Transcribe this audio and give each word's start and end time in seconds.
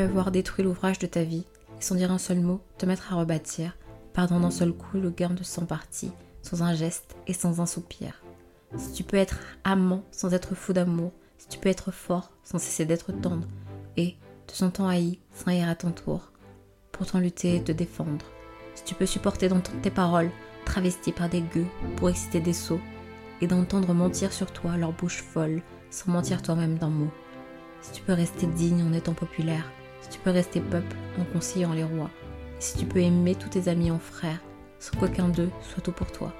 peux 0.00 0.08
avoir 0.08 0.30
détruit 0.30 0.64
l'ouvrage 0.64 0.98
de 0.98 1.06
ta 1.06 1.22
vie 1.22 1.44
et 1.78 1.82
sans 1.82 1.94
dire 1.94 2.12
un 2.12 2.18
seul 2.18 2.40
mot, 2.40 2.60
te 2.78 2.86
mettre 2.86 3.12
à 3.12 3.16
rebâtir, 3.16 3.76
perdant 4.12 4.40
d'un 4.40 4.50
seul 4.50 4.72
coup 4.72 4.98
le 4.98 5.10
gain 5.10 5.30
de 5.30 5.42
100 5.42 5.66
parties, 5.66 6.12
sans 6.42 6.62
un 6.62 6.74
geste 6.74 7.16
et 7.26 7.32
sans 7.32 7.60
un 7.60 7.66
soupir. 7.66 8.22
Si 8.76 8.92
tu 8.92 9.04
peux 9.04 9.16
être 9.16 9.38
amant 9.64 10.04
sans 10.10 10.32
être 10.32 10.54
fou 10.54 10.72
d'amour, 10.72 11.12
si 11.38 11.48
tu 11.48 11.58
peux 11.58 11.68
être 11.68 11.90
fort 11.90 12.30
sans 12.44 12.58
cesser 12.58 12.84
d'être 12.84 13.12
tendre, 13.12 13.46
et, 13.96 14.16
te 14.46 14.54
sentant 14.54 14.88
haï 14.88 15.18
sans 15.34 15.50
rire 15.50 15.68
à 15.68 15.74
ton 15.74 15.90
tour, 15.90 16.32
pourtant 16.92 17.18
lutter 17.18 17.56
et 17.56 17.62
te 17.62 17.72
défendre. 17.72 18.24
Si 18.74 18.84
tu 18.84 18.94
peux 18.94 19.06
supporter 19.06 19.48
d'entendre 19.48 19.80
tes 19.82 19.90
paroles 19.90 20.30
travesties 20.64 21.12
par 21.12 21.28
des 21.28 21.42
gueux 21.42 21.66
pour 21.96 22.08
exciter 22.08 22.40
des 22.40 22.54
sots, 22.54 22.80
et 23.42 23.46
d'entendre 23.46 23.94
mentir 23.94 24.32
sur 24.32 24.52
toi 24.52 24.76
leur 24.76 24.92
bouche 24.92 25.22
folle 25.22 25.62
sans 25.90 26.12
mentir 26.12 26.42
toi-même 26.42 26.76
d'un 26.78 26.90
mot. 26.90 27.10
Si 27.80 27.92
tu 27.92 28.02
peux 28.02 28.12
rester 28.12 28.46
digne 28.46 28.82
en 28.82 28.92
étant 28.92 29.14
populaire, 29.14 29.64
si 30.00 30.08
tu 30.08 30.18
peux 30.18 30.30
rester 30.30 30.60
peuple 30.60 30.96
en 31.18 31.24
conseillant 31.24 31.72
les 31.72 31.84
rois, 31.84 32.10
si 32.58 32.76
tu 32.76 32.84
peux 32.84 33.00
aimer 33.00 33.34
tous 33.34 33.48
tes 33.48 33.68
amis 33.68 33.90
en 33.90 33.98
frères, 33.98 34.40
sans 34.78 34.98
qu'aucun 34.98 35.28
d'eux 35.28 35.50
soit 35.62 35.82
tout 35.82 35.92
pour 35.92 36.10
toi. 36.12 36.32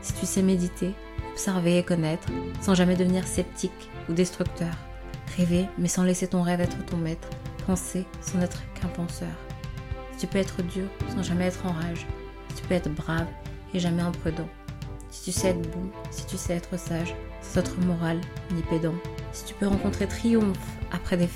Si 0.00 0.12
tu 0.14 0.26
sais 0.26 0.42
méditer, 0.42 0.94
observer 1.32 1.78
et 1.78 1.82
connaître, 1.82 2.28
sans 2.60 2.74
jamais 2.74 2.96
devenir 2.96 3.26
sceptique 3.26 3.90
ou 4.08 4.12
destructeur. 4.12 4.74
Rêver, 5.36 5.66
mais 5.78 5.88
sans 5.88 6.04
laisser 6.04 6.28
ton 6.28 6.42
rêve 6.42 6.60
être 6.60 6.84
ton 6.86 6.96
maître. 6.96 7.28
Penser 7.66 8.06
sans 8.20 8.40
être 8.40 8.62
qu'un 8.74 8.88
penseur. 8.88 9.28
Si 10.12 10.20
tu 10.20 10.26
peux 10.26 10.38
être 10.38 10.62
dur, 10.62 10.86
sans 11.14 11.22
jamais 11.22 11.46
être 11.46 11.66
en 11.66 11.72
rage. 11.72 12.06
Si 12.48 12.62
tu 12.62 12.68
peux 12.68 12.74
être 12.74 12.92
brave 12.92 13.26
et 13.74 13.78
jamais 13.78 14.02
imprudent. 14.02 14.48
Si 15.10 15.24
tu 15.24 15.32
sais 15.32 15.48
être 15.48 15.70
bon, 15.70 15.90
si 16.10 16.26
tu 16.26 16.36
sais 16.36 16.54
être 16.54 16.78
sage, 16.78 17.14
sans 17.42 17.60
être 17.60 17.78
moral 17.80 18.20
ni 18.52 18.62
pédant. 18.62 18.94
Si 19.32 19.44
tu 19.44 19.54
peux 19.54 19.66
rencontrer 19.66 20.06
triomphe 20.06 20.58
après 20.92 21.16
des 21.16 21.26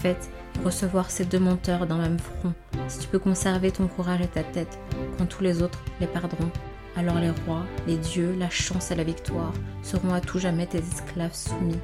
recevoir 0.65 1.11
ces 1.11 1.25
deux 1.25 1.39
menteurs 1.39 1.87
d'un 1.87 1.99
même 1.99 2.19
front. 2.19 2.53
Si 2.89 2.99
tu 2.99 3.09
peux 3.09 3.19
conserver 3.19 3.71
ton 3.71 3.89
courage 3.89 4.21
et 4.21 4.29
ta 4.29 4.43
tête 4.43 4.79
quand 5.19 5.27
tous 5.27 5.43
les 5.43 5.63
autres 5.63 5.83
les 6.01 6.07
perdront. 6.07 6.51
Alors 6.97 7.19
les 7.19 7.31
rois, 7.31 7.65
les 7.87 7.97
dieux, 7.97 8.35
la 8.39 8.51
chance 8.51 8.91
et 8.91 8.95
la 8.95 9.05
victoire 9.05 9.53
seront 9.83 10.13
à 10.13 10.21
tout 10.21 10.39
jamais 10.39 10.67
tes 10.67 10.79
esclaves 10.79 11.35
soumis. 11.35 11.79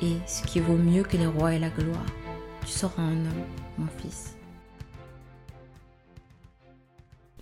Et 0.00 0.16
ce 0.26 0.42
qui 0.42 0.60
vaut 0.60 0.76
mieux 0.76 1.02
que 1.02 1.16
les 1.16 1.26
rois 1.26 1.52
et 1.52 1.58
la 1.58 1.68
gloire, 1.68 2.06
tu 2.62 2.68
seras 2.68 3.02
un 3.02 3.26
homme, 3.26 3.44
mon 3.76 3.86
fils. 3.98 4.36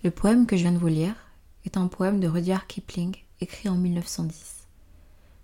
Le 0.03 0.11
poème 0.11 0.45
que 0.45 0.57
je 0.57 0.63
viens 0.63 0.71
de 0.71 0.77
vous 0.77 0.87
lire 0.87 1.15
est 1.65 1.77
un 1.77 1.87
poème 1.87 2.19
de 2.19 2.27
Rudyard 2.27 2.67
Kipling 2.67 3.15
écrit 3.41 3.69
en 3.69 3.75
1910. 3.75 4.67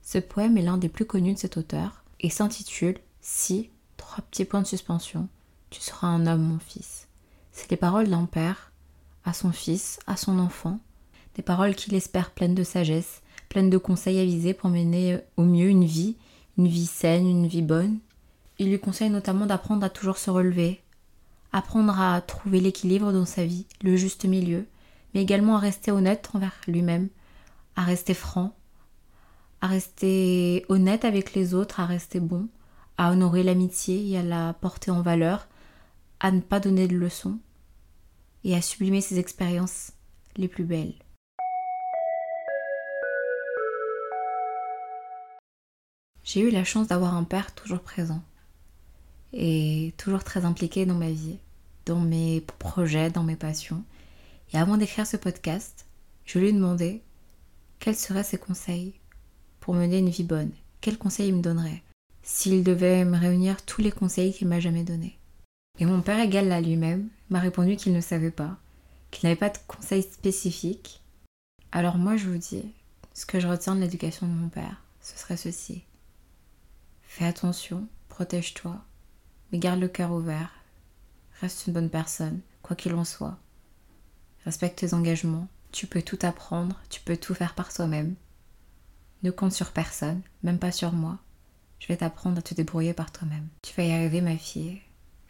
Ce 0.02 0.18
poème 0.18 0.58
est 0.58 0.62
l'un 0.62 0.78
des 0.78 0.90
plus 0.90 1.06
connus 1.06 1.34
de 1.34 1.40
cet 1.40 1.58
auteur 1.58 2.04
et 2.20 2.30
s'intitule 2.30 2.98
Si, 3.22 3.70
trois 4.16 4.24
petits 4.32 4.46
points 4.46 4.62
de 4.62 4.68
suspension, 4.68 5.28
tu 5.70 5.82
seras 5.82 6.08
un 6.08 6.26
homme, 6.26 6.42
mon 6.42 6.60
fils. 6.60 7.10
C'est 7.52 7.70
les 7.70 7.76
paroles 7.76 8.08
d'un 8.08 8.24
père 8.24 8.72
à 9.26 9.34
son 9.34 9.52
fils, 9.52 10.00
à 10.08 10.16
son 10.16 10.40
enfant, 10.40 10.80
des 11.36 11.42
paroles 11.42 11.76
qu'il 11.76 11.96
espère 11.96 12.32
pleines 12.32 12.56
de 12.56 12.64
sagesse, 12.64 13.22
pleines 13.50 13.70
de 13.70 13.78
conseils 13.78 14.22
avisés 14.22 14.54
pour 14.54 14.70
mener 14.70 15.20
au 15.36 15.44
mieux 15.44 15.68
une 15.68 15.84
vie, 15.84 16.16
une 16.58 16.70
vie 16.70 16.86
saine, 16.86 17.28
une 17.28 17.48
vie 17.48 17.62
bonne. 17.62 17.98
Il 18.58 18.70
lui 18.70 18.80
conseille 18.80 19.10
notamment 19.10 19.48
d'apprendre 19.48 19.84
à 19.84 19.90
toujours 19.90 20.18
se 20.18 20.30
relever, 20.30 20.82
apprendre 21.52 22.00
à 22.00 22.22
trouver 22.22 22.62
l'équilibre 22.62 23.12
dans 23.12 23.26
sa 23.26 23.44
vie, 23.44 23.66
le 23.82 23.98
juste 23.98 24.24
milieu, 24.24 24.66
mais 25.14 25.24
également 25.24 25.58
à 25.58 25.60
rester 25.60 25.92
honnête 25.92 26.30
envers 26.34 26.56
lui-même, 26.68 27.10
à 27.76 27.84
rester 27.84 28.14
franc, 28.14 28.56
à 29.60 29.68
rester 29.68 30.66
honnête 30.70 31.04
avec 31.04 31.34
les 31.34 31.54
autres, 31.54 31.82
à 31.82 31.86
rester 31.86 32.22
bon, 32.22 32.48
à 32.98 33.12
honorer 33.12 33.44
l'amitié 33.44 34.10
et 34.10 34.18
à 34.18 34.24
la 34.24 34.54
porter 34.54 34.92
en 34.92 35.02
valeur, 35.02 35.48
à 36.20 36.32
ne 36.32 36.42
pas 36.42 36.60
donner 36.60 36.88
de 36.88 36.96
leçons 36.96 37.40
et 38.44 38.56
à 38.56 38.62
sublimer 38.62 39.02
ses 39.02 39.20
expériences 39.20 39.92
les 40.38 40.48
plus 40.48 40.64
belles. 40.64 40.96
J'ai 46.24 46.42
eu 46.42 46.50
la 46.50 46.64
chance 46.64 46.88
d'avoir 46.88 47.14
un 47.16 47.24
père 47.24 47.54
toujours 47.54 47.82
présent 47.82 48.24
et 49.32 49.94
toujours 49.98 50.24
très 50.24 50.46
impliqué 50.46 50.86
dans 50.86 50.96
ma 50.96 51.12
vie, 51.12 51.38
dans 51.86 52.00
mes 52.00 52.42
projets, 52.42 53.12
dans 53.12 53.24
mes 53.24 53.36
passions. 53.36 53.84
Et 54.54 54.58
avant 54.58 54.78
d'écrire 54.78 55.06
ce 55.06 55.18
podcast, 55.18 55.86
je 56.26 56.40
lui 56.40 56.48
ai 56.48 56.54
demandé 56.54 57.04
quels 57.80 57.96
seraient 57.96 58.24
ses 58.24 58.38
conseils 58.38 58.94
pour 59.60 59.76
mener 59.76 60.00
une 60.00 60.10
vie 60.10 60.24
bonne, 60.24 60.52
quels 60.82 60.98
conseils 60.98 61.28
il 61.28 61.36
me 61.36 61.42
donnerait? 61.42 61.84
S'il 62.26 62.64
devait 62.64 63.06
me 63.06 63.18
réunir 63.18 63.64
tous 63.64 63.82
les 63.82 63.92
conseils 63.92 64.34
qu'il 64.34 64.48
m'a 64.48 64.60
jamais 64.60 64.84
donnés. 64.84 65.18
Et 65.78 65.86
mon 65.86 66.02
père 66.02 66.20
égal 66.20 66.52
à 66.52 66.60
lui-même 66.60 67.08
m'a 67.30 67.40
répondu 67.40 67.76
qu'il 67.76 67.94
ne 67.94 68.02
savait 68.02 68.32
pas, 68.32 68.58
qu'il 69.12 69.28
n'avait 69.28 69.40
pas 69.40 69.52
de 69.52 69.60
conseils 69.68 70.02
spécifiques. 70.02 71.04
Alors 71.72 71.98
moi 71.98 72.18
je 72.18 72.28
vous 72.28 72.40
dis, 72.40 72.74
ce 73.14 73.28
que 73.28 73.40
je 73.40 73.48
retiens 73.48 73.76
de 73.76 73.82
l'éducation 73.82 74.28
de 74.28 74.32
mon 74.34 74.50
père, 74.50 74.82
ce 75.02 75.18
serait 75.18 75.38
ceci. 75.38 75.84
Fais 77.04 77.26
attention, 77.26 77.88
protège-toi, 78.10 78.84
mais 79.52 79.60
garde 79.60 79.80
le 79.80 79.88
cœur 79.88 80.12
ouvert. 80.12 80.52
Reste 81.42 81.68
une 81.68 81.74
bonne 81.74 81.92
personne, 81.92 82.42
quoi 82.64 82.76
qu'il 82.76 82.96
en 82.96 83.06
soit. 83.06 83.38
Respecte 84.46 84.80
tes 84.80 84.96
engagements. 84.96 85.48
Tu 85.72 85.86
peux 85.86 86.02
tout 86.02 86.20
apprendre, 86.24 86.82
tu 86.90 87.02
peux 87.02 87.18
tout 87.18 87.36
faire 87.36 87.54
par 87.54 87.72
toi-même. 87.72 88.16
Ne 89.22 89.30
compte 89.30 89.52
sur 89.52 89.72
personne, 89.72 90.22
même 90.42 90.60
pas 90.60 90.72
sur 90.72 90.92
moi. 90.92 91.20
Je 91.80 91.88
vais 91.88 91.98
t'apprendre 91.98 92.40
à 92.40 92.42
te 92.42 92.54
débrouiller 92.54 92.94
par 92.94 93.12
toi-même. 93.12 93.48
Tu 93.62 93.74
vas 93.76 93.84
y 93.84 93.92
arriver, 93.92 94.22
ma 94.22 94.38
fille. 94.38 94.82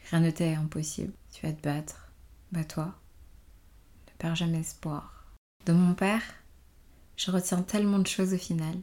Rien 0.10 0.22
ne 0.22 0.32
t'est 0.32 0.54
impossible. 0.54 1.14
Tu 1.32 1.46
vas 1.46 1.54
te 1.54 1.62
battre. 1.62 2.12
Bats-toi. 2.52 2.86
Ne 2.86 4.14
perds 4.18 4.36
jamais 4.36 4.60
espoir. 4.60 5.26
De 5.66 5.74
mon 5.74 5.94
père, 5.94 6.24
je 7.18 7.32
retiens 7.32 7.62
tellement 7.62 8.00
de 8.00 8.08
choses 8.08 8.34
au 8.34 8.38
final. 8.38 8.78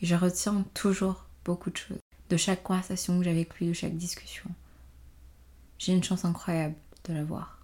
Et 0.00 0.06
je 0.06 0.14
retiens 0.14 0.64
toujours 0.74 1.26
beaucoup 1.44 1.70
de 1.70 1.76
choses 1.76 1.98
de 2.30 2.36
chaque 2.36 2.62
conversation 2.62 3.18
que 3.18 3.24
j'ai 3.24 3.30
avec 3.30 3.56
lui, 3.56 3.68
de 3.68 3.72
chaque 3.72 3.96
discussion. 3.96 4.48
J'ai 5.78 5.92
une 5.92 6.04
chance 6.04 6.24
incroyable 6.24 6.76
de 7.04 7.12
l'avoir. 7.12 7.58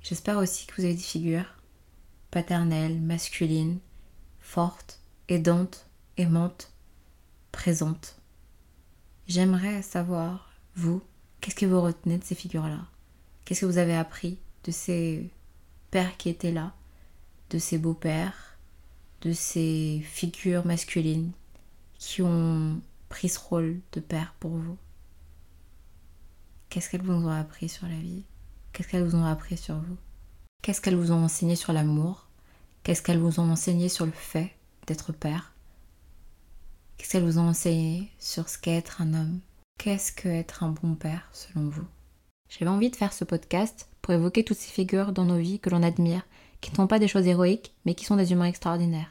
J'espère 0.00 0.38
aussi 0.38 0.66
que 0.66 0.76
vous 0.76 0.84
avez 0.84 0.94
des 0.94 1.00
figures 1.00 1.52
paternelles, 2.30 3.00
masculines, 3.00 3.78
fortes, 4.40 5.00
aidantes, 5.28 5.86
aimantes, 6.16 6.72
présentes. 7.52 8.16
J'aimerais 9.26 9.80
savoir, 9.80 10.50
vous, 10.76 11.00
qu'est-ce 11.40 11.54
que 11.54 11.64
vous 11.64 11.80
retenez 11.80 12.18
de 12.18 12.24
ces 12.24 12.34
figures-là? 12.34 12.80
Qu'est-ce 13.44 13.62
que 13.62 13.66
vous 13.66 13.78
avez 13.78 13.96
appris 13.96 14.38
de 14.64 14.70
ces 14.70 15.30
pères 15.90 16.16
qui 16.18 16.28
étaient 16.28 16.52
là, 16.52 16.74
de 17.48 17.58
ces 17.58 17.78
beaux-pères, 17.78 18.58
de 19.22 19.32
ces 19.32 20.02
figures 20.04 20.66
masculines 20.66 21.32
qui 21.98 22.20
ont 22.20 22.78
pris 23.08 23.30
ce 23.30 23.38
rôle 23.38 23.80
de 23.92 24.00
père 24.00 24.34
pour 24.40 24.50
vous? 24.50 24.76
Qu'est-ce 26.68 26.90
qu'elles 26.90 27.02
vous 27.02 27.12
ont 27.12 27.28
appris 27.28 27.70
sur 27.70 27.86
la 27.86 27.98
vie? 27.98 28.24
Qu'est-ce 28.74 28.88
qu'elles 28.88 29.04
vous 29.04 29.16
ont 29.16 29.24
appris 29.24 29.56
sur 29.56 29.76
vous? 29.76 29.96
Qu'est-ce 30.60 30.82
qu'elles 30.82 30.96
vous 30.96 31.12
ont 31.12 31.24
enseigné 31.24 31.56
sur 31.56 31.72
l'amour? 31.72 32.26
Qu'est-ce 32.82 33.00
qu'elles 33.00 33.20
vous 33.20 33.40
ont 33.40 33.50
enseigné 33.50 33.88
sur 33.88 34.04
le 34.04 34.12
fait 34.12 34.54
d'être 34.86 35.12
père? 35.12 35.53
Qu'est-ce 36.96 37.12
qu'elles 37.12 37.24
vous 37.24 37.38
ont 37.38 37.48
enseigné 37.48 38.10
sur 38.18 38.48
ce 38.48 38.58
qu'est 38.58 38.76
être 38.76 39.02
un 39.02 39.14
homme? 39.14 39.40
Qu'est-ce 39.78 40.12
que 40.12 40.28
être 40.28 40.62
un 40.62 40.70
bon 40.70 40.94
père 40.94 41.28
selon 41.32 41.68
vous? 41.68 41.86
J'avais 42.48 42.70
envie 42.70 42.90
de 42.90 42.96
faire 42.96 43.12
ce 43.12 43.24
podcast 43.24 43.88
pour 44.00 44.14
évoquer 44.14 44.44
toutes 44.44 44.58
ces 44.58 44.70
figures 44.70 45.12
dans 45.12 45.24
nos 45.24 45.38
vies 45.38 45.58
que 45.58 45.70
l'on 45.70 45.82
admire, 45.82 46.26
qui 46.60 46.70
ne 46.70 46.76
sont 46.76 46.86
pas 46.86 46.98
des 46.98 47.08
choses 47.08 47.26
héroïques, 47.26 47.74
mais 47.84 47.94
qui 47.94 48.04
sont 48.04 48.16
des 48.16 48.32
humains 48.32 48.46
extraordinaires. 48.46 49.10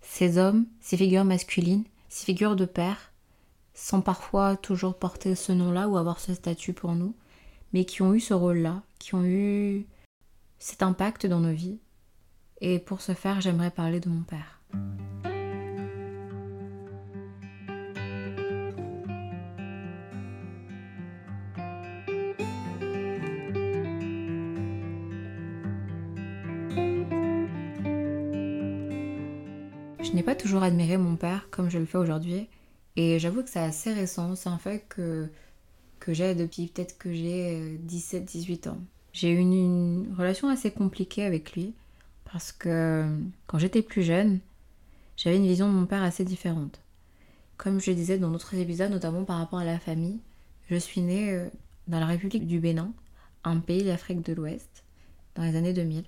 Ces 0.00 0.36
hommes, 0.36 0.66
ces 0.80 0.96
figures 0.96 1.24
masculines, 1.24 1.84
ces 2.08 2.24
figures 2.24 2.56
de 2.56 2.64
père, 2.64 3.12
sans 3.72 4.00
parfois 4.00 4.56
toujours 4.56 4.98
porter 4.98 5.34
ce 5.34 5.52
nom-là 5.52 5.88
ou 5.88 5.96
avoir 5.96 6.20
ce 6.20 6.34
statut 6.34 6.72
pour 6.72 6.94
nous, 6.94 7.14
mais 7.72 7.84
qui 7.84 8.02
ont 8.02 8.14
eu 8.14 8.20
ce 8.20 8.34
rôle-là, 8.34 8.82
qui 8.98 9.14
ont 9.14 9.24
eu 9.24 9.86
cet 10.58 10.82
impact 10.82 11.26
dans 11.26 11.40
nos 11.40 11.54
vies. 11.54 11.78
Et 12.60 12.78
pour 12.78 13.00
ce 13.00 13.14
faire, 13.14 13.40
j'aimerais 13.40 13.70
parler 13.70 14.00
de 14.00 14.08
mon 14.08 14.22
père. 14.22 14.60
N'ai 30.22 30.26
pas 30.26 30.34
toujours 30.36 30.62
admiré 30.62 30.96
mon 30.98 31.16
père 31.16 31.48
comme 31.50 31.68
je 31.68 31.78
le 31.78 31.84
fais 31.84 31.98
aujourd'hui, 31.98 32.46
et 32.94 33.18
j'avoue 33.18 33.42
que 33.42 33.50
c'est 33.50 33.58
assez 33.58 33.92
récent, 33.92 34.36
c'est 34.36 34.48
un 34.48 34.58
fait 34.58 34.84
que, 34.88 35.28
que 35.98 36.12
j'ai 36.12 36.36
depuis 36.36 36.68
peut-être 36.68 36.96
que 36.96 37.12
j'ai 37.12 37.78
17-18 37.88 38.68
euh, 38.68 38.70
ans. 38.70 38.78
J'ai 39.12 39.30
eu 39.30 39.38
une, 39.38 40.14
relation 40.16 40.48
assez 40.48 40.70
compliquée 40.70 41.24
avec 41.24 41.54
lui 41.54 41.74
parce 42.32 42.52
que 42.52 43.04
quand 43.48 43.58
j'étais 43.58 43.82
plus 43.82 44.02
jeune, 44.02 44.38
j'avais 45.16 45.36
une 45.36 45.46
vision 45.46 45.68
de 45.68 45.74
mon 45.74 45.86
père 45.86 46.02
assez 46.02 46.24
différente. 46.24 46.80
Comme 47.56 47.80
je 47.80 47.90
disais 47.90 48.18
dans 48.18 48.30
d'autres 48.30 48.54
épisodes, 48.54 48.90
notamment 48.90 49.24
par 49.24 49.38
rapport 49.38 49.58
à 49.58 49.64
la 49.64 49.78
famille, 49.78 50.20
je 50.70 50.76
suis 50.76 51.00
née 51.00 51.32
euh, 51.32 51.48
dans 51.88 51.98
la 51.98 52.06
République 52.06 52.46
du 52.46 52.60
Bénin, 52.60 52.92
un 53.42 53.58
pays 53.58 53.82
d'Afrique 53.82 54.24
de 54.24 54.34
l'Ouest, 54.34 54.84
dans 55.34 55.42
les 55.42 55.56
années 55.56 55.72
2000. 55.72 56.04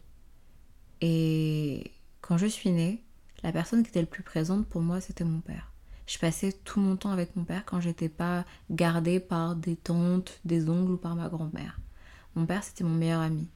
Et 1.01 1.91
quand 2.21 2.39
je 2.39 2.47
suis 2.47 2.71
née, 2.71 3.04
la 3.45 3.53
personne 3.53 3.83
qui 3.83 3.91
était 3.91 4.01
le 4.01 4.07
plus 4.07 4.23
présente 4.23 4.67
pour 4.67 4.81
moi, 4.81 5.03
c'était 5.03 5.23
mon 5.23 5.41
père. 5.41 5.71
Je 6.07 6.19
passais 6.19 6.53
tout 6.65 6.81
mon 6.81 6.97
temps 6.97 7.11
avec 7.11 7.37
mon 7.37 7.45
père 7.45 7.65
quand 7.67 7.79
j'étais 7.79 8.09
pas 8.09 8.45
gardée 8.71 9.21
par 9.21 9.55
des 9.55 9.77
tantes, 9.77 10.41
des 10.47 10.69
oncles 10.69 10.93
ou 10.93 10.97
par 10.97 11.15
ma 11.15 11.29
grand-mère. 11.29 11.79
Mon 12.35 12.47
père, 12.47 12.65
c'était 12.65 12.85
mon 12.85 12.95
meilleur 12.95 13.21
ami. 13.21 13.47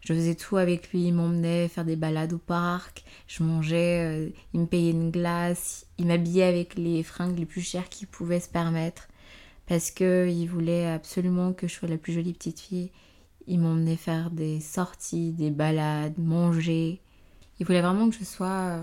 Je 0.00 0.12
faisais 0.12 0.34
tout 0.34 0.56
avec 0.56 0.90
lui, 0.90 1.06
il 1.06 1.14
m'emmenait 1.14 1.68
faire 1.68 1.84
des 1.84 1.96
balades 1.96 2.32
au 2.32 2.38
parc, 2.38 3.04
je 3.26 3.42
mangeais, 3.42 4.04
euh, 4.04 4.30
il 4.52 4.60
me 4.60 4.66
payait 4.66 4.90
une 4.90 5.10
glace, 5.10 5.86
il 5.98 6.06
m'habillait 6.06 6.44
avec 6.44 6.74
les 6.76 7.02
fringues 7.02 7.38
les 7.38 7.46
plus 7.46 7.60
chères 7.60 7.88
qu'il 7.88 8.06
pouvait 8.06 8.40
se 8.40 8.48
permettre 8.48 9.08
parce 9.66 9.90
qu'il 9.90 10.48
voulait 10.48 10.86
absolument 10.86 11.52
que 11.52 11.66
je 11.66 11.74
sois 11.74 11.88
la 11.88 11.98
plus 11.98 12.12
jolie 12.12 12.32
petite 12.32 12.60
fille. 12.60 12.90
Il 13.48 13.60
m'emmenait 13.60 13.96
faire 13.96 14.30
des 14.30 14.60
sorties, 14.60 15.32
des 15.32 15.50
balades, 15.50 16.18
manger. 16.18 17.00
Il 17.58 17.66
voulait 17.66 17.82
vraiment 17.82 18.08
que 18.08 18.16
je 18.16 18.24
sois 18.24 18.46
euh, 18.46 18.82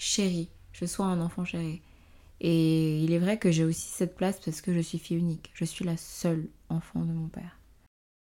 chérie, 0.00 0.48
je 0.72 0.86
sois 0.86 1.04
un 1.04 1.20
enfant 1.20 1.44
chéri. 1.44 1.82
Et 2.40 3.04
il 3.04 3.12
est 3.12 3.18
vrai 3.18 3.38
que 3.38 3.50
j'ai 3.50 3.64
aussi 3.64 3.86
cette 3.88 4.16
place 4.16 4.40
parce 4.42 4.62
que 4.62 4.72
je 4.72 4.80
suis 4.80 4.98
fille 4.98 5.18
unique. 5.18 5.50
Je 5.52 5.66
suis 5.66 5.84
la 5.84 5.98
seule 5.98 6.48
enfant 6.70 7.04
de 7.04 7.12
mon 7.12 7.28
père. 7.28 7.58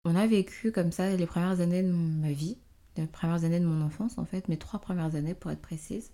On 0.03 0.15
a 0.15 0.25
vécu 0.25 0.71
comme 0.71 0.91
ça 0.91 1.15
les 1.15 1.27
premières 1.27 1.61
années 1.61 1.83
de 1.83 1.91
ma 1.91 2.31
vie, 2.31 2.57
les 2.95 3.05
premières 3.05 3.43
années 3.43 3.59
de 3.59 3.65
mon 3.65 3.85
enfance 3.85 4.17
en 4.17 4.25
fait, 4.25 4.47
mes 4.47 4.57
trois 4.57 4.79
premières 4.79 5.13
années 5.13 5.35
pour 5.35 5.51
être 5.51 5.61
précise, 5.61 6.11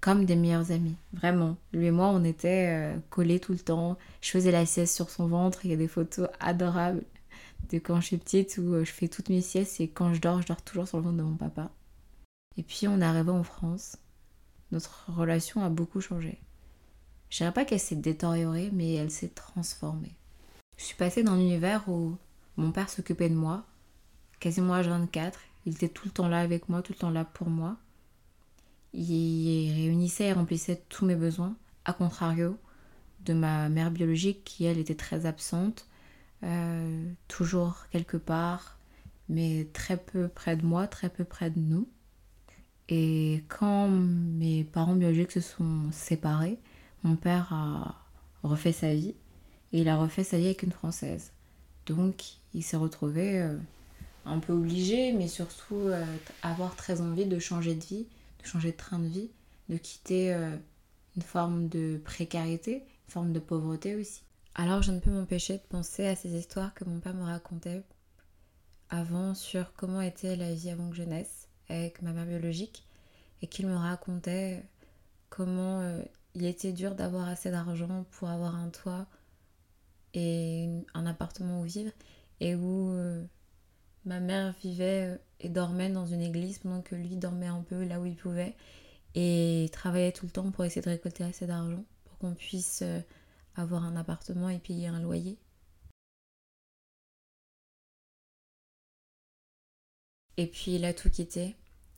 comme 0.00 0.24
des 0.24 0.36
meilleurs 0.36 0.70
amis, 0.70 0.94
vraiment. 1.12 1.56
Lui 1.72 1.86
et 1.86 1.90
moi, 1.90 2.10
on 2.10 2.22
était 2.22 2.68
euh, 2.68 2.96
collés 3.10 3.40
tout 3.40 3.52
le 3.52 3.58
temps. 3.58 3.98
Je 4.20 4.30
faisais 4.30 4.52
la 4.52 4.64
sieste 4.64 4.94
sur 4.94 5.10
son 5.10 5.26
ventre, 5.26 5.64
il 5.64 5.72
y 5.72 5.74
a 5.74 5.76
des 5.76 5.88
photos 5.88 6.28
adorables 6.38 7.02
de 7.70 7.78
quand 7.78 8.00
je 8.00 8.06
suis 8.06 8.18
petite 8.18 8.58
où 8.58 8.74
euh, 8.74 8.84
je 8.84 8.92
fais 8.92 9.08
toutes 9.08 9.28
mes 9.28 9.40
siestes 9.40 9.80
et 9.80 9.88
quand 9.88 10.14
je 10.14 10.20
dors, 10.20 10.40
je 10.40 10.46
dors 10.46 10.62
toujours 10.62 10.86
sur 10.86 10.98
le 10.98 11.02
ventre 11.02 11.16
de 11.16 11.22
mon 11.22 11.34
papa. 11.34 11.72
Et 12.56 12.62
puis 12.62 12.86
on 12.86 13.00
est 13.00 13.04
arrivé 13.04 13.30
en 13.30 13.42
France, 13.42 13.96
notre 14.72 15.10
relation 15.10 15.64
a 15.64 15.68
beaucoup 15.68 16.00
changé. 16.00 16.38
Je 17.30 17.38
dirais 17.38 17.52
pas 17.52 17.64
qu'elle 17.64 17.80
s'est 17.80 17.96
détériorée, 17.96 18.70
mais 18.72 18.94
elle 18.94 19.10
s'est 19.10 19.28
transformée. 19.28 20.14
Je 20.76 20.84
suis 20.84 20.96
passée 20.96 21.22
dans 21.22 21.36
l'univers 21.36 21.88
où 21.88 22.16
mon 22.56 22.72
père 22.72 22.88
s'occupait 22.88 23.28
de 23.28 23.34
moi, 23.34 23.64
quasiment 24.40 24.74
à 24.74 24.82
24. 24.82 25.38
Il 25.66 25.74
était 25.74 25.88
tout 25.88 26.06
le 26.06 26.12
temps 26.12 26.28
là 26.28 26.40
avec 26.40 26.68
moi, 26.68 26.82
tout 26.82 26.92
le 26.92 26.98
temps 26.98 27.10
là 27.10 27.24
pour 27.24 27.48
moi. 27.48 27.76
Il 28.94 29.72
réunissait 29.74 30.28
et 30.28 30.32
remplissait 30.32 30.82
tous 30.88 31.04
mes 31.04 31.16
besoins, 31.16 31.54
à 31.84 31.92
contrario 31.92 32.58
de 33.24 33.34
ma 33.34 33.68
mère 33.68 33.90
biologique 33.90 34.44
qui, 34.44 34.64
elle, 34.64 34.78
était 34.78 34.94
très 34.94 35.26
absente, 35.26 35.86
euh, 36.44 37.10
toujours 37.26 37.86
quelque 37.90 38.16
part, 38.16 38.78
mais 39.28 39.68
très 39.72 39.96
peu 39.96 40.28
près 40.28 40.56
de 40.56 40.64
moi, 40.64 40.86
très 40.86 41.10
peu 41.10 41.24
près 41.24 41.50
de 41.50 41.58
nous. 41.58 41.88
Et 42.88 43.44
quand 43.48 43.88
mes 43.88 44.64
parents 44.64 44.94
biologiques 44.94 45.32
se 45.32 45.40
sont 45.40 45.90
séparés, 45.92 46.58
mon 47.02 47.16
père 47.16 47.52
a 47.52 47.96
refait 48.42 48.72
sa 48.72 48.94
vie, 48.94 49.14
et 49.72 49.80
il 49.80 49.88
a 49.88 49.96
refait 49.96 50.24
sa 50.24 50.38
vie 50.38 50.46
avec 50.46 50.62
une 50.62 50.72
Française. 50.72 51.32
Donc 51.86 52.24
il 52.54 52.62
s'est 52.62 52.76
retrouvé 52.76 53.40
euh, 53.40 53.56
un 54.24 54.38
peu 54.38 54.52
obligé, 54.52 55.12
mais 55.12 55.28
surtout 55.28 55.74
euh, 55.74 56.04
avoir 56.42 56.76
très 56.76 57.00
envie 57.00 57.26
de 57.26 57.38
changer 57.38 57.74
de 57.74 57.84
vie, 57.84 58.06
de 58.42 58.46
changer 58.46 58.72
de 58.72 58.76
train 58.76 58.98
de 58.98 59.08
vie, 59.08 59.30
de 59.68 59.76
quitter 59.76 60.32
euh, 60.32 60.56
une 61.16 61.22
forme 61.22 61.68
de 61.68 62.00
précarité, 62.04 62.76
une 62.76 63.12
forme 63.12 63.32
de 63.32 63.40
pauvreté 63.40 63.96
aussi. 63.96 64.22
Alors 64.54 64.82
je 64.82 64.92
ne 64.92 65.00
peux 65.00 65.10
m'empêcher 65.10 65.54
de 65.54 65.62
penser 65.68 66.06
à 66.06 66.16
ces 66.16 66.30
histoires 66.30 66.74
que 66.74 66.84
mon 66.84 67.00
père 67.00 67.14
me 67.14 67.24
racontait 67.24 67.82
avant 68.90 69.34
sur 69.34 69.74
comment 69.74 70.00
était 70.00 70.36
la 70.36 70.54
vie 70.54 70.70
avant 70.70 70.88
que 70.88 70.96
je 70.96 71.02
naisse 71.02 71.47
avec 71.68 72.02
ma 72.02 72.12
mère 72.12 72.26
biologique 72.26 72.86
et 73.42 73.46
qu'il 73.46 73.66
me 73.66 73.76
racontait 73.76 74.62
comment 75.28 76.00
il 76.34 76.46
était 76.46 76.72
dur 76.72 76.94
d'avoir 76.94 77.28
assez 77.28 77.50
d'argent 77.50 78.04
pour 78.12 78.28
avoir 78.28 78.54
un 78.54 78.68
toit 78.68 79.06
et 80.14 80.68
un 80.94 81.06
appartement 81.06 81.60
où 81.60 81.64
vivre 81.64 81.92
et 82.40 82.54
où 82.54 82.90
euh, 82.90 83.22
ma 84.04 84.20
mère 84.20 84.54
vivait 84.62 85.08
euh, 85.08 85.16
et 85.40 85.48
dormait 85.48 85.90
dans 85.90 86.06
une 86.06 86.22
église 86.22 86.58
pendant 86.58 86.80
que 86.80 86.94
lui 86.94 87.16
dormait 87.16 87.46
un 87.46 87.62
peu 87.62 87.84
là 87.84 88.00
où 88.00 88.06
il 88.06 88.16
pouvait 88.16 88.54
et 89.14 89.68
travaillait 89.72 90.12
tout 90.12 90.26
le 90.26 90.32
temps 90.32 90.50
pour 90.50 90.64
essayer 90.64 90.82
de 90.82 90.90
récolter 90.90 91.24
assez 91.24 91.46
d'argent 91.46 91.84
pour 92.04 92.18
qu'on 92.18 92.34
puisse 92.34 92.82
euh, 92.82 93.00
avoir 93.56 93.84
un 93.84 93.96
appartement 93.96 94.48
et 94.48 94.58
payer 94.58 94.86
un 94.88 95.00
loyer. 95.00 95.36
Et 100.38 100.46
puis 100.46 100.76
il 100.76 100.84
a 100.84 100.94
tout 100.94 101.10
quitté. 101.10 101.56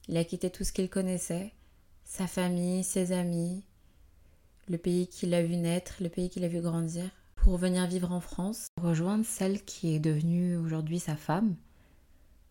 Il 0.09 0.17
a 0.17 0.25
quitté 0.25 0.51
tout 0.51 0.65
ce 0.65 0.73
qu'il 0.73 0.89
connaissait, 0.89 1.53
sa 2.05 2.27
famille, 2.27 2.83
ses 2.83 3.13
amis, 3.13 3.63
le 4.67 4.79
pays 4.79 5.07
qu'il 5.07 5.35
a 5.35 5.43
vu 5.43 5.57
naître, 5.57 5.97
le 6.01 6.09
pays 6.09 6.31
qu'il 6.31 6.43
a 6.45 6.49
vu 6.49 6.61
grandir, 6.63 7.05
pour 7.37 7.59
venir 7.59 7.87
vivre 7.87 8.11
en 8.13 8.21
France, 8.21 8.69
rejoindre 8.81 9.27
celle 9.27 9.63
qui 9.63 9.95
est 9.95 10.01
devenue 10.01 10.57
aujourd'hui 10.57 10.99
sa 10.99 11.17
femme 11.17 11.55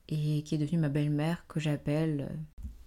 et 0.09 0.43
qui 0.43 0.55
est 0.55 0.57
devenue 0.59 0.79
ma 0.79 0.89
belle-mère 0.89 1.45
que 1.47 1.59
j'appelle 1.59 2.29
euh, 2.29 2.35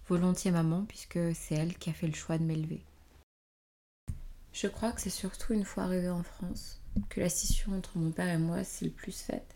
volontiers 0.07 0.51
maman 0.51 0.85
puisque 0.85 1.19
c'est 1.35 1.55
elle 1.55 1.77
qui 1.77 1.89
a 1.89 1.93
fait 1.93 2.07
le 2.07 2.15
choix 2.15 2.37
de 2.37 2.43
m'élever. 2.43 2.85
Je 4.53 4.67
crois 4.67 4.93
que 4.93 5.01
c'est 5.01 5.09
surtout 5.09 5.53
une 5.53 5.65
fois 5.65 5.83
arrivée 5.83 6.09
en 6.09 6.23
France 6.23 6.81
que 7.09 7.19
la 7.19 7.29
scission 7.29 7.73
entre 7.73 7.97
mon 7.97 8.11
père 8.11 8.33
et 8.33 8.37
moi 8.37 8.63
s'est 8.63 8.85
le 8.85 8.91
plus 8.91 9.11
faite. 9.11 9.55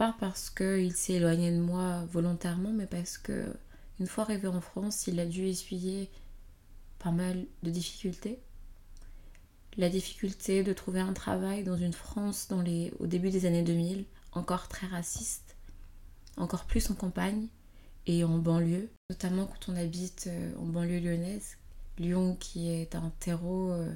Pas 0.00 0.16
parce 0.18 0.48
qu'il 0.48 0.96
s'est 0.96 1.12
éloigné 1.12 1.52
de 1.52 1.60
moi 1.60 2.06
volontairement, 2.06 2.72
mais 2.72 2.86
parce 2.86 3.18
que 3.18 3.54
une 3.98 4.06
fois 4.06 4.24
arrivé 4.24 4.48
en 4.48 4.62
France, 4.62 5.06
il 5.06 5.20
a 5.20 5.26
dû 5.26 5.46
essuyer 5.46 6.08
pas 6.98 7.10
mal 7.10 7.44
de 7.62 7.68
difficultés 7.68 8.38
la 9.76 9.90
difficulté 9.90 10.62
de 10.62 10.72
trouver 10.72 11.00
un 11.00 11.12
travail 11.12 11.64
dans 11.64 11.76
une 11.76 11.92
France 11.92 12.48
dans 12.48 12.62
les, 12.62 12.94
au 12.98 13.06
début 13.06 13.28
des 13.28 13.44
années 13.44 13.62
2000, 13.62 14.06
encore 14.32 14.68
très 14.68 14.86
raciste, 14.86 15.54
encore 16.38 16.64
plus 16.64 16.90
en 16.90 16.94
campagne 16.94 17.48
et 18.06 18.24
en 18.24 18.38
banlieue, 18.38 18.88
notamment 19.10 19.44
quand 19.44 19.70
on 19.70 19.76
habite 19.76 20.28
euh, 20.28 20.56
en 20.56 20.64
banlieue 20.64 21.00
lyonnaise. 21.00 21.58
Lyon 21.98 22.36
qui 22.40 22.70
est 22.70 22.94
un 22.94 23.12
terreau 23.20 23.70
euh, 23.72 23.94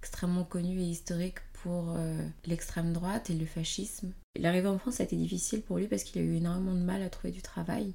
extrêmement 0.00 0.44
connu 0.44 0.80
et 0.80 0.88
historique 0.88 1.40
pour 1.52 1.90
euh, 1.90 2.26
l'extrême 2.46 2.94
droite 2.94 3.28
et 3.28 3.34
le 3.34 3.44
fascisme. 3.44 4.14
L'arrivée 4.36 4.68
en 4.68 4.78
France 4.78 5.00
a 5.00 5.04
été 5.04 5.16
difficile 5.16 5.62
pour 5.62 5.78
lui 5.78 5.86
parce 5.86 6.02
qu'il 6.02 6.20
a 6.20 6.24
eu 6.24 6.36
énormément 6.36 6.74
de 6.74 6.80
mal 6.80 7.02
à 7.02 7.10
trouver 7.10 7.32
du 7.32 7.42
travail. 7.42 7.94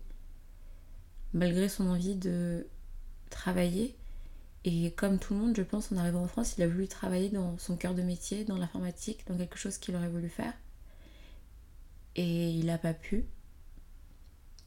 Malgré 1.34 1.68
son 1.70 1.88
envie 1.88 2.16
de 2.16 2.66
travailler, 3.30 3.96
et 4.66 4.92
comme 4.92 5.20
tout 5.20 5.34
le 5.34 5.40
monde, 5.40 5.56
je 5.56 5.62
pense, 5.62 5.92
en 5.92 5.98
arrivant 5.98 6.24
en 6.24 6.28
France, 6.28 6.56
il 6.58 6.64
a 6.64 6.68
voulu 6.68 6.88
travailler 6.88 7.30
dans 7.30 7.58
son 7.58 7.78
cœur 7.78 7.94
de 7.94 8.02
métier, 8.02 8.44
dans 8.44 8.58
l'informatique, 8.58 9.26
dans 9.28 9.38
quelque 9.38 9.58
chose 9.58 9.78
qu'il 9.78 9.96
aurait 9.96 10.10
voulu 10.10 10.30
faire. 10.30 10.54
Et 12.16 12.50
il 12.52 12.66
n'a 12.66 12.78
pas 12.78 12.94
pu. 12.94 13.26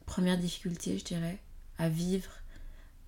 Première 0.06 0.38
difficulté, 0.38 0.98
je 0.98 1.04
dirais, 1.04 1.38
à 1.78 1.88
vivre, 1.88 2.30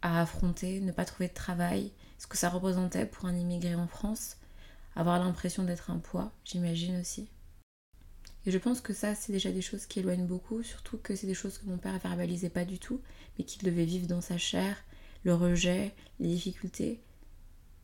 à 0.03 0.21
affronter, 0.21 0.81
ne 0.81 0.93
pas 0.93 1.05
trouver 1.05 1.29
de 1.29 1.35
travail, 1.35 1.93
ce 2.19 2.27
que 2.27 2.37
ça 2.37 2.51
représentait 2.51 3.07
pour 3.07 3.27
un 3.27 3.37
immigré 3.37 3.75
en 3.75 3.87
France, 3.87 4.37
avoir 4.97 5.19
l'impression 5.19 5.65
d'être 5.65 5.91
un 5.91 5.99
poids, 5.99 6.33
j'imagine 6.45 7.01
aussi. 7.01 7.29
Et 8.47 8.51
je 8.51 8.59
pense 8.59 8.81
que 8.81 8.93
ça, 8.93 9.15
c'est 9.15 9.33
déjà 9.33 9.51
des 9.51 9.63
choses 9.63 9.87
qui 9.87 10.01
éloignent 10.01 10.27
beaucoup, 10.27 10.63
surtout 10.63 10.99
que 10.99 11.17
c'est 11.17 11.27
des 11.27 11.35
choses 11.35 11.59
que 11.59 11.67
mon 11.67 11.79
père 11.79 11.99
verbalisait 11.99 12.51
pas 12.51 12.65
du 12.65 12.79
tout, 12.79 13.01
mais 13.39 13.45
qu'il 13.45 13.63
devait 13.63 13.87
vivre 13.87 14.07
dans 14.07 14.21
sa 14.21 14.37
chair, 14.37 14.77
le 15.25 15.35
rejet, 15.35 15.95
les 16.21 16.29
difficultés, 16.29 17.01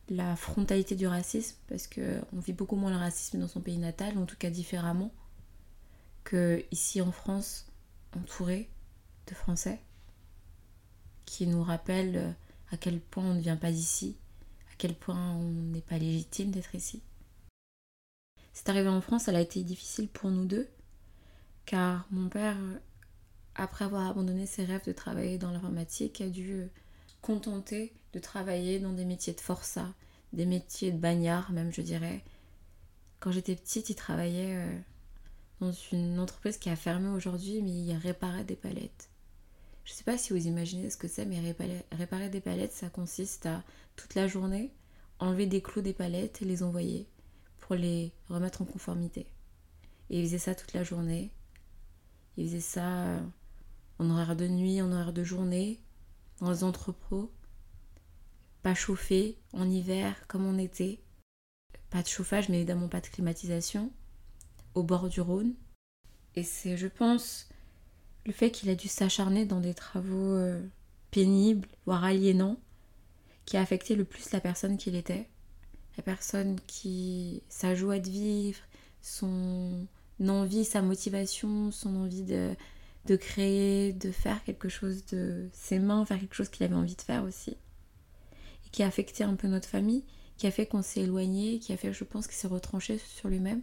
la 0.09 0.35
frontalité 0.35 0.95
du 0.95 1.07
racisme, 1.07 1.57
parce 1.67 1.87
qu'on 1.87 2.39
vit 2.39 2.53
beaucoup 2.53 2.75
moins 2.75 2.91
le 2.91 2.97
racisme 2.97 3.39
dans 3.39 3.47
son 3.47 3.61
pays 3.61 3.77
natal, 3.77 4.17
en 4.17 4.25
tout 4.25 4.37
cas 4.37 4.51
différemment, 4.51 5.11
que 6.23 6.63
ici 6.71 7.01
en 7.01 7.11
France, 7.11 7.65
entouré 8.15 8.69
de 9.27 9.33
Français, 9.33 9.79
qui 11.25 11.47
nous 11.47 11.63
rappellent 11.63 12.35
à 12.71 12.77
quel 12.77 12.99
point 12.99 13.23
on 13.23 13.33
ne 13.33 13.41
vient 13.41 13.57
pas 13.57 13.71
d'ici, 13.71 14.15
à 14.71 14.75
quel 14.77 14.93
point 14.93 15.31
on 15.33 15.43
n'est 15.43 15.81
pas 15.81 15.97
légitime 15.97 16.51
d'être 16.51 16.75
ici. 16.75 17.01
Cette 18.53 18.69
arrivée 18.69 18.89
en 18.89 19.01
France, 19.01 19.27
elle 19.27 19.35
a 19.35 19.41
été 19.41 19.63
difficile 19.63 20.07
pour 20.09 20.29
nous 20.29 20.45
deux, 20.45 20.67
car 21.65 22.05
mon 22.11 22.29
père, 22.29 22.57
après 23.55 23.85
avoir 23.85 24.09
abandonné 24.09 24.45
ses 24.45 24.65
rêves 24.65 24.85
de 24.85 24.91
travailler 24.91 25.37
dans 25.37 25.51
l'informatique, 25.51 26.21
a 26.21 26.27
dû 26.27 26.69
contenter 27.21 27.93
de 28.13 28.19
travailler 28.19 28.79
dans 28.79 28.93
des 28.93 29.05
métiers 29.05 29.33
de 29.33 29.41
forçat, 29.41 29.93
des 30.33 30.45
métiers 30.45 30.91
de 30.91 30.97
bagnard 30.97 31.51
même 31.51 31.71
je 31.71 31.81
dirais. 31.81 32.23
Quand 33.19 33.31
j'étais 33.31 33.55
petite, 33.55 33.89
il 33.89 33.95
travaillait 33.95 34.55
euh, 34.57 34.79
dans 35.59 35.71
une 35.91 36.19
entreprise 36.19 36.57
qui 36.57 36.69
a 36.69 36.75
fermé 36.75 37.09
aujourd'hui, 37.09 37.61
mais 37.61 37.71
il 37.71 37.95
réparait 37.95 38.43
des 38.43 38.55
palettes. 38.55 39.09
Je 39.83 39.93
ne 39.93 39.95
sais 39.95 40.03
pas 40.03 40.17
si 40.17 40.33
vous 40.33 40.47
imaginez 40.47 40.89
ce 40.89 40.97
que 40.97 41.07
c'est, 41.07 41.25
mais 41.25 41.39
réparer, 41.91 42.29
des 42.29 42.41
palettes, 42.41 42.71
ça 42.71 42.89
consiste 42.89 43.45
à 43.45 43.63
toute 43.95 44.15
la 44.15 44.27
journée 44.27 44.71
enlever 45.19 45.45
des 45.45 45.61
clous 45.61 45.81
des 45.81 45.93
palettes 45.93 46.41
et 46.41 46.45
les 46.45 46.63
envoyer 46.63 47.07
les 47.75 48.11
remettre 48.29 48.61
en 48.61 48.65
conformité. 48.65 49.27
Et 50.09 50.19
il 50.19 50.25
faisait 50.25 50.39
ça 50.39 50.55
toute 50.55 50.73
la 50.73 50.83
journée. 50.83 51.31
Il 52.37 52.47
faisait 52.47 52.59
ça 52.59 53.19
en 53.99 54.09
horaire 54.09 54.35
de 54.35 54.47
nuit, 54.47 54.81
en 54.81 54.91
horaire 54.91 55.13
de 55.13 55.23
journée, 55.23 55.79
dans 56.39 56.51
les 56.51 56.63
entrepôts. 56.63 57.31
Pas 58.63 58.75
chauffé, 58.75 59.37
en 59.53 59.69
hiver 59.69 60.27
comme 60.27 60.47
en 60.47 60.57
été. 60.57 61.01
Pas 61.89 62.01
de 62.03 62.07
chauffage, 62.07 62.49
mais 62.49 62.57
évidemment 62.57 62.87
pas 62.87 63.01
de 63.01 63.07
climatisation. 63.07 63.91
Au 64.75 64.83
bord 64.83 65.09
du 65.09 65.21
Rhône. 65.21 65.53
Et 66.35 66.43
c'est, 66.43 66.77
je 66.77 66.87
pense, 66.87 67.49
le 68.25 68.31
fait 68.31 68.51
qu'il 68.51 68.69
a 68.69 68.75
dû 68.75 68.87
s'acharner 68.87 69.45
dans 69.45 69.59
des 69.59 69.73
travaux 69.73 70.33
euh, 70.33 70.61
pénibles, 71.11 71.67
voire 71.85 72.03
aliénants, 72.03 72.57
qui 73.45 73.57
a 73.57 73.61
affecté 73.61 73.95
le 73.95 74.05
plus 74.05 74.31
la 74.31 74.39
personne 74.39 74.77
qu'il 74.77 74.95
était. 74.95 75.27
La 75.97 76.03
personne 76.03 76.59
qui, 76.67 77.43
sa 77.49 77.75
joie 77.75 77.99
de 77.99 78.09
vivre, 78.09 78.59
son 79.01 79.87
envie, 80.27 80.65
sa 80.65 80.81
motivation, 80.81 81.71
son 81.71 81.95
envie 81.95 82.23
de, 82.23 82.55
de 83.05 83.15
créer, 83.15 83.93
de 83.93 84.11
faire 84.11 84.43
quelque 84.43 84.69
chose 84.69 85.05
de 85.07 85.49
ses 85.53 85.79
mains, 85.79 86.05
faire 86.05 86.19
quelque 86.19 86.35
chose 86.35 86.49
qu'il 86.49 86.63
avait 86.63 86.75
envie 86.75 86.95
de 86.95 87.01
faire 87.01 87.23
aussi. 87.23 87.51
Et 88.65 88.69
qui 88.71 88.83
a 88.83 88.87
affecté 88.87 89.23
un 89.23 89.35
peu 89.35 89.47
notre 89.47 89.67
famille, 89.67 90.03
qui 90.37 90.47
a 90.47 90.51
fait 90.51 90.65
qu'on 90.65 90.81
s'est 90.81 91.01
éloigné, 91.01 91.59
qui 91.59 91.73
a 91.73 91.77
fait, 91.77 91.93
je 91.93 92.03
pense, 92.03 92.27
qu'il 92.27 92.35
s'est 92.35 92.47
retranché 92.47 92.99
sur 92.99 93.29
lui-même. 93.29 93.61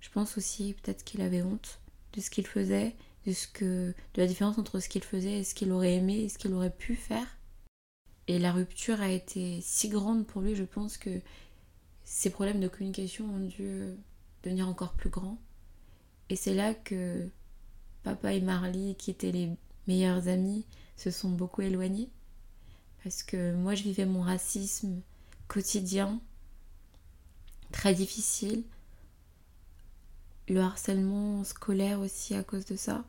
Je 0.00 0.10
pense 0.10 0.36
aussi 0.36 0.74
peut-être 0.82 1.04
qu'il 1.04 1.20
avait 1.22 1.42
honte 1.42 1.80
de 2.12 2.20
ce 2.20 2.30
qu'il 2.30 2.46
faisait, 2.46 2.94
de, 3.26 3.32
ce 3.32 3.46
que, 3.46 3.94
de 4.14 4.20
la 4.20 4.26
différence 4.26 4.58
entre 4.58 4.80
ce 4.80 4.88
qu'il 4.88 5.04
faisait 5.04 5.40
et 5.40 5.44
ce 5.44 5.54
qu'il 5.54 5.72
aurait 5.72 5.94
aimé 5.94 6.20
et 6.20 6.28
ce 6.28 6.38
qu'il 6.38 6.52
aurait 6.52 6.74
pu 6.74 6.94
faire. 6.94 7.26
Et 8.32 8.38
la 8.38 8.50
rupture 8.50 9.02
a 9.02 9.10
été 9.10 9.60
si 9.60 9.90
grande 9.90 10.26
pour 10.26 10.40
lui, 10.40 10.56
je 10.56 10.64
pense 10.64 10.96
que 10.96 11.20
ses 12.02 12.30
problèmes 12.30 12.60
de 12.60 12.68
communication 12.68 13.26
ont 13.26 13.46
dû 13.46 13.82
devenir 14.42 14.66
encore 14.70 14.94
plus 14.94 15.10
grands. 15.10 15.38
Et 16.30 16.36
c'est 16.36 16.54
là 16.54 16.72
que 16.72 17.28
papa 18.02 18.32
et 18.32 18.40
Marley, 18.40 18.94
qui 18.94 19.10
étaient 19.10 19.32
les 19.32 19.50
meilleurs 19.86 20.28
amis, 20.28 20.64
se 20.96 21.10
sont 21.10 21.28
beaucoup 21.28 21.60
éloignés. 21.60 22.08
Parce 23.04 23.22
que 23.22 23.54
moi, 23.54 23.74
je 23.74 23.82
vivais 23.82 24.06
mon 24.06 24.22
racisme 24.22 25.02
quotidien, 25.46 26.18
très 27.70 27.92
difficile. 27.92 28.64
Le 30.48 30.60
harcèlement 30.60 31.44
scolaire 31.44 32.00
aussi 32.00 32.34
à 32.34 32.42
cause 32.42 32.64
de 32.64 32.76
ça. 32.76 33.04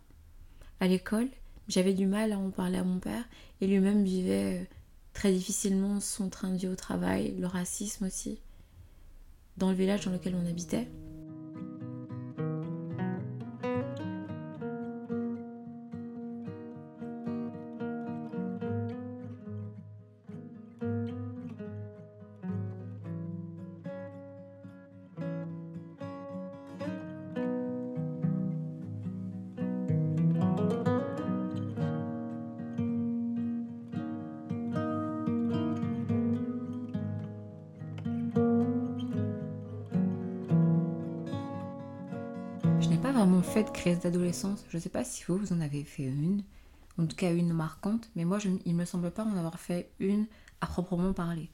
À 0.82 0.88
l'école, 0.90 1.30
j'avais 1.70 1.94
du 1.94 2.08
mal 2.08 2.34
à 2.34 2.38
en 2.38 2.50
parler 2.50 2.80
à 2.80 2.84
mon 2.84 3.00
père 3.00 3.24
et 3.62 3.68
lui-même 3.68 4.04
vivait 4.04 4.68
très 5.14 5.32
difficilement 5.32 6.00
son 6.00 6.30
train 6.30 6.50
de 6.50 6.58
vie 6.58 6.68
au 6.68 6.76
travail, 6.76 7.36
le 7.40 7.48
racisme 7.48 8.06
aussi, 8.06 8.40
dans 9.58 9.70
le 9.70 9.76
village 9.76 10.06
dans 10.06 10.12
lequel 10.12 10.36
on 10.36 10.50
habitait. 10.50 10.88
D'adolescence. 43.92 44.64
Je 44.70 44.78
ne 44.78 44.82
sais 44.82 44.90
pas 44.90 45.04
si 45.04 45.24
vous, 45.28 45.38
vous 45.38 45.54
en 45.54 45.62
avez 45.62 45.84
fait 45.84 46.04
une, 46.04 46.44
en 46.98 47.06
tout 47.06 47.16
cas 47.16 47.34
une 47.34 47.54
marquante, 47.54 48.10
mais 48.16 48.26
moi, 48.26 48.40
je, 48.40 48.50
il 48.66 48.76
me 48.76 48.86
semble 48.86 49.12
pas 49.12 49.24
en 49.24 49.36
avoir 49.36 49.60
fait 49.60 49.92
une 50.00 50.26
à 50.62 50.68
proprement 50.68 51.14
parler. 51.14 51.50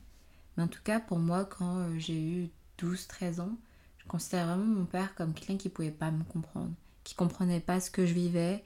Mais 0.55 0.63
en 0.63 0.67
tout 0.67 0.81
cas, 0.83 1.00
pour 1.00 1.19
moi, 1.19 1.45
quand 1.45 1.77
euh, 1.77 1.98
j'ai 1.98 2.21
eu 2.21 2.50
12-13 2.79 3.41
ans, 3.41 3.57
je 3.98 4.05
considérais 4.07 4.45
vraiment 4.45 4.65
mon 4.65 4.86
père 4.86 5.15
comme 5.15 5.33
quelqu'un 5.33 5.57
qui 5.57 5.69
pouvait 5.69 5.91
pas 5.91 6.12
me 6.12 6.24
comprendre, 6.24 6.71
qui 7.03 7.15
comprenait 7.15 7.59
pas 7.59 7.79
ce 7.79 7.89
que 7.89 8.05
je 8.05 8.13
vivais, 8.13 8.63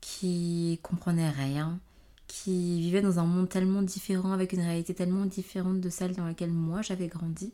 qui 0.00 0.78
comprenait 0.82 1.30
rien, 1.30 1.80
qui 2.28 2.80
vivait 2.80 3.02
dans 3.02 3.18
un 3.18 3.24
monde 3.24 3.48
tellement 3.48 3.82
différent, 3.82 4.32
avec 4.32 4.52
une 4.52 4.60
réalité 4.60 4.94
tellement 4.94 5.26
différente 5.26 5.80
de 5.80 5.90
celle 5.90 6.14
dans 6.14 6.26
laquelle 6.26 6.52
moi 6.52 6.82
j'avais 6.82 7.08
grandi, 7.08 7.52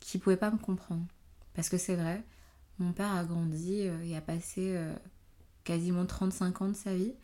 qui 0.00 0.18
pouvait 0.18 0.36
pas 0.36 0.50
me 0.50 0.58
comprendre. 0.58 1.04
Parce 1.54 1.68
que 1.68 1.78
c'est 1.78 1.96
vrai, 1.96 2.22
mon 2.78 2.92
père 2.92 3.12
a 3.12 3.24
grandi 3.24 3.86
euh, 3.86 4.02
et 4.02 4.16
a 4.16 4.20
passé 4.20 4.74
euh, 4.76 4.94
quasiment 5.64 6.06
35 6.06 6.62
ans 6.62 6.68
de 6.68 6.74
sa 6.74 6.94
vie 6.94 7.14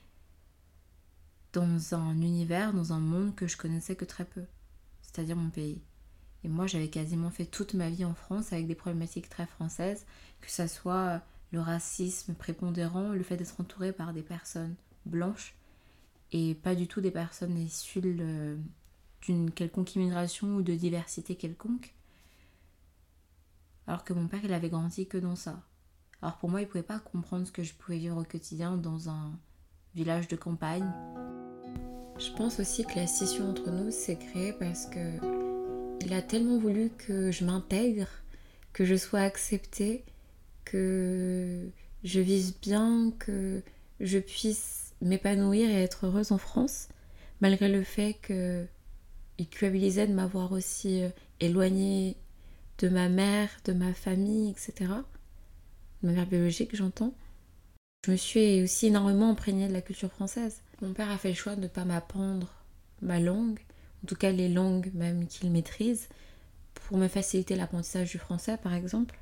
dans 1.53 1.95
un 1.95 2.21
univers, 2.21 2.75
dans 2.75 2.93
un 2.93 3.01
monde 3.01 3.35
que 3.35 3.47
je 3.47 3.57
connaissais 3.57 3.97
que 3.97 4.05
très 4.05 4.25
peu, 4.25 4.43
c'est-à-dire 5.03 5.37
mon 5.37 5.51
pays. 5.51 5.81
Et 6.45 6.49
moi, 6.49 6.67
j'avais 6.67 6.89
quasiment 6.89 7.31
fait 7.31 7.47
toute 7.47 7.75
ma 7.75 7.91
vie 7.91 8.05
en 8.05 8.15
France 8.15 8.53
avec 8.53 8.67
des 8.67 8.75
problématiques 8.75 9.29
très 9.29 9.47
françaises, 9.47 10.05
que 10.41 10.51
ce 10.51 10.67
soit 10.67 11.23
le 11.51 11.61
racisme 11.61 12.35
prépondérant, 12.35 13.09
le 13.09 13.23
fait 13.23 13.37
d'être 13.37 13.61
entouré 13.61 13.93
par 13.93 14.13
des 14.13 14.23
personnes 14.23 14.77
blanches 15.07 15.55
et 16.33 16.55
pas 16.55 16.75
du 16.75 16.87
tout 16.87 17.01
des 17.01 17.11
personnes 17.11 17.57
issues 17.59 18.01
d'une 19.23 19.51
quelconque 19.51 19.95
immigration 19.97 20.57
ou 20.57 20.63
de 20.63 20.75
diversité 20.75 21.35
quelconque 21.37 21.95
alors 23.89 24.05
que 24.05 24.13
mon 24.13 24.29
père 24.29 24.41
il 24.45 24.53
avait 24.53 24.69
grandi 24.69 25.07
que 25.07 25.19
dans 25.19 25.35
ça. 25.35 25.63
Alors 26.23 26.37
pour 26.37 26.51
moi 26.51 26.61
il 26.61 26.69
pouvait 26.69 26.83
pas 26.83 26.99
comprendre 27.01 27.47
ce 27.47 27.53
que 27.53 27.63
je 27.63 27.73
pouvais 27.73 27.99
vivre 27.99 28.21
au 28.21 28.25
quotidien 28.25 28.77
dans 28.77 29.09
un 29.09 29.33
village 29.95 30.29
de 30.29 30.37
campagne. 30.37 30.93
Je 32.19 32.31
pense 32.37 32.61
aussi 32.61 32.85
que 32.85 32.97
la 32.97 33.07
scission 33.07 33.49
entre 33.49 33.71
nous 33.71 33.91
s'est 33.91 34.19
créée 34.19 34.53
parce 34.53 34.87
que 34.87 34.99
il 36.05 36.13
a 36.13 36.23
tellement 36.23 36.59
voulu 36.59 36.91
que 36.91 37.31
je 37.31 37.45
m'intègre, 37.45 38.09
que 38.73 38.85
je 38.85 38.95
sois 38.95 39.21
acceptée, 39.21 40.05
que 40.65 41.69
je 42.05 42.21
vise 42.21 42.59
bien, 42.61 43.13
que 43.19 43.63
je 44.01 44.19
puisse 44.19 44.93
m'épanouir 45.01 45.69
et 45.69 45.83
être 45.83 46.07
heureuse 46.07 46.33
en 46.33 46.39
France, 46.39 46.89
malgré 47.41 47.69
le 47.69 47.83
fait 47.83 48.15
que 48.21 48.67
il 49.39 49.49
culpabilisait 49.49 50.07
de 50.07 50.13
m'avoir 50.13 50.53
aussi 50.53 51.03
euh, 51.03 51.11
éloignée 51.41 52.17
de 52.79 52.89
ma 52.89 53.09
mère, 53.09 53.51
de 53.65 53.73
ma 53.73 53.93
famille, 53.93 54.51
etc. 54.51 54.73
De 56.03 56.09
ma 56.09 56.13
mère 56.13 56.27
biologique, 56.27 56.77
j'entends. 56.77 57.15
Je 58.07 58.13
me 58.13 58.17
suis 58.17 58.63
aussi 58.63 58.87
énormément 58.87 59.31
imprégnée 59.31 59.69
de 59.69 59.73
la 59.73 59.83
culture 59.83 60.11
française. 60.11 60.63
Mon 60.81 60.93
père 60.93 61.11
a 61.11 61.19
fait 61.19 61.31
le 61.31 61.35
choix 61.35 61.57
de 61.57 61.63
ne 61.63 61.67
pas 61.67 61.85
m'apprendre 61.85 62.49
ma 63.03 63.19
langue, 63.19 63.59
en 64.05 64.07
tout 64.07 64.15
cas 64.15 64.31
les 64.31 64.49
langues 64.49 64.91
même 64.95 65.27
qu'il 65.27 65.51
maîtrise, 65.51 66.09
pour 66.75 66.97
me 66.97 67.09
faciliter 67.09 67.57
l'apprentissage 67.57 68.11
du 68.11 68.19
français 68.19 68.57
par 68.57 68.75
exemple. 68.75 69.19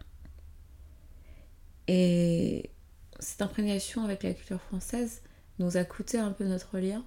Et 1.88 2.70
cette 3.18 3.40
imprégnation 3.40 4.04
avec 4.04 4.22
la 4.22 4.34
culture 4.34 4.60
française 4.60 5.22
nous 5.58 5.78
a 5.78 5.84
coûté 5.84 6.18
un 6.18 6.32
peu 6.32 6.44
notre 6.44 6.78
lien, 6.78 7.04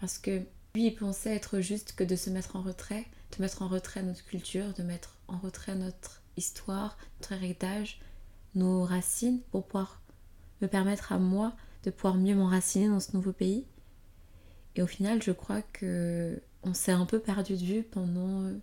parce 0.00 0.18
que 0.18 0.42
lui 0.74 0.88
il 0.88 0.94
pensait 0.94 1.34
être 1.34 1.60
juste 1.60 1.94
que 1.94 2.04
de 2.04 2.16
se 2.16 2.28
mettre 2.28 2.56
en 2.56 2.62
retrait, 2.62 3.06
de 3.36 3.42
mettre 3.42 3.62
en 3.62 3.68
retrait 3.68 4.02
notre 4.02 4.24
culture, 4.24 4.74
de 4.74 4.82
mettre 4.82 5.15
en 5.28 5.38
retrait 5.38 5.74
notre 5.74 6.22
histoire, 6.36 6.96
notre 7.20 7.32
héritage, 7.32 8.00
nos 8.54 8.84
racines 8.84 9.40
pour 9.50 9.66
pouvoir 9.66 10.00
me 10.60 10.66
permettre 10.66 11.12
à 11.12 11.18
moi 11.18 11.54
de 11.84 11.90
pouvoir 11.90 12.16
mieux 12.16 12.34
m'enraciner 12.34 12.88
dans 12.88 13.00
ce 13.00 13.14
nouveau 13.14 13.32
pays. 13.32 13.64
Et 14.74 14.82
au 14.82 14.86
final, 14.86 15.22
je 15.22 15.32
crois 15.32 15.62
que 15.62 16.40
on 16.62 16.74
s'est 16.74 16.92
un 16.92 17.06
peu 17.06 17.20
perdu 17.20 17.54
de 17.54 17.64
vue 17.64 17.82
pendant 17.82 18.42
euh, 18.42 18.58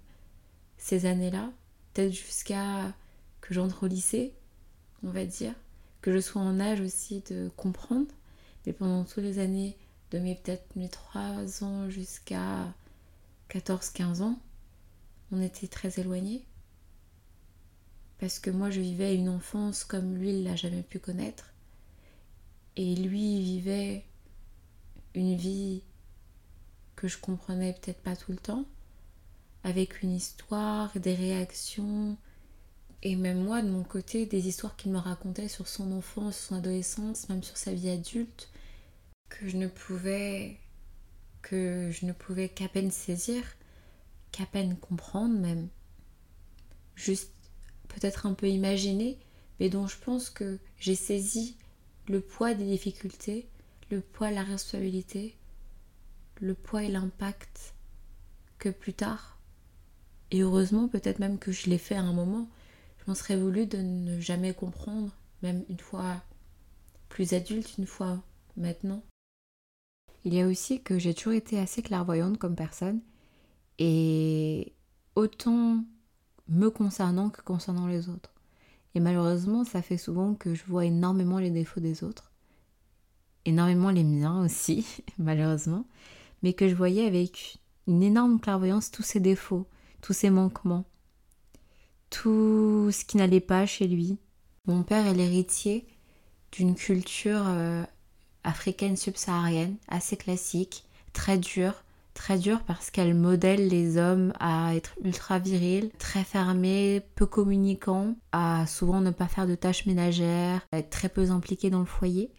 ces 0.77 1.05
années-là, 1.05 1.51
peut-être 1.93 2.11
jusqu'à 2.11 2.93
que 3.41 3.53
j'entre 3.53 3.83
au 3.83 3.87
lycée, 3.87 4.33
on 5.03 5.09
va 5.09 5.25
dire, 5.25 5.53
que 6.01 6.11
je 6.11 6.19
sois 6.19 6.41
en 6.41 6.59
âge 6.59 6.81
aussi 6.81 7.23
de 7.29 7.49
comprendre. 7.55 8.07
Mais 8.65 8.73
pendant 8.73 9.03
toutes 9.05 9.23
les 9.23 9.39
années, 9.39 9.77
de 10.11 10.19
mes 10.19 10.35
peut-être 10.35 10.75
mes 10.75 10.89
3 10.89 11.63
ans 11.63 11.89
jusqu'à 11.89 12.73
14-15 13.49 14.21
ans, 14.21 14.39
on 15.31 15.41
était 15.41 15.67
très 15.67 15.99
éloignés 15.99 16.45
parce 18.23 18.39
que 18.39 18.49
moi 18.49 18.69
je 18.69 18.79
vivais 18.79 19.15
une 19.17 19.27
enfance 19.27 19.83
comme 19.83 20.15
lui 20.15 20.29
il 20.29 20.45
l'a 20.45 20.55
jamais 20.55 20.81
pu 20.81 20.97
connaître 20.97 21.53
et 22.77 22.95
lui 22.95 23.41
vivait 23.41 24.05
une 25.13 25.35
vie 25.35 25.83
que 26.95 27.09
je 27.09 27.17
comprenais 27.17 27.73
peut-être 27.73 28.01
pas 28.01 28.15
tout 28.15 28.31
le 28.31 28.37
temps 28.37 28.63
avec 29.65 30.03
une 30.03 30.13
histoire, 30.13 30.97
des 30.97 31.15
réactions 31.15 32.15
et 33.01 33.17
même 33.17 33.43
moi 33.43 33.61
de 33.61 33.69
mon 33.69 33.83
côté 33.83 34.25
des 34.25 34.47
histoires 34.47 34.77
qu'il 34.77 34.93
me 34.93 34.99
racontait 34.99 35.49
sur 35.49 35.67
son 35.67 35.91
enfance, 35.91 36.37
son 36.37 36.55
adolescence, 36.55 37.27
même 37.27 37.43
sur 37.43 37.57
sa 37.57 37.73
vie 37.73 37.89
adulte 37.89 38.49
que 39.27 39.49
je 39.49 39.57
ne 39.57 39.67
pouvais 39.67 40.61
que 41.41 41.91
je 41.91 42.05
ne 42.05 42.13
pouvais 42.13 42.47
qu'à 42.47 42.69
peine 42.69 42.89
saisir, 42.89 43.43
qu'à 44.31 44.45
peine 44.45 44.77
comprendre 44.77 45.37
même. 45.37 45.67
Juste 46.95 47.32
peut-être 47.93 48.25
un 48.25 48.33
peu 48.33 48.47
imaginé, 48.49 49.17
mais 49.59 49.69
dont 49.69 49.87
je 49.87 49.97
pense 49.97 50.29
que 50.29 50.59
j'ai 50.77 50.95
saisi 50.95 51.57
le 52.07 52.19
poids 52.21 52.53
des 52.53 52.65
difficultés, 52.65 53.47
le 53.89 54.01
poids 54.01 54.29
de 54.29 54.35
la 54.35 54.43
responsabilité, 54.43 55.35
le 56.41 56.53
poids 56.53 56.83
et 56.83 56.89
l'impact 56.89 57.75
que 58.57 58.69
plus 58.69 58.93
tard, 58.93 59.37
et 60.31 60.41
heureusement 60.41 60.87
peut-être 60.87 61.19
même 61.19 61.37
que 61.37 61.51
je 61.51 61.69
l'ai 61.69 61.77
fait 61.77 61.95
à 61.95 62.01
un 62.01 62.13
moment, 62.13 62.49
je 62.99 63.03
m'en 63.07 63.15
serais 63.15 63.37
voulu 63.37 63.67
de 63.67 63.77
ne 63.77 64.19
jamais 64.19 64.53
comprendre, 64.53 65.15
même 65.41 65.63
une 65.69 65.79
fois 65.79 66.23
plus 67.09 67.33
adulte, 67.33 67.77
une 67.77 67.85
fois 67.85 68.23
maintenant. 68.57 69.03
Il 70.25 70.33
y 70.33 70.41
a 70.41 70.47
aussi 70.47 70.81
que 70.81 70.97
j'ai 70.97 71.13
toujours 71.13 71.33
été 71.33 71.59
assez 71.59 71.81
clairvoyante 71.81 72.37
comme 72.37 72.55
personne, 72.55 73.01
et 73.77 74.73
autant 75.15 75.83
me 76.47 76.69
concernant 76.69 77.29
que 77.29 77.41
concernant 77.41 77.87
les 77.87 78.09
autres. 78.09 78.33
Et 78.95 78.99
malheureusement, 78.99 79.63
ça 79.63 79.81
fait 79.81 79.97
souvent 79.97 80.35
que 80.35 80.53
je 80.53 80.63
vois 80.65 80.85
énormément 80.85 81.39
les 81.39 81.49
défauts 81.49 81.79
des 81.79 82.03
autres, 82.03 82.31
énormément 83.45 83.89
les 83.89 84.03
miens 84.03 84.43
aussi, 84.43 84.85
malheureusement, 85.17 85.85
mais 86.41 86.53
que 86.53 86.69
je 86.69 86.75
voyais 86.75 87.05
avec 87.05 87.57
une 87.87 88.03
énorme 88.03 88.39
clairvoyance 88.39 88.91
tous 88.91 89.03
ses 89.03 89.19
défauts, 89.19 89.67
tous 90.01 90.13
ses 90.13 90.29
manquements, 90.29 90.85
tout 92.09 92.89
ce 92.91 93.03
qui 93.05 93.17
n'allait 93.17 93.39
pas 93.39 93.65
chez 93.65 93.87
lui. 93.87 94.19
Mon 94.65 94.83
père 94.83 95.07
est 95.07 95.13
l'héritier 95.13 95.87
d'une 96.51 96.75
culture 96.75 97.43
euh, 97.47 97.83
africaine 98.43 98.95
subsaharienne 98.95 99.77
assez 99.87 100.15
classique, 100.15 100.85
très 101.13 101.37
dure, 101.37 101.82
très 102.13 102.37
dure 102.37 102.61
parce 102.63 102.91
qu'elle 102.91 103.13
modèle 103.13 103.67
les 103.67 103.97
hommes 103.97 104.33
à 104.39 104.75
être 104.75 104.95
ultra 105.03 105.39
virils, 105.39 105.91
très 105.97 106.23
fermés, 106.23 107.01
peu 107.15 107.25
communicants, 107.25 108.15
à 108.31 108.65
souvent 108.67 109.01
ne 109.01 109.11
pas 109.11 109.27
faire 109.27 109.47
de 109.47 109.55
tâches 109.55 109.85
ménagères, 109.85 110.61
à 110.71 110.79
être 110.79 110.89
très 110.89 111.09
peu 111.09 111.29
impliqués 111.31 111.69
dans 111.69 111.79
le 111.79 111.85
foyer. 111.85 112.31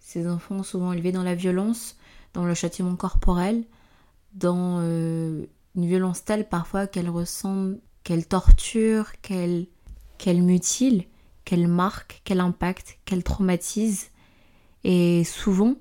Ces 0.00 0.28
enfants 0.28 0.58
sont 0.58 0.64
souvent 0.64 0.92
élevés 0.92 1.12
dans 1.12 1.22
la 1.22 1.34
violence, 1.34 1.96
dans 2.34 2.44
le 2.44 2.54
châtiment 2.54 2.96
corporel, 2.96 3.64
dans 4.34 4.78
euh, 4.80 5.46
une 5.74 5.86
violence 5.86 6.24
telle 6.24 6.48
parfois 6.48 6.86
qu'elle 6.86 7.08
ressemble, 7.08 7.78
qu'elle 8.04 8.26
torture, 8.26 9.12
qu'elle 9.22 9.66
qu'elle 10.18 10.42
mutile, 10.42 11.04
qu'elle 11.44 11.66
marque, 11.66 12.20
qu'elle 12.24 12.40
impacte, 12.40 12.98
qu'elle 13.04 13.24
traumatise. 13.24 14.10
Et 14.84 15.24
souvent, 15.24 15.74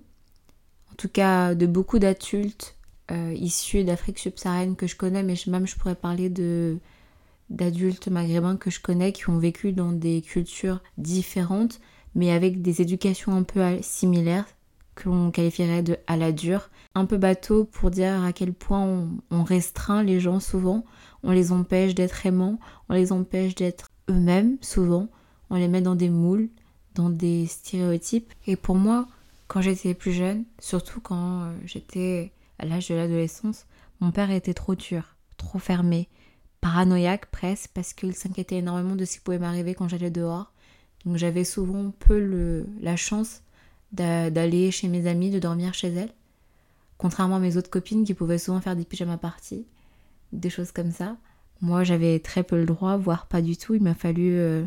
en 0.92 0.96
tout 0.98 1.10
cas 1.10 1.54
de 1.54 1.68
beaucoup 1.68 2.00
d'adultes 2.00 2.76
euh, 3.10 3.34
issus 3.34 3.84
d'Afrique 3.84 4.20
subsaharienne 4.20 4.76
que 4.76 4.88
je 4.88 4.96
connais, 4.96 5.24
mais 5.24 5.36
même 5.48 5.68
je 5.68 5.76
pourrais 5.76 5.96
parler 5.96 6.30
de 6.30 6.78
d'adultes 7.50 8.08
maghrébins 8.08 8.56
que 8.56 8.70
je 8.70 8.80
connais 8.80 9.12
qui 9.12 9.30
ont 9.30 9.38
vécu 9.38 9.74
dans 9.74 9.92
des 9.92 10.22
cultures 10.22 10.80
différentes, 10.98 11.82
mais 12.16 12.32
avec 12.32 12.62
des 12.62 12.82
éducations 12.82 13.36
un 13.36 13.44
peu 13.44 13.62
similaires, 13.82 14.46
que 14.96 15.10
l'on 15.10 15.32
qualifierait 15.32 15.84
de 15.84 15.98
à 16.08 16.16
la 16.16 16.32
dure. 16.32 16.70
Un 16.96 17.06
peu 17.06 17.18
bateau 17.18 17.66
pour 17.66 17.92
dire 17.92 18.24
à 18.24 18.32
quel 18.32 18.54
point 18.54 18.82
on, 18.82 19.10
on 19.32 19.44
restreint 19.44 20.04
les 20.04 20.22
gens 20.22 20.40
souvent, 20.40 20.86
on 21.24 21.32
les 21.32 21.52
empêche 21.52 21.94
d'être 21.94 22.26
aimants, 22.26 22.58
on 22.88 22.94
les 22.94 23.12
empêche 23.12 23.56
d'être 23.56 23.90
eux-mêmes 24.10 24.58
souvent, 24.62 25.10
on 25.50 25.56
les 25.56 25.68
met 25.68 25.82
dans 25.82 25.96
des 25.96 26.10
moules, 26.10 26.50
dans 26.96 27.10
des 27.10 27.48
stéréotypes. 27.48 28.32
Et 28.48 28.56
pour 28.56 28.76
moi, 28.76 29.08
quand 29.48 29.62
j'étais 29.62 29.94
plus 29.94 30.14
jeune, 30.14 30.46
surtout 30.60 31.02
quand 31.02 31.44
euh, 31.44 31.54
j'étais 31.66 32.32
à 32.62 32.66
l'âge 32.66 32.88
de 32.88 32.96
l'adolescence, 32.96 33.66
mon 34.00 34.12
père 34.12 34.30
était 34.30 34.54
trop 34.54 34.76
dur, 34.76 35.16
trop 35.38 35.60
fermé, 35.60 36.08
paranoïaque 36.62 37.26
presque, 37.32 37.72
parce 37.74 37.94
qu'il 37.94 38.14
s'inquiétait 38.14 38.58
énormément 38.58 38.96
de 38.96 39.04
ce 39.04 39.14
qui 39.14 39.20
pouvait 39.20 39.40
m'arriver 39.40 39.74
quand 39.74 39.88
j'allais 39.88 40.12
dehors. 40.12 40.54
Donc 41.06 41.18
j'avais 41.18 41.44
souvent 41.44 41.92
peu 41.92 42.66
la 42.80 42.96
chance 42.96 43.42
d'aller 43.92 44.70
chez 44.72 44.88
mes 44.88 45.08
amis, 45.08 45.32
de 45.32 45.40
dormir 45.40 45.74
chez 45.74 45.90
elles. 45.90 46.14
Contrairement 46.98 47.38
à 47.38 47.40
mes 47.40 47.58
autres 47.58 47.72
copines 47.72 48.06
qui 48.06 48.14
pouvaient 48.14 48.38
souvent 48.38 48.62
faire 48.62 48.76
des 48.76 48.86
pyjamas 48.86 49.18
parties, 49.18 49.66
des 50.32 50.52
choses 50.52 50.72
comme 50.72 50.92
ça. 50.92 51.18
Moi 51.62 51.84
j'avais 51.84 52.20
très 52.20 52.44
peu 52.44 52.58
le 52.58 52.66
droit, 52.66 52.96
voire 52.96 53.26
pas 53.26 53.42
du 53.42 53.58
tout. 53.58 53.74
Il 53.74 53.82
m'a 53.82 53.96
fallu 53.96 54.38
euh, 54.38 54.66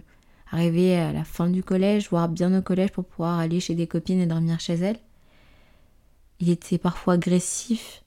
arriver 0.50 0.96
à 0.96 1.12
la 1.12 1.22
fin 1.22 1.48
du 1.48 1.62
collège, 1.62 2.10
voire 2.10 2.28
bien 2.28 2.56
au 2.58 2.60
collège 2.60 2.90
pour 2.90 3.04
pouvoir 3.04 3.38
aller 3.38 3.60
chez 3.60 3.76
des 3.76 3.86
copines 3.86 4.20
et 4.20 4.26
dormir 4.26 4.58
chez 4.58 4.74
elles. 4.74 4.98
Il 6.40 6.50
était 6.50 6.78
parfois 6.78 7.14
agressif. 7.14 8.04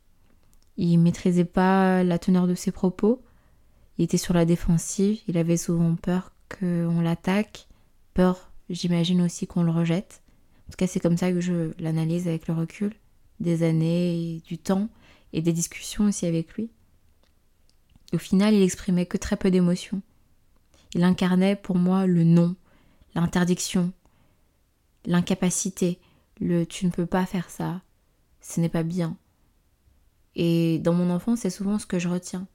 Il 0.78 0.98
maîtrisait 1.00 1.46
pas 1.46 2.04
la 2.04 2.20
teneur 2.20 2.48
de 2.48 2.56
ses 2.56 2.72
propos. 2.72 3.22
Il 3.98 4.04
était 4.04 4.18
sur 4.18 4.34
la 4.34 4.46
défensive. 4.46 5.20
Il 5.28 5.38
avait 5.38 5.58
souvent 5.58 5.96
peur 5.96 6.32
qu'on 6.50 7.02
l'attaque. 7.02 7.68
Peur, 8.14 8.52
j'imagine 8.70 9.22
aussi 9.22 9.48
qu'on 9.48 9.64
le 9.64 9.72
rejette. 9.72 10.22
En 10.68 10.72
tout 10.72 10.78
cas, 10.78 10.88
c'est 10.88 11.00
comme 11.00 11.18
ça 11.18 11.32
que 11.32 11.40
je 11.40 11.72
l'analyse 11.80 12.28
avec 12.28 12.48
le 12.48 12.54
recul 12.54 12.94
des 13.40 13.64
années, 13.64 14.42
du 14.46 14.58
temps 14.58 14.90
et 15.34 15.42
des 15.42 15.54
discussions 15.54 16.06
aussi 16.06 16.26
avec 16.26 16.54
lui. 16.54 16.70
Au 18.14 18.18
final, 18.18 18.54
il 18.54 18.64
exprimait 18.64 19.06
que 19.06 19.18
très 19.18 19.38
peu 19.38 19.52
d'émotions. 19.52 20.02
Il 20.94 21.04
incarnait 21.04 21.56
pour 21.56 21.76
moi 21.76 22.08
le 22.08 22.24
non, 22.24 22.56
l'interdiction, 23.16 23.92
l'incapacité, 25.06 26.00
le 26.40 26.66
tu 26.66 26.86
ne 26.86 26.92
peux 26.92 27.06
pas 27.06 27.26
faire 27.26 27.50
ça, 27.50 27.82
ce 28.42 28.60
n'est 28.60 28.70
pas 28.70 28.84
bien. 28.84 29.18
Et 30.36 30.80
dans 30.80 30.94
mon 30.94 31.10
enfance, 31.10 31.40
c'est 31.40 31.50
souvent 31.50 31.80
ce 31.80 31.86
que 31.86 32.00
je 32.00 32.08
retiens. 32.08 32.48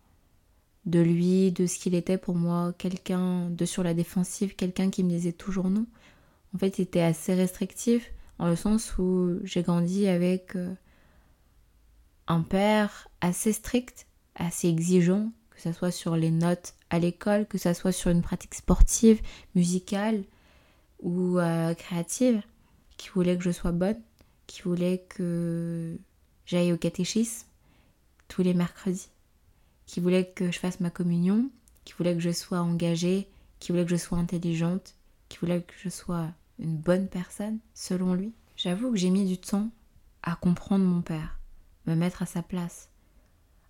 De 0.87 1.01
lui, 1.01 1.53
de 1.53 1.67
ce 1.67 1.79
qu'il 1.79 1.95
était 1.95 2.19
pour 2.19 2.35
moi, 2.35 2.73
quelqu'un 2.79 3.51
de 3.51 3.65
sur 3.65 3.83
la 3.83 3.95
défensive, 3.95 4.57
quelqu'un 4.57 4.91
qui 4.91 5.05
me 5.05 5.11
disait 5.11 5.33
toujours 5.33 5.71
non. 5.71 5.87
En 6.55 6.59
fait, 6.59 6.79
il 6.79 6.83
était 6.83 7.01
assez 7.01 7.35
restrictif, 7.35 8.13
en 8.39 8.49
le 8.49 8.57
sens 8.57 8.97
où 8.99 9.39
j'ai 9.45 9.63
grandi 9.63 10.07
avec 10.07 10.55
euh, 10.57 10.75
un 12.27 12.43
père 12.43 13.09
assez 13.21 13.53
strict, 13.53 14.07
assez 14.35 14.69
exigeant, 14.69 15.33
que 15.51 15.61
ce 15.61 15.73
soit 15.73 15.91
sur 15.91 16.17
les 16.17 16.31
notes 16.31 16.75
à 16.91 16.99
l'école, 16.99 17.47
que 17.47 17.59
ce 17.59 17.73
soit 17.73 17.93
sur 17.93 18.11
une 18.11 18.23
pratique 18.23 18.55
sportive, 18.55 19.21
musicale 19.55 20.25
ou 21.01 21.39
euh, 21.39 21.75
créative, 21.75 22.43
qui 22.97 23.09
voulait 23.09 23.37
que 23.37 23.45
je 23.45 23.51
sois 23.51 23.73
bonne 23.73 24.01
qui 24.53 24.61
voulait 24.61 25.07
que 25.09 25.97
j'aille 26.45 26.75
au 26.75 26.77
catéchisme 26.77 27.47
tous 28.29 28.43
les 28.43 28.53
mercredis, 28.53 29.09
qui 29.87 29.99
voulait 29.99 30.27
que 30.27 30.53
je 30.53 30.59
fasse 30.59 30.79
ma 30.79 30.91
communion, 30.91 31.49
qui 31.87 31.95
voulait 31.95 32.13
que 32.13 32.21
je 32.21 32.33
sois 32.33 32.59
engagée, 32.59 33.31
qui 33.61 33.73
voulait 33.73 33.87
que 33.87 33.91
je 33.91 33.97
sois 33.97 34.19
intelligente, 34.19 34.95
qui 35.31 35.39
voulait 35.39 35.63
que 35.63 35.73
je 35.83 35.89
sois 35.89 36.29
une 36.59 36.77
bonne 36.77 37.09
personne, 37.09 37.61
selon 37.73 38.13
lui. 38.13 38.35
J'avoue 38.59 38.91
que 38.91 38.99
j'ai 38.99 39.09
mis 39.09 39.25
du 39.25 39.39
temps 39.39 39.71
à 40.23 40.37
comprendre 40.37 40.85
mon 40.85 41.01
père, 41.01 41.39
me 41.87 41.95
mettre 41.95 42.21
à 42.21 42.27
sa 42.27 42.43
place, 42.43 42.91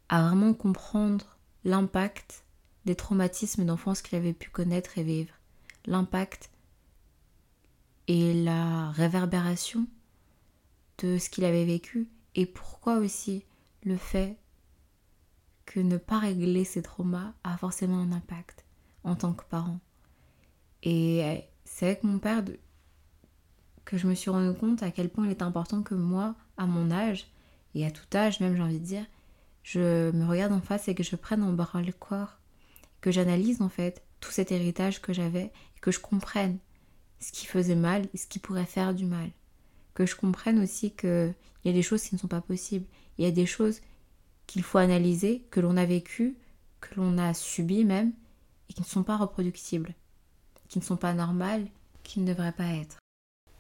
à 0.09 0.27
vraiment 0.27 0.53
comprendre 0.53 1.39
l'impact 1.63 2.43
des 2.87 2.97
traumatismes 2.97 3.65
d'enfance 3.65 4.03
qu'il 4.03 4.19
avait 4.19 4.33
pu 4.33 4.51
connaître 4.51 4.99
et 4.99 5.05
vivre, 5.05 5.35
l'impact 5.87 6.51
et 8.09 8.35
la 8.35 8.91
réverbération 8.91 9.87
de 11.03 11.19
ce 11.19 11.29
qu'il 11.29 11.45
avait 11.45 11.65
vécu 11.65 12.09
et 12.35 12.47
pourquoi 12.47 12.97
aussi 12.97 13.45
le 13.85 13.97
fait 13.97 14.37
que 15.67 15.81
ne 15.81 15.97
pas 15.97 16.19
régler 16.19 16.65
ses 16.65 16.83
traumas 16.83 17.35
a 17.45 17.57
forcément 17.57 17.99
un 17.99 18.13
impact 18.13 18.65
en 19.05 19.15
tant 19.17 19.33
que 19.33 19.45
parent. 19.45 19.81
Et 20.83 21.45
c'est 21.65 21.87
avec 21.87 22.05
mon 22.05 22.19
père 22.19 22.43
que 23.85 23.99
je 23.99 24.07
me 24.07 24.15
suis 24.15 24.31
rendu 24.31 24.57
compte 24.57 24.83
à 24.83 24.91
quel 24.91 25.09
point 25.09 25.27
il 25.27 25.31
est 25.31 25.43
important 25.43 25.83
que 25.83 25.95
moi, 25.95 26.35
à 26.57 26.67
mon 26.67 26.91
âge, 26.91 27.27
et 27.75 27.87
à 27.87 27.91
tout 27.91 28.05
âge 28.17 28.41
même 28.41 28.55
j'ai 28.55 28.63
envie 28.63 28.81
de 28.81 28.85
dire, 28.85 29.07
je 29.63 30.11
me 30.11 30.27
regarde 30.27 30.53
en 30.53 30.61
face 30.61 30.89
et 30.89 30.95
que 30.95 31.03
je 31.03 31.17
prenne 31.17 31.43
en 31.43 31.53
bras 31.53 31.83
le 31.83 31.93
corps, 31.93 32.39
que 33.01 33.11
j'analyse 33.11 33.63
en 33.63 33.69
fait 33.69 34.03
tout 34.21 34.31
cet 34.31 34.53
héritage 34.53 35.01
que 35.01 35.13
j'avais 35.13 35.53
et 35.77 35.81
que 35.81 35.91
je 35.91 35.99
comprenne 35.99 36.59
ce 37.19 37.33
qui 37.33 37.47
faisait 37.47 37.77
mal 37.77 38.09
et 38.15 38.17
ce 38.17 38.27
qui 38.27 38.39
pourrait 38.39 38.67
faire 38.67 38.95
du 38.95 39.05
mal 39.05 39.31
que 39.95 40.07
je 40.07 40.17
comprenne 40.17 40.63
aussi 40.63 40.91
qu'il 40.93 41.35
y 41.65 41.69
a 41.69 41.73
des 41.73 41.83
choses 41.83 42.03
qui 42.03 42.15
ne 42.15 42.21
sont 42.21 42.29
pas 42.29 42.41
possibles. 42.41 42.87
Il 43.19 43.25
y 43.25 43.29
a 43.29 43.33
des 43.33 43.47
choses 43.47 43.81
qu'il 44.47 44.63
faut 44.63 44.79
analyser, 44.79 45.47
que 45.51 45.61
l'on 45.61 45.77
a 45.77 45.85
vécues, 45.85 46.37
que 46.81 46.95
l'on 46.97 47.19
a 47.19 47.35
subies 47.35 47.85
même, 47.85 48.13
et 48.69 48.73
qui 48.75 48.81
ne 48.81 48.87
sont 48.87 49.03
pas 49.03 49.17
reproductibles, 49.17 49.95
qui 50.69 50.79
ne 50.79 50.85
sont 50.85 50.97
pas 50.97 51.15
normales, 51.15 51.67
qui 52.03 52.21
ne 52.21 52.27
devraient 52.27 52.53
pas 52.53 52.69
être. 52.75 52.99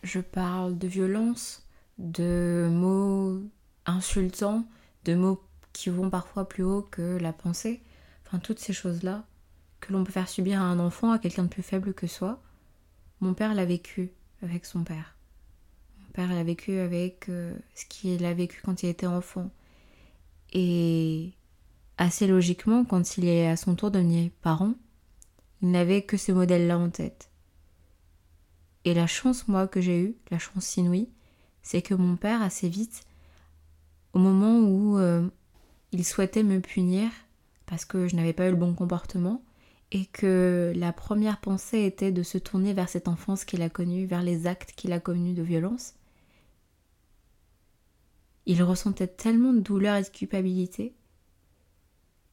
Je 0.02 0.20
parle 0.20 0.78
de 0.78 0.88
violence, 0.88 1.66
de 1.98 2.68
mots 2.70 3.40
insultants, 3.86 4.64
de 5.04 5.14
mots 5.14 5.42
qui 5.72 5.90
vont 5.90 6.10
parfois 6.10 6.48
plus 6.48 6.64
haut 6.64 6.82
que 6.82 7.16
la 7.18 7.32
pensée, 7.32 7.82
enfin 8.26 8.38
toutes 8.38 8.58
ces 8.58 8.72
choses-là 8.72 9.24
que 9.80 9.92
l'on 9.92 10.04
peut 10.04 10.12
faire 10.12 10.28
subir 10.28 10.60
à 10.60 10.64
un 10.64 10.78
enfant, 10.78 11.10
à 11.10 11.18
quelqu'un 11.18 11.44
de 11.44 11.48
plus 11.48 11.62
faible 11.62 11.92
que 11.92 12.06
soi. 12.06 12.40
Mon 13.20 13.34
père 13.34 13.54
l'a 13.54 13.64
vécu 13.64 14.12
avec 14.42 14.64
son 14.64 14.84
père 14.84 15.12
père 16.12 16.33
l'a 16.33 16.44
vécu 16.44 16.79
avec 16.79 17.29
euh, 17.29 17.55
ce 17.75 17.85
qu'il 17.87 18.25
a 18.25 18.35
vécu 18.35 18.61
quand 18.64 18.83
il 18.83 18.88
était 18.88 19.07
enfant. 19.07 19.51
Et 20.53 21.33
assez 21.98 22.27
logiquement, 22.27 22.85
quand 22.85 23.16
il 23.16 23.27
est 23.27 23.48
à 23.48 23.57
son 23.57 23.75
tour 23.75 23.90
de 23.90 23.98
devenir 23.98 24.31
parent, 24.42 24.75
il 25.62 25.70
n'avait 25.70 26.03
que 26.03 26.16
ce 26.16 26.33
modèle-là 26.33 26.79
en 26.79 26.90
tête. 26.90 27.31
Et 28.85 28.94
la 28.94 29.07
chance, 29.07 29.48
moi, 29.48 29.68
que 29.68 29.81
j'ai 29.81 30.01
eue, 30.01 30.16
la 30.31 30.38
chance 30.38 30.77
inouïe, 30.77 31.09
c'est 31.62 31.83
que 31.83 31.94
mon 31.94 32.16
père, 32.16 32.42
assez 32.42 32.68
vite, 32.68 33.03
au 34.12 34.18
moment 34.18 34.59
où 34.59 34.98
euh, 34.98 35.27
il 35.92 36.05
souhaitait 36.05 36.42
me 36.42 36.61
punir 36.61 37.09
parce 37.72 37.87
que 37.87 38.07
je 38.07 38.16
n'avais 38.16 38.35
pas 38.35 38.48
eu 38.48 38.51
le 38.51 38.57
bon 38.57 38.75
comportement, 38.75 39.42
et 39.92 40.05
que 40.05 40.75
la 40.77 40.92
première 40.92 41.40
pensée 41.40 41.85
était 41.85 42.12
de 42.12 42.22
se 42.22 42.37
tourner 42.37 42.75
vers 42.75 42.90
cette 42.90 43.09
enfance 43.09 43.46
qu'il 43.46 43.62
a 43.62 43.70
connue, 43.70 44.05
vers 44.05 44.22
les 44.22 44.46
actes 44.46 44.72
qu'il 44.77 44.92
a 44.92 45.01
connus 45.01 45.33
de 45.33 45.42
violence, 45.42 45.94
il 48.46 48.62
ressentait 48.62 49.07
tellement 49.07 49.52
de 49.52 49.61
douleur 49.61 49.96
et 49.96 50.02
de 50.02 50.09
culpabilité 50.09 50.94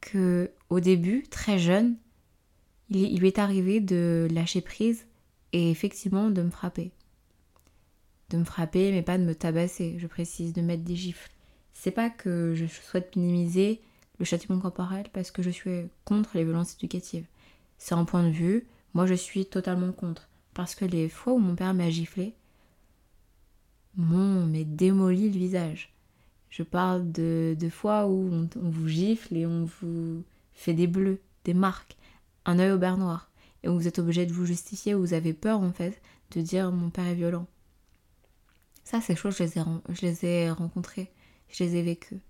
que 0.00 0.50
au 0.70 0.80
début, 0.80 1.24
très 1.30 1.58
jeune, 1.58 1.96
il, 2.88 3.18
lui 3.18 3.28
est 3.28 3.38
arrivé 3.38 3.80
de 3.80 4.28
lâcher 4.30 4.60
prise 4.60 5.06
et 5.52 5.70
effectivement 5.70 6.30
de 6.30 6.42
me 6.42 6.50
frapper. 6.50 6.90
De 8.30 8.38
me 8.38 8.44
frapper, 8.44 8.92
mais 8.92 9.02
pas 9.02 9.18
de 9.18 9.24
me 9.24 9.34
tabasser, 9.34 9.96
je 9.98 10.06
précise, 10.06 10.52
de 10.52 10.62
mettre 10.62 10.84
des 10.84 10.96
gifles. 10.96 11.30
C'est 11.72 11.90
pas 11.90 12.10
que 12.10 12.54
je 12.54 12.66
souhaite 12.66 13.16
minimiser 13.16 13.80
le 14.18 14.24
châtiment 14.24 14.58
corporel 14.58 15.06
parce 15.12 15.30
que 15.30 15.42
je 15.42 15.50
suis 15.50 15.88
contre 16.04 16.30
les 16.34 16.44
violences 16.44 16.74
éducatives. 16.74 17.26
C'est 17.78 17.94
un 17.94 18.04
point 18.04 18.24
de 18.24 18.32
vue, 18.32 18.66
moi 18.94 19.06
je 19.06 19.14
suis 19.14 19.46
totalement 19.46 19.92
contre. 19.92 20.28
Parce 20.54 20.74
que 20.74 20.84
les 20.84 21.08
fois 21.08 21.32
où 21.32 21.38
mon 21.38 21.54
père 21.54 21.74
m'a 21.74 21.90
giflé, 21.90 22.34
m'ont 23.96 24.46
démoli 24.46 25.30
le 25.30 25.38
visage. 25.38 25.92
Je 26.50 26.64
parle 26.64 27.10
de, 27.12 27.56
fois 27.70 28.06
où 28.08 28.48
on, 28.56 28.70
vous 28.70 28.88
gifle 28.88 29.36
et 29.36 29.46
on 29.46 29.64
vous 29.64 30.24
fait 30.52 30.74
des 30.74 30.88
bleus, 30.88 31.20
des 31.44 31.54
marques, 31.54 31.96
un 32.44 32.58
œil 32.58 32.72
au 32.72 32.78
beurre 32.78 32.98
noir. 32.98 33.30
Et 33.62 33.68
où 33.68 33.74
vous 33.74 33.86
êtes 33.86 33.98
obligé 33.98 34.26
de 34.26 34.32
vous 34.32 34.46
justifier, 34.46 34.94
où 34.94 35.00
vous 35.00 35.14
avez 35.14 35.32
peur 35.32 35.60
en 35.60 35.72
fait 35.72 36.02
de 36.32 36.40
dire 36.40 36.72
mon 36.72 36.90
père 36.90 37.06
est 37.06 37.14
violent. 37.14 37.46
Ça, 38.84 39.00
ces 39.00 39.14
choses, 39.14 39.36
je 39.36 39.44
les 39.44 39.58
ai, 39.58 39.62
je 39.88 40.26
les 40.26 40.50
rencontrées, 40.50 41.12
je 41.48 41.62
les 41.62 41.76
ai 41.76 41.82
vécues. 41.82 42.20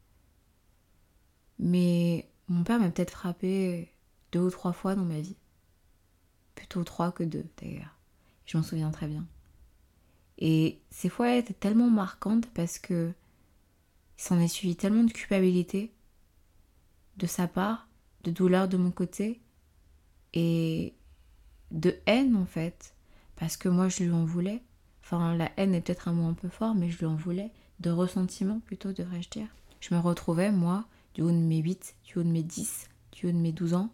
Mais 1.58 2.28
mon 2.48 2.64
père 2.64 2.80
m'a 2.80 2.90
peut-être 2.90 3.12
frappé 3.12 3.92
deux 4.32 4.40
ou 4.40 4.50
trois 4.50 4.72
fois 4.72 4.94
dans 4.94 5.04
ma 5.04 5.20
vie. 5.20 5.36
Plutôt 6.54 6.84
trois 6.84 7.12
que 7.12 7.22
deux 7.22 7.46
d'ailleurs. 7.60 7.96
Je 8.44 8.56
m'en 8.56 8.62
souviens 8.62 8.90
très 8.90 9.06
bien. 9.06 9.26
Et 10.38 10.80
ces 10.90 11.08
fois 11.08 11.36
étaient 11.36 11.54
tellement 11.54 11.88
marquantes 11.88 12.46
parce 12.52 12.78
que 12.78 13.12
il 14.20 14.22
s'en 14.22 14.38
est 14.38 14.48
suivi 14.48 14.76
tellement 14.76 15.04
de 15.04 15.12
culpabilité 15.12 15.94
de 17.16 17.26
sa 17.26 17.48
part, 17.48 17.88
de 18.22 18.30
douleur 18.30 18.68
de 18.68 18.76
mon 18.76 18.90
côté 18.90 19.40
et 20.34 20.94
de 21.70 21.96
haine 22.04 22.36
en 22.36 22.44
fait, 22.44 22.94
parce 23.36 23.56
que 23.56 23.70
moi 23.70 23.88
je 23.88 24.04
lui 24.04 24.12
en 24.12 24.26
voulais. 24.26 24.62
Enfin, 25.02 25.34
la 25.34 25.50
haine 25.56 25.74
est 25.74 25.80
peut-être 25.80 26.06
un 26.06 26.12
mot 26.12 26.28
un 26.28 26.34
peu 26.34 26.50
fort, 26.50 26.74
mais 26.74 26.90
je 26.90 26.98
lui 26.98 27.06
en 27.06 27.16
voulais. 27.16 27.50
De 27.80 27.90
ressentiment 27.90 28.60
plutôt, 28.60 28.92
devrais-je 28.92 29.30
dire. 29.30 29.48
Je 29.80 29.94
me 29.94 29.98
retrouvais, 29.98 30.52
moi, 30.52 30.84
du 31.14 31.22
haut 31.22 31.30
de 31.30 31.36
mes 31.36 31.56
8, 31.56 31.96
du 32.04 32.18
haut 32.18 32.22
de 32.22 32.28
mes 32.28 32.42
10, 32.42 32.88
du 33.12 33.26
haut 33.26 33.32
de 33.32 33.38
mes 33.38 33.52
12 33.52 33.72
ans, 33.72 33.90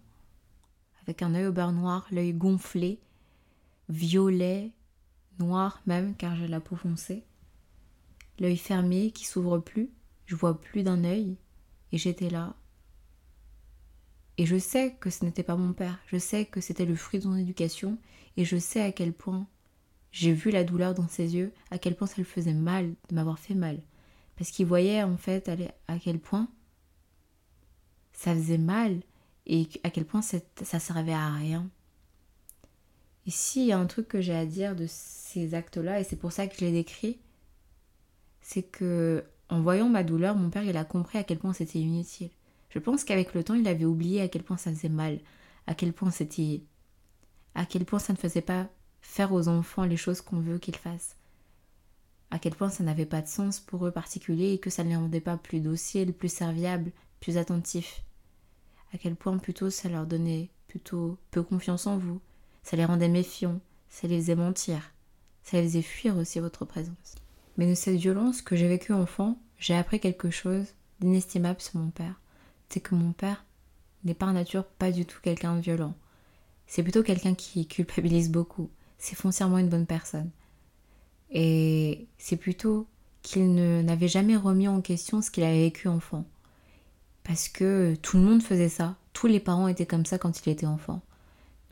avec 1.03 1.23
un 1.23 1.37
œil 1.37 1.47
au 1.47 1.53
beurre 1.53 1.73
noir, 1.73 2.05
l'œil 2.11 2.33
gonflé, 2.33 2.99
violet, 3.89 4.73
noir 5.39 5.81
même, 5.87 6.17
car 6.17 6.35
j'ai 6.35 6.49
la 6.49 6.61
peau 6.61 6.75
foncée, 6.75 7.23
l'œil 8.41 8.57
fermé 8.57 9.13
qui 9.13 9.25
s'ouvre 9.25 9.59
plus, 9.59 9.89
je 10.27 10.35
vois 10.35 10.61
plus 10.61 10.83
d'un 10.83 11.05
œil 11.05 11.37
et 11.93 11.99
j'étais 11.99 12.31
là. 12.31 12.55
Et 14.39 14.45
je 14.45 14.59
sais 14.59 14.95
que 15.01 15.09
ce 15.09 15.25
n'était 15.25 15.43
pas 15.43 15.57
mon 15.57 15.73
père, 15.73 15.99
je 16.07 16.19
sais 16.19 16.45
que 16.45 16.61
c'était 16.61 16.85
le 16.85 16.95
fruit 16.95 17.21
de 17.21 17.25
son 17.25 17.37
éducation 17.37 17.99
et 18.37 18.45
je 18.45 18.59
sais 18.59 18.83
à 18.83 18.93
quel 18.93 19.13
point 19.13 19.47
j'ai 20.13 20.33
vu 20.33 20.51
la 20.51 20.65
douleur 20.65 20.95
dans 20.95 21.09
ses 21.09 21.35
yeux, 21.37 21.53
à 21.71 21.79
quel 21.79 21.97
point 21.97 22.07
ça 22.07 22.17
lui 22.17 22.25
faisait 22.25 22.55
mal 22.55 22.95
de 23.09 23.15
m'avoir 23.15 23.39
fait 23.39 23.55
mal. 23.55 23.81
Parce 24.37 24.51
qu'il 24.51 24.67
voyait 24.67 25.03
en 25.03 25.17
fait 25.17 25.51
à 25.89 25.99
quel 25.99 26.19
point 26.19 26.49
ça 28.13 28.35
faisait 28.35 28.59
mal 28.59 29.01
et 29.47 29.69
à 29.85 29.91
quel 29.91 30.05
point 30.05 30.23
ça 30.23 30.81
servait 30.81 31.13
à 31.13 31.33
rien. 31.35 31.71
Et 33.27 33.31
s'il 33.31 33.67
y 33.67 33.73
a 33.73 33.79
un 33.79 33.87
truc 33.87 34.09
que 34.09 34.21
j'ai 34.21 34.35
à 34.35 34.47
dire 34.47 34.77
de 34.77 34.87
ces 34.89 35.55
actes-là, 35.55 36.01
et 36.01 36.05
c'est 36.05 36.17
pour 36.17 36.33
ça 36.33 36.47
que 36.47 36.55
je 36.57 36.65
les 36.65 36.73
décris, 36.73 37.19
c'est 38.41 38.63
que 38.63 39.25
en 39.49 39.61
voyant 39.61 39.89
ma 39.89 40.03
douleur, 40.03 40.35
mon 40.37 40.51
père 40.51 40.65
il 40.65 40.77
a 40.77 40.85
compris 40.85 41.19
à 41.19 41.25
quel 41.25 41.39
point 41.39 41.53
c'était 41.53 41.79
inutile. 41.79 42.31
Je 42.71 42.79
pense 42.79 43.05
qu'avec 43.05 43.33
le 43.35 43.45
temps, 43.45 43.55
il 43.55 43.69
avait 43.69 43.85
oublié 43.85 44.21
à 44.21 44.29
quel 44.29 44.43
point 44.43 44.57
ça 44.57 44.71
faisait 44.71 44.89
mal, 44.89 45.21
à 45.67 45.75
quel 45.75 45.93
point 45.93 46.11
c'était 46.11 46.63
à 47.55 47.65
quel 47.65 47.87
point 47.87 47.99
ça 47.99 48.13
ne 48.13 48.19
faisait 48.19 48.43
pas 48.43 48.69
faire 49.01 49.33
aux 49.33 49.49
enfants 49.49 49.85
les 49.85 49.97
choses 49.97 50.21
qu'on 50.21 50.41
veut 50.41 50.59
qu'ils 50.59 50.77
fassent. 50.77 51.17
À 52.31 52.39
quel 52.39 52.55
point 52.55 52.69
ça 52.69 52.85
n'avait 52.85 53.07
pas 53.07 53.23
de 53.23 53.29
sens 53.29 53.61
pour 53.61 53.87
eux 53.87 53.93
particulier 53.93 54.53
et 54.53 54.59
que 54.59 54.69
ça 54.69 54.85
ne 54.85 54.91
les 54.91 54.97
rendait 54.97 55.21
pas 55.21 55.39
plus 55.39 55.61
dociles, 55.61 56.13
plus 56.13 56.33
serviables, 56.33 56.93
plus 57.21 57.39
attentifs. 57.39 58.03
À 58.93 58.99
quel 58.99 59.17
point 59.17 59.39
plutôt 59.39 59.71
ça 59.71 59.89
leur 59.89 60.07
donnait 60.07 60.51
plutôt 60.69 61.17
peu 61.31 61.43
confiance 61.43 61.87
en 61.87 61.97
vous, 61.97 62.21
ça 62.63 62.77
les 62.77 62.85
rendait 62.85 63.09
méfiants, 63.09 63.61
ça 63.89 64.07
les 64.07 64.21
faisait 64.21 64.35
mentir, 64.35 64.93
ça 65.45 65.57
les 65.57 65.63
faisait 65.63 65.83
fuir 65.83 66.17
aussi 66.19 66.41
votre 66.41 66.65
présence. 66.65 67.15
Mais 67.57 67.69
de 67.69 67.75
cette 67.75 67.97
violence 67.97 68.43
que 68.43 68.57
j'ai 68.57 68.69
vécue 68.69 68.93
enfant, 68.93 69.39
j'ai 69.59 69.75
appris 69.75 70.01
quelque 70.01 70.31
chose 70.31 70.67
d'inestimable 71.01 71.61
sur 71.61 71.79
mon 71.79 71.91
père. 71.91 72.21
C'est 72.69 72.81
que 72.81 72.95
mon 72.95 73.13
père 73.13 73.45
n'est 74.05 74.15
par 74.15 74.33
nature 74.33 74.65
pas 74.65 74.93
du 74.93 75.07
tout 75.07 75.19
quelqu'un 75.23 75.57
de 75.57 75.61
violent. 75.61 75.95
C'est 76.67 76.83
plutôt 76.83 77.03
quelqu'un 77.03 77.35
qui 77.35 77.67
culpabilise 77.67 78.31
beaucoup. 78.31 78.71
C'est 78.99 79.17
foncièrement 79.17 79.59
une 79.59 79.69
bonne 79.69 79.87
personne. 79.87 80.31
Et 81.31 82.07
c'est 82.19 82.37
plutôt 82.37 82.87
qu'il 83.23 83.55
n'avait 83.55 84.09
jamais 84.09 84.37
remis 84.37 84.69
en 84.69 84.81
question 84.81 85.23
ce 85.23 85.31
qu'il 85.31 85.45
avait 85.45 85.65
vécu 85.65 85.89
enfant. 85.89 86.25
Parce 87.25 87.49
que 87.49 87.97
tout 88.03 88.17
le 88.17 88.23
monde 88.23 88.43
faisait 88.43 88.69
ça. 88.69 88.97
Tous 89.13 89.27
les 89.27 89.41
parents 89.41 89.69
étaient 89.69 89.87
comme 89.87 90.07
ça 90.07 90.19
quand 90.19 90.45
il 90.45 90.51
était 90.51 90.67
enfant. 90.67 91.03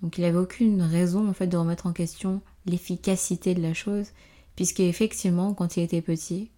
Donc 0.03 0.18
il 0.18 0.23
n'avait 0.23 0.38
aucune 0.38 0.83
raison 0.83 1.29
en 1.29 1.33
fait 1.33 1.47
de 1.47 1.57
remettre 1.57 1.87
en 1.87 1.92
question 1.92 2.42
l'efficacité 2.66 3.55
de 3.55 3.62
la 3.62 3.75
chose 3.75 4.09
puisque 4.56 4.80
effectivement, 4.80 5.54
quand 5.54 5.76
il 5.76 5.82
était 5.82 6.02
petit, 6.02 6.50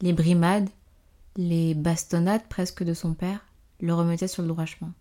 les 0.00 0.12
brimades, 0.12 0.68
les 1.36 1.74
bastonnades 1.74 2.46
presque 2.48 2.82
de 2.82 2.94
son 2.94 3.14
père 3.14 3.46
le 3.80 3.94
remettaient 3.94 4.28
sur 4.28 4.42
le 4.42 4.48
droit 4.48 4.64
chemin. 4.64 4.92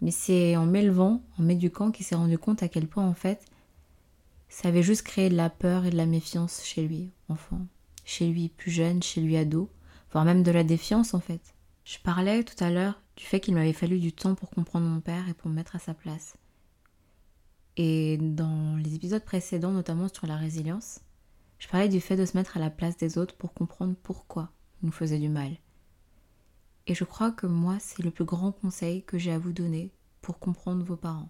Mais 0.00 0.10
c'est 0.10 0.56
en 0.56 0.66
m'élevant, 0.66 1.22
en 1.38 1.42
m'éduquant, 1.42 1.90
qu'il 1.90 2.06
s'est 2.06 2.14
rendu 2.14 2.38
compte 2.38 2.62
à 2.62 2.68
quel 2.68 2.86
point, 2.86 3.06
en 3.06 3.14
fait, 3.14 3.44
ça 4.48 4.68
avait 4.68 4.82
juste 4.82 5.02
créé 5.02 5.28
de 5.28 5.36
la 5.36 5.50
peur 5.50 5.84
et 5.84 5.90
de 5.90 5.96
la 5.96 6.06
méfiance 6.06 6.62
chez 6.64 6.86
lui, 6.86 7.10
enfant, 7.28 7.60
chez 8.04 8.28
lui 8.28 8.48
plus 8.48 8.70
jeune, 8.70 9.02
chez 9.02 9.20
lui 9.20 9.36
ado, 9.36 9.68
voire 10.12 10.24
même 10.24 10.42
de 10.42 10.50
la 10.52 10.64
défiance, 10.64 11.14
en 11.14 11.20
fait. 11.20 11.54
Je 11.84 11.98
parlais 11.98 12.44
tout 12.44 12.62
à 12.62 12.70
l'heure 12.70 13.00
du 13.16 13.24
fait 13.24 13.40
qu'il 13.40 13.54
m'avait 13.54 13.72
fallu 13.72 13.98
du 13.98 14.12
temps 14.12 14.34
pour 14.34 14.50
comprendre 14.50 14.86
mon 14.86 15.00
père 15.00 15.28
et 15.28 15.34
pour 15.34 15.50
me 15.50 15.56
mettre 15.56 15.74
à 15.74 15.80
sa 15.80 15.94
place. 15.94 16.34
Et 17.76 18.18
dans 18.18 18.76
les 18.76 18.94
épisodes 18.94 19.24
précédents, 19.24 19.72
notamment 19.72 20.08
sur 20.08 20.26
la 20.26 20.36
résilience, 20.36 21.00
je 21.58 21.68
parlais 21.68 21.88
du 21.88 22.00
fait 22.00 22.16
de 22.16 22.24
se 22.24 22.36
mettre 22.36 22.56
à 22.56 22.60
la 22.60 22.70
place 22.70 22.96
des 22.96 23.18
autres 23.18 23.36
pour 23.36 23.52
comprendre 23.52 23.94
pourquoi 24.02 24.50
ils 24.82 24.86
nous 24.86 24.92
faisaient 24.92 25.18
du 25.18 25.28
mal. 25.28 25.56
Et 26.86 26.94
je 26.94 27.04
crois 27.04 27.30
que 27.30 27.46
moi, 27.46 27.78
c'est 27.80 28.02
le 28.02 28.10
plus 28.10 28.24
grand 28.24 28.52
conseil 28.52 29.02
que 29.02 29.18
j'ai 29.18 29.32
à 29.32 29.38
vous 29.38 29.52
donner 29.52 29.92
pour 30.22 30.38
comprendre 30.38 30.84
vos 30.84 30.96
parents. 30.96 31.28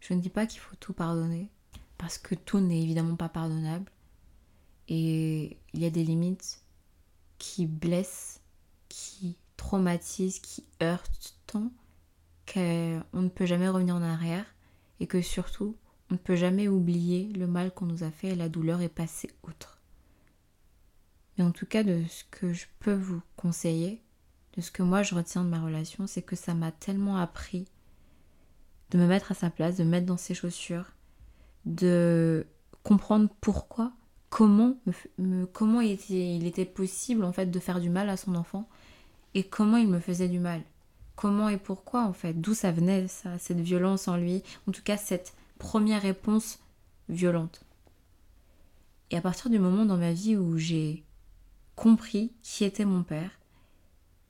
Je 0.00 0.12
ne 0.12 0.20
dis 0.20 0.28
pas 0.28 0.46
qu'il 0.46 0.60
faut 0.60 0.76
tout 0.76 0.92
pardonner, 0.92 1.50
parce 1.96 2.18
que 2.18 2.34
tout 2.34 2.60
n'est 2.60 2.82
évidemment 2.82 3.16
pas 3.16 3.30
pardonnable. 3.30 3.90
Et 4.88 5.58
il 5.72 5.80
y 5.80 5.86
a 5.86 5.90
des 5.90 6.04
limites 6.04 6.62
qui 7.38 7.66
blessent, 7.66 8.42
qui 8.88 9.38
traumatisent, 9.56 10.40
qui 10.40 10.66
heurtent 10.82 11.38
tant 11.46 11.72
qu'on 12.52 13.22
ne 13.22 13.28
peut 13.28 13.46
jamais 13.46 13.68
revenir 13.68 13.94
en 13.94 14.02
arrière 14.02 14.44
et 15.00 15.06
que 15.06 15.22
surtout 15.22 15.76
on 16.14 16.16
ne 16.16 16.20
peut 16.22 16.36
jamais 16.36 16.68
oublier 16.68 17.32
le 17.32 17.48
mal 17.48 17.72
qu'on 17.72 17.86
nous 17.86 18.04
a 18.04 18.10
fait 18.12 18.28
et 18.28 18.34
la 18.36 18.48
douleur 18.48 18.80
est 18.82 18.88
passée 18.88 19.32
outre. 19.48 19.80
Mais 21.36 21.42
en 21.42 21.50
tout 21.50 21.66
cas, 21.66 21.82
de 21.82 22.04
ce 22.08 22.22
que 22.30 22.52
je 22.52 22.66
peux 22.78 22.94
vous 22.94 23.20
conseiller, 23.34 24.00
de 24.56 24.60
ce 24.60 24.70
que 24.70 24.84
moi 24.84 25.02
je 25.02 25.16
retiens 25.16 25.42
de 25.42 25.48
ma 25.48 25.60
relation, 25.60 26.06
c'est 26.06 26.22
que 26.22 26.36
ça 26.36 26.54
m'a 26.54 26.70
tellement 26.70 27.16
appris 27.16 27.66
de 28.92 28.98
me 28.98 29.08
mettre 29.08 29.32
à 29.32 29.34
sa 29.34 29.50
place, 29.50 29.76
de 29.76 29.82
me 29.82 29.90
mettre 29.90 30.06
dans 30.06 30.16
ses 30.16 30.34
chaussures, 30.34 30.92
de 31.64 32.46
comprendre 32.84 33.28
pourquoi, 33.40 33.92
comment, 34.30 34.76
comment 35.52 35.80
il 35.80 35.90
était, 35.90 36.36
il 36.36 36.46
était 36.46 36.64
possible 36.64 37.24
en 37.24 37.32
fait 37.32 37.46
de 37.46 37.58
faire 37.58 37.80
du 37.80 37.90
mal 37.90 38.08
à 38.08 38.16
son 38.16 38.36
enfant 38.36 38.68
et 39.34 39.42
comment 39.42 39.78
il 39.78 39.88
me 39.88 39.98
faisait 39.98 40.28
du 40.28 40.38
mal. 40.38 40.62
Comment 41.16 41.48
et 41.48 41.58
pourquoi 41.58 42.04
en 42.04 42.12
fait, 42.12 42.34
d'où 42.34 42.54
ça 42.54 42.70
venait 42.70 43.08
ça, 43.08 43.36
cette 43.38 43.58
violence 43.58 44.06
en 44.06 44.16
lui, 44.16 44.44
en 44.68 44.70
tout 44.70 44.82
cas 44.84 44.96
cette 44.96 45.34
première 45.58 46.02
réponse 46.02 46.58
violente. 47.08 47.64
Et 49.10 49.16
à 49.16 49.20
partir 49.20 49.50
du 49.50 49.58
moment 49.58 49.84
dans 49.84 49.96
ma 49.96 50.12
vie 50.12 50.36
où 50.36 50.58
j'ai 50.58 51.04
compris 51.76 52.32
qui 52.42 52.64
était 52.64 52.84
mon 52.84 53.02
père, 53.02 53.30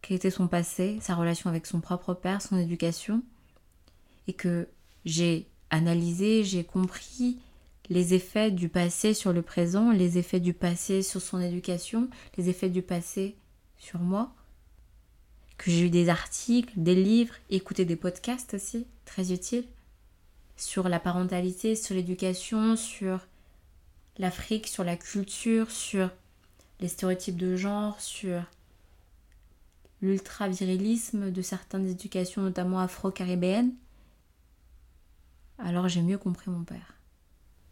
quel 0.03 0.17
était 0.17 0.31
son 0.31 0.49
passé, 0.49 0.99
sa 1.01 1.15
relation 1.15 1.49
avec 1.49 1.67
son 1.67 1.81
propre 1.81 2.15
père, 2.15 2.43
son 2.43 2.59
éducation, 2.59 3.23
et 4.27 4.35
que 4.35 4.69
j'ai 5.05 5.49
analysé, 5.71 6.45
j'ai 6.45 6.65
compris 6.65 7.39
les 7.89 8.15
effets 8.15 8.51
du 8.51 8.69
passé 8.69 9.15
sur 9.15 9.33
le 9.33 9.43
présent, 9.43 9.91
les 9.91 10.19
effets 10.19 10.41
du 10.41 10.55
passé 10.55 11.03
sur 11.03 11.21
son 11.21 11.41
éducation, 11.41 12.09
les 12.37 12.49
effets 12.49 12.71
du 12.71 12.83
passé 12.83 13.37
sur 13.79 14.01
moi. 14.01 14.35
Que 15.57 15.71
j'ai 15.71 15.87
eu 15.87 15.91
des 15.91 16.09
articles, 16.09 16.73
des 16.77 16.95
livres, 16.95 17.35
écouté 17.51 17.85
des 17.85 17.97
podcasts 17.97 18.55
aussi, 18.55 18.87
très 19.05 19.33
utiles, 19.33 19.67
sur 20.57 20.89
la 20.89 21.01
parentalité, 21.01 21.77
sur 21.77 21.95
l'éducation, 21.95 22.77
sur 22.77 23.21
l'Afrique, 24.19 24.67
sur 24.67 24.85
la 24.85 24.97
culture, 24.97 25.71
sur 25.71 26.11
les 26.81 26.89
stéréotypes 26.89 27.37
de 27.37 27.57
genre, 27.57 28.01
sur 28.01 28.43
l'ultra-virilisme 30.03 31.31
de 31.31 31.43
certaines 31.43 31.89
éducations, 31.89 32.43
notamment 32.43 32.81
afro-caribéennes. 32.81 33.73
Alors 35.59 35.89
j'ai 35.89 36.03
mieux 36.03 36.19
compris 36.19 36.51
mon 36.51 36.65
père. 36.65 36.95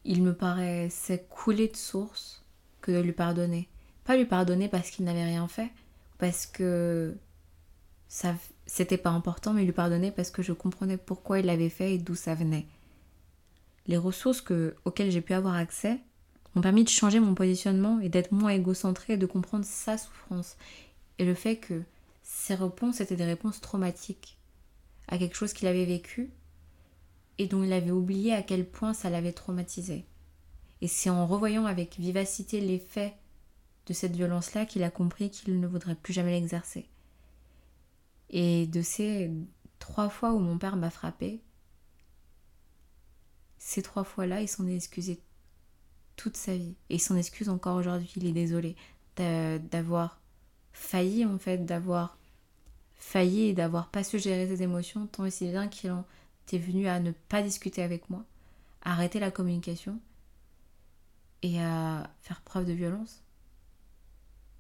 Il 0.05 0.23
me 0.23 0.35
paraissait 0.35 1.27
couler 1.29 1.69
de 1.69 1.77
source 1.77 2.45
que 2.81 2.91
de 2.91 3.01
lui 3.01 3.13
pardonner. 3.13 3.69
Pas 4.05 4.17
lui 4.17 4.25
pardonner 4.25 4.69
parce 4.69 4.91
qu'il 4.91 5.05
n'avait 5.05 5.25
rien 5.25 5.47
fait, 5.47 5.71
parce 6.19 6.47
que 6.47 7.17
ça 8.09 8.35
c'était 8.67 8.97
pas 8.97 9.11
important, 9.11 9.53
mais 9.53 9.65
lui 9.65 9.73
pardonner 9.73 10.11
parce 10.11 10.31
que 10.31 10.43
je 10.43 10.53
comprenais 10.53 10.97
pourquoi 10.97 11.41
il 11.41 11.47
l'avait 11.47 11.69
fait 11.69 11.95
et 11.95 11.99
d'où 11.99 12.15
ça 12.15 12.35
venait. 12.35 12.67
Les 13.87 13.97
ressources 13.97 14.41
que, 14.41 14.75
auxquelles 14.85 15.11
j'ai 15.11 15.21
pu 15.21 15.35
avoir 15.35 15.55
accès 15.55 15.99
m'ont 16.55 16.63
permis 16.63 16.85
de 16.85 16.89
changer 16.89 17.21
mon 17.21 17.35
positionnement 17.35 18.01
et 18.01 18.09
d'être 18.09 18.33
moins 18.33 18.51
égocentré 18.51 19.15
et 19.15 19.17
de 19.17 19.27
comprendre 19.27 19.65
sa 19.65 19.99
souffrance. 19.99 20.57
Et 21.19 21.25
le 21.25 21.35
fait 21.35 21.57
que 21.57 21.83
ces 22.23 22.55
réponses 22.55 23.01
étaient 23.01 23.17
des 23.17 23.25
réponses 23.25 23.61
traumatiques 23.61 24.39
à 25.09 25.19
quelque 25.19 25.37
chose 25.37 25.53
qu'il 25.53 25.69
avait 25.69 25.85
vécu 25.85 26.31
et 27.39 27.47
dont 27.47 27.63
il 27.63 27.73
avait 27.73 27.91
oublié 27.91 28.33
à 28.33 28.43
quel 28.43 28.67
point 28.67 28.95
ça 28.95 29.11
l'avait 29.11 29.33
traumatisé. 29.33 30.05
Et 30.81 30.89
c'est 30.89 31.11
en 31.11 31.27
revoyant 31.27 31.67
avec 31.67 31.99
vivacité 31.99 32.61
les 32.61 32.79
faits 32.79 33.15
de 33.87 33.93
cette 33.93 34.17
violence-là 34.17 34.67
qu'il 34.67 34.85
a 34.85 34.91
compris 34.91 35.31
qu'il 35.31 35.61
ne 35.61 35.67
voudrait 35.67 35.95
plus 35.95 36.13
jamais 36.13 36.33
l'exercer. 36.33 36.89
Et 38.33 38.67
de 38.67 38.83
ces 38.83 39.31
trois 39.79 40.09
fois 40.09 40.33
où 40.33 40.39
mon 40.39 40.59
père 40.59 40.77
m'a 40.77 40.91
frappé, 40.91 41.43
ces 43.59 43.83
trois 43.83 44.05
fois-là, 44.05 44.41
il 44.41 44.49
s'en 44.49 44.67
est 44.67 44.75
excusé 44.75 45.21
toute 46.17 46.37
sa 46.37 46.57
vie. 46.57 46.75
Et 46.89 46.97
il 46.97 47.01
s'en 47.01 47.17
excuse 47.17 47.49
encore 47.49 47.77
aujourd'hui. 47.77 48.11
Il 48.17 48.27
est 48.27 48.33
désolé 48.33 48.77
d'avoir 49.17 50.21
failli, 50.73 51.25
en 51.27 51.39
fait, 51.39 51.59
d'avoir 51.59 52.19
failli 52.95 53.49
et 53.49 53.53
d'avoir 53.53 53.91
pas 53.91 54.05
su 54.05 54.19
gérer 54.19 54.47
ses 54.49 54.63
émotions, 54.63 55.07
tant 55.07 55.27
et 55.27 55.31
si 55.31 55.49
bien 55.49 55.69
qu'il 55.69 55.95
était 56.47 56.59
venu 56.59 56.87
à 56.89 57.01
ne 57.01 57.11
pas 57.11 57.43
discuter 57.43 57.83
avec 57.83 58.09
moi, 58.09 58.25
à 58.83 58.93
arrêter 58.93 59.21
la 59.21 59.31
communication 59.31 60.01
et 61.43 61.61
à 61.61 62.09
faire 62.21 62.41
preuve 62.41 62.67
de 62.67 62.73
violence. 62.73 63.23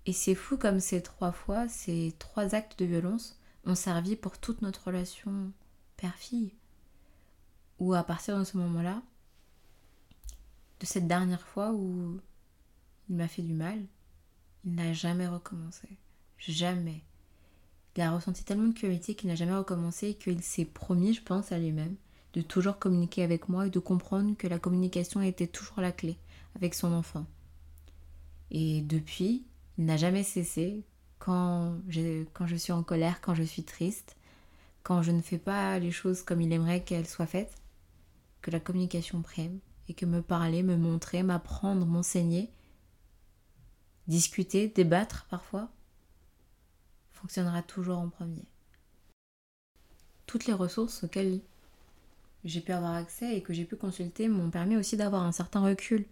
Et 0.04 0.12
c'est 0.12 0.34
fou 0.34 0.56
comme 0.56 0.80
ces 0.80 1.02
trois 1.02 1.32
fois, 1.32 1.68
ces 1.68 2.14
trois 2.18 2.54
actes 2.54 2.78
de 2.78 2.84
violence 2.84 3.38
ont 3.64 3.74
servi 3.74 4.16
pour 4.16 4.38
toute 4.38 4.62
notre 4.62 4.86
relation 4.86 5.52
père-fille. 5.96 6.54
Ou 7.78 7.94
à 7.94 8.02
partir 8.02 8.38
de 8.38 8.44
ce 8.44 8.56
moment-là, 8.58 9.02
de 10.80 10.86
cette 10.86 11.06
dernière 11.06 11.46
fois 11.46 11.72
où 11.72 12.20
il 13.08 13.16
m'a 13.16 13.28
fait 13.28 13.42
du 13.42 13.54
mal, 13.54 13.84
il 14.64 14.74
n'a 14.74 14.92
jamais 14.92 15.28
recommencé. 15.28 15.88
Jamais. 16.38 17.02
Il 17.96 18.02
a 18.02 18.14
ressenti 18.14 18.44
tellement 18.44 18.68
de 18.68 18.74
curiosité 18.74 19.14
qu'il 19.14 19.28
n'a 19.28 19.34
jamais 19.34 19.54
recommencé 19.54 20.08
et 20.08 20.14
qu'il 20.14 20.42
s'est 20.42 20.64
promis, 20.64 21.14
je 21.14 21.22
pense, 21.22 21.52
à 21.52 21.58
lui-même 21.58 21.96
de 22.32 22.40
toujours 22.40 22.78
communiquer 22.78 23.22
avec 23.22 23.48
moi 23.48 23.66
et 23.66 23.70
de 23.70 23.78
comprendre 23.78 24.36
que 24.36 24.46
la 24.46 24.58
communication 24.58 25.20
était 25.20 25.46
toujours 25.46 25.80
la 25.80 25.92
clé 25.92 26.16
avec 26.56 26.74
son 26.74 26.92
enfant. 26.92 27.26
Et 28.50 28.80
depuis, 28.82 29.44
il 29.78 29.84
n'a 29.84 29.96
jamais 29.96 30.22
cessé, 30.22 30.84
quand 31.22 31.76
je, 31.88 32.24
quand 32.32 32.48
je 32.48 32.56
suis 32.56 32.72
en 32.72 32.82
colère, 32.82 33.20
quand 33.20 33.36
je 33.36 33.44
suis 33.44 33.62
triste, 33.62 34.16
quand 34.82 35.02
je 35.02 35.12
ne 35.12 35.22
fais 35.22 35.38
pas 35.38 35.78
les 35.78 35.92
choses 35.92 36.20
comme 36.20 36.40
il 36.40 36.52
aimerait 36.52 36.82
qu'elles 36.82 37.06
soient 37.06 37.26
faites, 37.26 37.54
que 38.40 38.50
la 38.50 38.58
communication 38.58 39.22
prime 39.22 39.60
et 39.88 39.94
que 39.94 40.04
me 40.04 40.20
parler, 40.20 40.64
me 40.64 40.76
montrer, 40.76 41.22
m'apprendre, 41.22 41.86
m'enseigner, 41.86 42.50
discuter, 44.08 44.66
débattre 44.66 45.26
parfois, 45.30 45.70
fonctionnera 47.12 47.62
toujours 47.62 47.98
en 47.98 48.08
premier. 48.08 48.48
Toutes 50.26 50.46
les 50.46 50.52
ressources 50.52 51.04
auxquelles 51.04 51.40
j'ai 52.44 52.60
pu 52.60 52.72
avoir 52.72 52.94
accès 52.94 53.36
et 53.36 53.42
que 53.42 53.52
j'ai 53.52 53.64
pu 53.64 53.76
consulter 53.76 54.26
m'ont 54.26 54.50
permis 54.50 54.76
aussi 54.76 54.96
d'avoir 54.96 55.22
un 55.22 55.30
certain 55.30 55.60
recul 55.60 56.04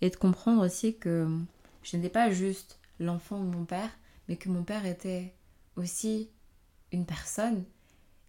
et 0.00 0.08
de 0.08 0.16
comprendre 0.16 0.64
aussi 0.64 0.96
que 0.96 1.28
je 1.82 1.98
n'étais 1.98 2.08
pas 2.08 2.30
juste 2.30 2.78
l'enfant 2.98 3.44
de 3.44 3.54
mon 3.54 3.66
père, 3.66 3.90
mais 4.28 4.36
que 4.36 4.48
mon 4.48 4.62
père 4.62 4.86
était 4.86 5.34
aussi 5.76 6.30
une 6.92 7.06
personne. 7.06 7.64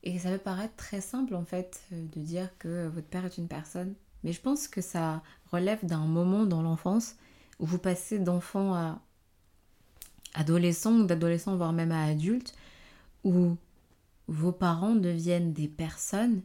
Et 0.03 0.17
ça 0.19 0.31
peut 0.31 0.37
paraître 0.37 0.75
très 0.75 1.01
simple 1.01 1.35
en 1.35 1.43
fait 1.43 1.81
de 1.91 2.21
dire 2.21 2.49
que 2.57 2.87
votre 2.87 3.07
père 3.07 3.25
est 3.25 3.37
une 3.37 3.49
personne, 3.49 3.93
mais 4.23 4.31
je 4.31 4.41
pense 4.41 4.67
que 4.67 4.81
ça 4.81 5.21
relève 5.51 5.85
d'un 5.85 6.05
moment 6.05 6.45
dans 6.45 6.61
l'enfance 6.61 7.15
où 7.59 7.65
vous 7.65 7.79
passez 7.79 8.19
d'enfant 8.19 8.73
à 8.73 9.01
adolescent 10.33 10.93
ou 10.93 11.05
d'adolescent 11.05 11.55
voire 11.57 11.73
même 11.73 11.91
à 11.91 12.05
adulte, 12.05 12.53
où 13.23 13.57
vos 14.27 14.51
parents 14.51 14.95
deviennent 14.95 15.53
des 15.53 15.67
personnes 15.67 16.41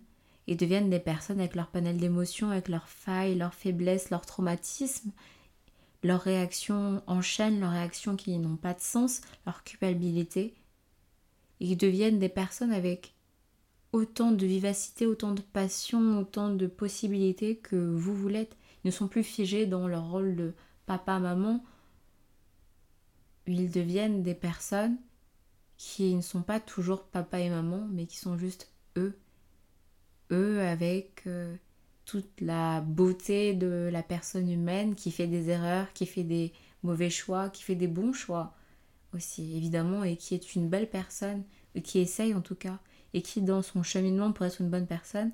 et 0.47 0.57
deviennent 0.57 0.90
des 0.90 0.99
personnes 0.99 1.38
avec 1.38 1.55
leur 1.55 1.69
panel 1.69 1.97
d'émotions, 1.97 2.51
avec 2.51 2.69
leurs 2.69 2.88
failles, 2.88 3.37
leurs 3.37 3.55
faiblesses, 3.55 4.11
leurs 4.11 4.27
traumatismes, 4.27 5.11
leurs 6.05 6.21
réactions 6.21 7.03
enchaînent, 7.09 7.59
leurs 7.59 7.73
réactions 7.73 8.14
qui 8.14 8.38
n'ont 8.38 8.57
pas 8.57 8.75
de 8.75 8.81
sens, 8.81 9.23
leur 9.47 9.64
culpabilité, 9.64 10.55
et 11.61 11.67
ils 11.67 11.77
deviennent 11.77 12.21
des 12.21 12.29
personnes 12.29 12.73
avec 12.73 13.14
autant 13.93 14.31
de 14.31 14.47
vivacité, 14.47 15.07
autant 15.07 15.33
de 15.33 15.40
passion, 15.40 16.19
autant 16.19 16.51
de 16.51 16.67
possibilités 16.67 17.57
que 17.57 17.77
vous 17.77 18.14
voulez. 18.14 18.49
Ils 18.85 18.88
ne 18.88 18.93
sont 18.93 19.09
plus 19.09 19.25
figés 19.25 19.67
dans 19.67 19.88
leur 19.88 20.11
rôle 20.11 20.37
de 20.37 20.53
papa, 20.87 21.19
maman, 21.19 21.64
ils 23.47 23.71
deviennent 23.71 24.23
des 24.23 24.35
personnes 24.35 24.97
qui 25.77 26.14
ne 26.14 26.21
sont 26.21 26.43
pas 26.43 26.61
toujours 26.61 27.05
papa 27.05 27.40
et 27.40 27.51
maman, 27.51 27.87
mais 27.90 28.07
qui 28.07 28.17
sont 28.17 28.38
juste 28.38 28.71
eux. 28.97 29.19
Eux 30.31 30.61
avec 30.61 31.23
euh, 31.27 31.55
toute 32.07 32.40
la 32.40 32.81
beauté 32.81 33.55
de 33.55 33.88
la 33.93 34.03
personne 34.03 34.51
humaine 34.51 34.95
qui 34.95 35.11
fait 35.11 35.27
des 35.27 35.51
erreurs, 35.51 35.93
qui 35.93 36.07
fait 36.07 36.25
des 36.25 36.53
mauvais 36.83 37.11
choix, 37.11 37.49
qui 37.49 37.62
fait 37.62 37.75
des 37.75 37.88
bons 37.88 38.12
choix 38.12 38.55
aussi, 39.14 39.57
évidemment, 39.57 40.05
et 40.05 40.17
qui 40.17 40.35
est 40.35 40.55
une 40.55 40.69
belle 40.69 40.90
personne, 40.90 41.45
qui 41.83 41.99
essaye 41.99 42.35
en 42.35 42.40
tout 42.40 42.55
cas, 42.55 42.79
et 43.14 43.23
qui 43.23 43.43
dans 43.43 43.62
son 43.62 43.83
cheminement 43.83 44.33
pour 44.33 44.45
être 44.47 44.61
une 44.61 44.71
bonne 44.71 44.87
personne, 44.87 45.33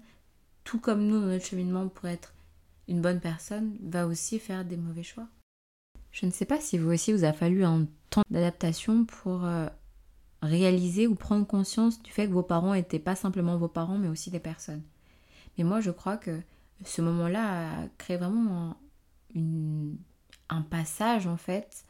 tout 0.65 0.79
comme 0.79 1.07
nous 1.07 1.21
dans 1.21 1.27
notre 1.27 1.47
cheminement 1.47 1.89
pour 1.89 2.09
être 2.09 2.35
une 2.89 3.01
bonne 3.01 3.21
personne, 3.21 3.77
va 3.83 4.07
aussi 4.07 4.39
faire 4.39 4.65
des 4.65 4.77
mauvais 4.77 5.03
choix. 5.03 5.27
Je 6.13 6.27
ne 6.27 6.31
sais 6.31 6.45
pas 6.45 6.61
si 6.61 6.77
vous 6.77 6.91
aussi 6.91 7.13
vous 7.13 7.25
a 7.25 7.33
fallu 7.33 7.65
un 7.65 7.87
temps 8.11 8.23
d'adaptation 8.31 9.05
pour 9.05 9.45
euh, 9.45 9.69
réaliser 10.43 11.07
ou 11.07 11.15
prendre 11.15 11.47
conscience 11.47 12.03
du 12.03 12.11
fait 12.11 12.27
que 12.27 12.33
vos 12.33 12.43
parents 12.43 12.75
n'étaient 12.75 12.99
pas 12.99 13.15
simplement 13.15 13.57
vos 13.57 13.69
parents 13.69 13.99
mais 13.99 14.09
aussi 14.09 14.31
des 14.31 14.41
personnes. 14.41 14.83
Mais 15.57 15.65
moi 15.65 15.81
je 15.81 15.91
crois 15.91 16.17
que 16.17 16.41
ce 16.85 17.03
moment-là 17.03 17.83
a 17.83 17.89
créé 17.99 18.17
vraiment 18.17 18.77
un, 19.37 19.93
un 20.49 20.63
passage 20.63 21.27
en 21.27 21.37
fait 21.37 21.85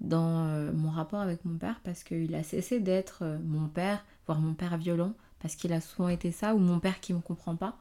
dans 0.00 0.46
euh, 0.46 0.72
mon 0.72 0.90
rapport 0.90 1.20
avec 1.20 1.44
mon 1.44 1.58
père 1.58 1.80
parce 1.82 2.04
qu'il 2.04 2.34
a 2.34 2.42
cessé 2.42 2.80
d'être 2.80 3.22
euh, 3.22 3.38
mon 3.44 3.68
père, 3.68 4.04
voire 4.26 4.40
mon 4.40 4.54
père 4.54 4.76
violent, 4.76 5.14
parce 5.40 5.56
qu'il 5.56 5.72
a 5.72 5.80
souvent 5.80 6.08
été 6.08 6.30
ça, 6.32 6.54
ou 6.54 6.58
mon 6.58 6.80
père 6.80 7.00
qui 7.00 7.12
ne 7.12 7.18
me 7.18 7.22
comprend 7.22 7.56
pas. 7.56 7.76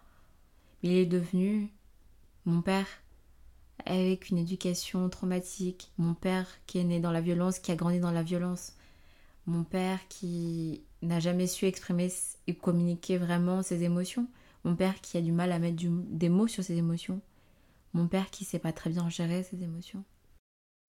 Mais 0.82 0.90
il 0.90 0.98
est 0.98 1.06
devenu 1.06 1.72
mon 2.46 2.62
père 2.62 2.88
avec 3.86 4.30
une 4.30 4.38
éducation 4.38 5.08
traumatique, 5.10 5.92
mon 5.98 6.14
père 6.14 6.48
qui 6.66 6.80
est 6.80 6.84
né 6.84 7.00
dans 7.00 7.12
la 7.12 7.22
violence, 7.22 7.60
qui 7.60 7.72
a 7.72 7.76
grandi 7.76 8.00
dans 8.00 8.12
la 8.12 8.24
violence, 8.24 8.74
mon 9.46 9.64
père 9.64 10.00
qui 10.10 10.82
n'a 11.02 11.20
jamais 11.20 11.48
su 11.48 11.66
exprimer 11.66 12.12
et 12.48 12.56
communiquer 12.56 13.18
vraiment 13.18 13.62
ses 13.62 13.84
émotions, 13.84 14.28
mon 14.64 14.76
père 14.76 15.00
qui 15.02 15.18
a 15.18 15.22
du 15.22 15.32
mal 15.32 15.52
à 15.52 15.60
mettre 15.60 15.84
des 15.84 16.30
mots 16.30 16.48
sur 16.48 16.64
ses 16.64 16.76
émotions, 16.78 17.22
mon 17.94 18.08
père 18.08 18.30
qui 18.30 18.46
sait 18.46 18.60
pas 18.60 18.74
très 18.74 18.90
bien 18.90 19.10
gérer 19.10 19.44
ses 19.44 19.64
émotions, 19.64 20.04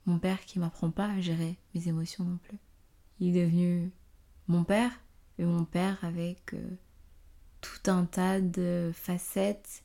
mon 0.07 0.19
père 0.19 0.41
qui 0.45 0.59
m'apprend 0.59 0.91
pas 0.91 1.11
à 1.11 1.21
gérer 1.21 1.57
mes 1.75 1.89
émotions 1.89 2.25
non 2.25 2.39
plus. 2.39 2.59
Il 3.21 3.37
est 3.37 3.45
devenu 3.45 3.91
mon 4.47 4.65
père, 4.65 4.93
et 5.39 5.45
mon 5.45 5.65
père 5.65 5.99
avec 6.03 6.55
euh, 6.55 6.77
tout 7.61 7.91
un 7.91 8.05
tas 8.05 8.41
de 8.41 8.91
facettes 8.95 9.85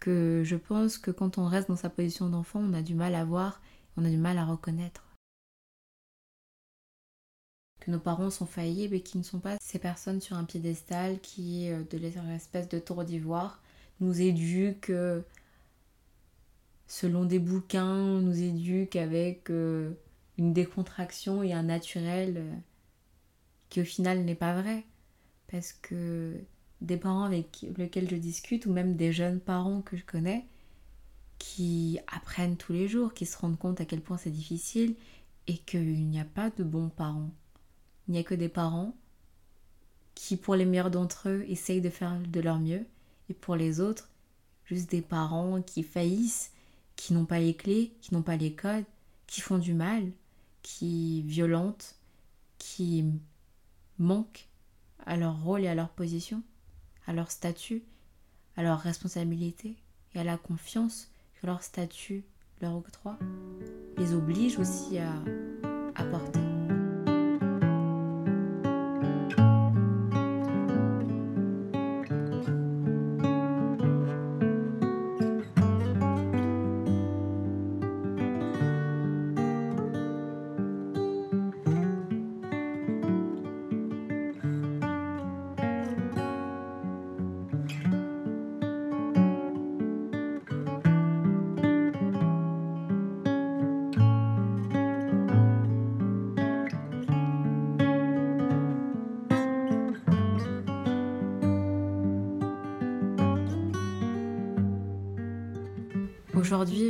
que 0.00 0.42
je 0.44 0.56
pense 0.56 0.98
que 0.98 1.10
quand 1.10 1.38
on 1.38 1.46
reste 1.46 1.68
dans 1.68 1.76
sa 1.76 1.90
position 1.90 2.28
d'enfant, 2.28 2.60
on 2.60 2.74
a 2.74 2.82
du 2.82 2.94
mal 2.94 3.14
à 3.14 3.24
voir, 3.24 3.60
on 3.96 4.04
a 4.04 4.10
du 4.10 4.18
mal 4.18 4.38
à 4.38 4.44
reconnaître. 4.44 5.03
Que 7.84 7.90
nos 7.90 7.98
parents 7.98 8.30
sont 8.30 8.46
faillis, 8.46 8.88
mais 8.88 9.00
qui 9.00 9.18
ne 9.18 9.22
sont 9.22 9.40
pas 9.40 9.58
ces 9.60 9.78
personnes 9.78 10.22
sur 10.22 10.38
un 10.38 10.44
piédestal 10.44 11.20
qui, 11.20 11.70
euh, 11.70 11.82
de 11.90 11.98
l'espèce 11.98 12.66
de 12.66 12.78
tour 12.78 13.04
d'ivoire, 13.04 13.60
nous 14.00 14.22
éduquent 14.22 14.88
euh, 14.88 15.20
selon 16.86 17.26
des 17.26 17.38
bouquins, 17.38 18.22
nous 18.22 18.42
éduque 18.42 18.96
avec 18.96 19.50
euh, 19.50 19.90
une 20.38 20.54
décontraction 20.54 21.42
et 21.42 21.52
un 21.52 21.64
naturel 21.64 22.42
qui 23.68 23.82
au 23.82 23.84
final 23.84 24.24
n'est 24.24 24.34
pas 24.34 24.58
vrai. 24.58 24.86
Parce 25.48 25.74
que 25.74 26.40
des 26.80 26.96
parents 26.96 27.24
avec 27.24 27.66
lesquels 27.76 28.08
je 28.08 28.16
discute, 28.16 28.64
ou 28.64 28.72
même 28.72 28.96
des 28.96 29.12
jeunes 29.12 29.40
parents 29.40 29.82
que 29.82 29.98
je 29.98 30.04
connais, 30.06 30.46
qui 31.38 31.98
apprennent 32.06 32.56
tous 32.56 32.72
les 32.72 32.88
jours, 32.88 33.12
qui 33.12 33.26
se 33.26 33.36
rendent 33.36 33.58
compte 33.58 33.82
à 33.82 33.84
quel 33.84 34.00
point 34.00 34.16
c'est 34.16 34.30
difficile 34.30 34.94
et 35.48 35.58
qu'il 35.58 36.08
n'y 36.08 36.18
a 36.18 36.24
pas 36.24 36.48
de 36.48 36.64
bons 36.64 36.88
parents. 36.88 37.30
Il 38.08 38.12
n'y 38.12 38.18
a 38.18 38.24
que 38.24 38.34
des 38.34 38.48
parents 38.48 38.94
qui, 40.14 40.36
pour 40.36 40.54
les 40.54 40.64
meilleurs 40.64 40.90
d'entre 40.90 41.28
eux, 41.28 41.44
essayent 41.48 41.80
de 41.80 41.90
faire 41.90 42.18
de 42.18 42.40
leur 42.40 42.58
mieux, 42.58 42.86
et 43.28 43.34
pour 43.34 43.56
les 43.56 43.80
autres, 43.80 44.10
juste 44.64 44.90
des 44.90 45.02
parents 45.02 45.62
qui 45.62 45.82
faillissent, 45.82 46.52
qui 46.96 47.12
n'ont 47.12 47.24
pas 47.24 47.38
les 47.38 47.54
clés, 47.54 47.92
qui 48.00 48.14
n'ont 48.14 48.22
pas 48.22 48.36
les 48.36 48.52
codes, 48.52 48.84
qui 49.26 49.40
font 49.40 49.58
du 49.58 49.74
mal, 49.74 50.10
qui 50.62 51.22
violentent, 51.22 51.96
qui 52.58 53.04
manquent 53.98 54.48
à 55.06 55.16
leur 55.16 55.42
rôle 55.42 55.62
et 55.62 55.68
à 55.68 55.74
leur 55.74 55.90
position, 55.90 56.42
à 57.06 57.12
leur 57.12 57.30
statut, 57.30 57.82
à 58.56 58.62
leur 58.62 58.80
responsabilité 58.80 59.76
et 60.14 60.20
à 60.20 60.24
la 60.24 60.38
confiance 60.38 61.08
que 61.40 61.46
leur 61.46 61.62
statut 61.62 62.24
leur 62.60 62.76
octroie, 62.76 63.18
les 63.98 64.14
oblige 64.14 64.58
aussi 64.58 64.98
à 64.98 65.12
apporter. 65.96 66.43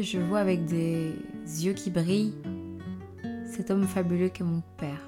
Je 0.05 0.19
vois 0.19 0.40
avec 0.40 0.67
des 0.67 1.14
yeux 1.47 1.73
qui 1.73 1.90
brillent 1.90 2.35
cet 3.47 3.71
homme 3.71 3.87
fabuleux 3.87 4.29
qu'est 4.29 4.45
mon 4.45 4.62
père. 4.77 5.01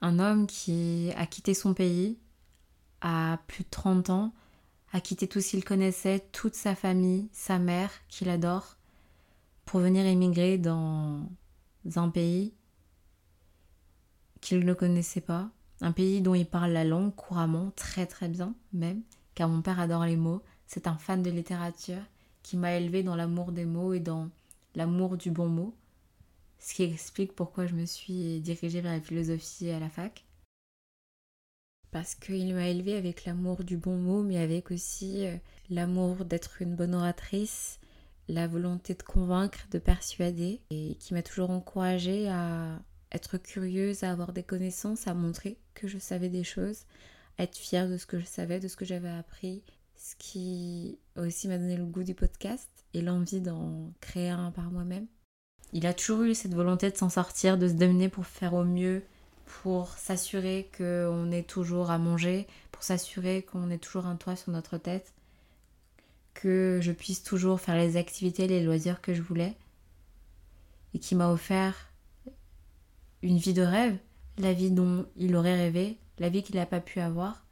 Un 0.00 0.18
homme 0.18 0.46
qui 0.46 1.10
a 1.16 1.26
quitté 1.26 1.52
son 1.52 1.74
pays 1.74 2.18
à 3.02 3.38
plus 3.48 3.64
de 3.64 3.68
30 3.70 4.10
ans, 4.10 4.32
a 4.92 5.00
quitté 5.00 5.26
tout 5.26 5.40
ce 5.40 5.50
qu'il 5.50 5.64
connaissait, 5.64 6.20
toute 6.32 6.54
sa 6.54 6.74
famille, 6.74 7.28
sa 7.32 7.58
mère 7.58 7.90
qu'il 8.08 8.28
adore, 8.28 8.76
pour 9.64 9.80
venir 9.80 10.06
émigrer 10.06 10.56
dans 10.58 11.20
un 11.96 12.08
pays 12.08 12.54
qu'il 14.40 14.64
ne 14.64 14.74
connaissait 14.74 15.20
pas, 15.20 15.50
un 15.80 15.92
pays 15.92 16.20
dont 16.20 16.34
il 16.34 16.46
parle 16.46 16.72
la 16.72 16.84
langue 16.84 17.14
couramment, 17.14 17.72
très 17.76 18.06
très 18.06 18.28
bien 18.28 18.54
même, 18.72 19.02
car 19.34 19.48
mon 19.48 19.62
père 19.62 19.80
adore 19.80 20.04
les 20.04 20.16
mots, 20.16 20.42
c'est 20.66 20.86
un 20.86 20.96
fan 20.96 21.22
de 21.22 21.30
littérature 21.30 22.02
qui 22.42 22.56
m'a 22.56 22.74
élevé 22.74 23.02
dans 23.02 23.16
l'amour 23.16 23.52
des 23.52 23.64
mots 23.64 23.94
et 23.94 24.00
dans 24.00 24.28
l'amour 24.74 25.16
du 25.16 25.30
bon 25.30 25.48
mot, 25.48 25.74
ce 26.58 26.74
qui 26.74 26.82
explique 26.84 27.34
pourquoi 27.34 27.66
je 27.66 27.74
me 27.74 27.84
suis 27.84 28.40
dirigée 28.40 28.80
vers 28.80 28.92
la 28.92 29.00
philosophie 29.00 29.70
à 29.70 29.80
la 29.80 29.88
fac. 29.88 30.24
Parce 31.90 32.14
qu'il 32.14 32.54
m'a 32.54 32.68
élevé 32.68 32.96
avec 32.96 33.24
l'amour 33.24 33.64
du 33.64 33.76
bon 33.76 33.98
mot, 33.98 34.22
mais 34.22 34.38
avec 34.38 34.70
aussi 34.70 35.26
euh, 35.26 35.36
l'amour 35.68 36.24
d'être 36.24 36.62
une 36.62 36.74
bonne 36.74 36.94
oratrice, 36.94 37.80
la 38.28 38.46
volonté 38.46 38.94
de 38.94 39.02
convaincre, 39.02 39.66
de 39.70 39.78
persuader, 39.78 40.60
et 40.70 40.94
qui 40.98 41.12
m'a 41.12 41.22
toujours 41.22 41.50
encouragée 41.50 42.28
à 42.28 42.80
être 43.12 43.36
curieuse, 43.36 44.04
à 44.04 44.12
avoir 44.12 44.32
des 44.32 44.42
connaissances, 44.42 45.06
à 45.06 45.12
montrer 45.12 45.58
que 45.74 45.86
je 45.86 45.98
savais 45.98 46.30
des 46.30 46.44
choses, 46.44 46.86
à 47.36 47.42
être 47.42 47.58
fière 47.58 47.88
de 47.88 47.98
ce 47.98 48.06
que 48.06 48.18
je 48.18 48.24
savais, 48.24 48.58
de 48.58 48.68
ce 48.68 48.76
que 48.76 48.86
j'avais 48.86 49.10
appris, 49.10 49.62
ce 50.02 50.16
qui 50.18 50.98
aussi 51.16 51.46
m'a 51.46 51.58
donné 51.58 51.76
le 51.76 51.84
goût 51.84 52.02
du 52.02 52.14
podcast 52.14 52.68
et 52.92 53.02
l'envie 53.02 53.40
d'en 53.40 53.92
créer 54.00 54.30
un 54.30 54.50
par 54.50 54.72
moi-même. 54.72 55.06
Il 55.72 55.86
a 55.86 55.94
toujours 55.94 56.22
eu 56.22 56.34
cette 56.34 56.54
volonté 56.54 56.90
de 56.90 56.96
s'en 56.96 57.08
sortir, 57.08 57.56
de 57.56 57.68
se 57.68 57.74
dominer 57.74 58.08
pour 58.08 58.26
faire 58.26 58.52
au 58.54 58.64
mieux, 58.64 59.04
pour 59.46 59.90
s'assurer 59.90 60.68
qu'on 60.76 61.30
ait 61.30 61.44
toujours 61.44 61.92
à 61.92 61.98
manger, 61.98 62.48
pour 62.72 62.82
s'assurer 62.82 63.42
qu'on 63.42 63.70
ait 63.70 63.78
toujours 63.78 64.06
un 64.06 64.16
toit 64.16 64.34
sur 64.34 64.50
notre 64.50 64.76
tête, 64.76 65.14
que 66.34 66.80
je 66.82 66.90
puisse 66.90 67.22
toujours 67.22 67.60
faire 67.60 67.76
les 67.76 67.96
activités, 67.96 68.48
les 68.48 68.62
loisirs 68.62 69.02
que 69.02 69.14
je 69.14 69.22
voulais, 69.22 69.54
et 70.94 70.98
qui 70.98 71.14
m'a 71.14 71.30
offert 71.30 71.92
une 73.22 73.38
vie 73.38 73.54
de 73.54 73.62
rêve, 73.62 73.96
la 74.36 74.52
vie 74.52 74.72
dont 74.72 75.06
il 75.16 75.36
aurait 75.36 75.56
rêvé, 75.56 75.96
la 76.18 76.28
vie 76.28 76.42
qu'il 76.42 76.56
n'a 76.56 76.66
pas 76.66 76.80
pu 76.80 76.98
avoir, 76.98 77.46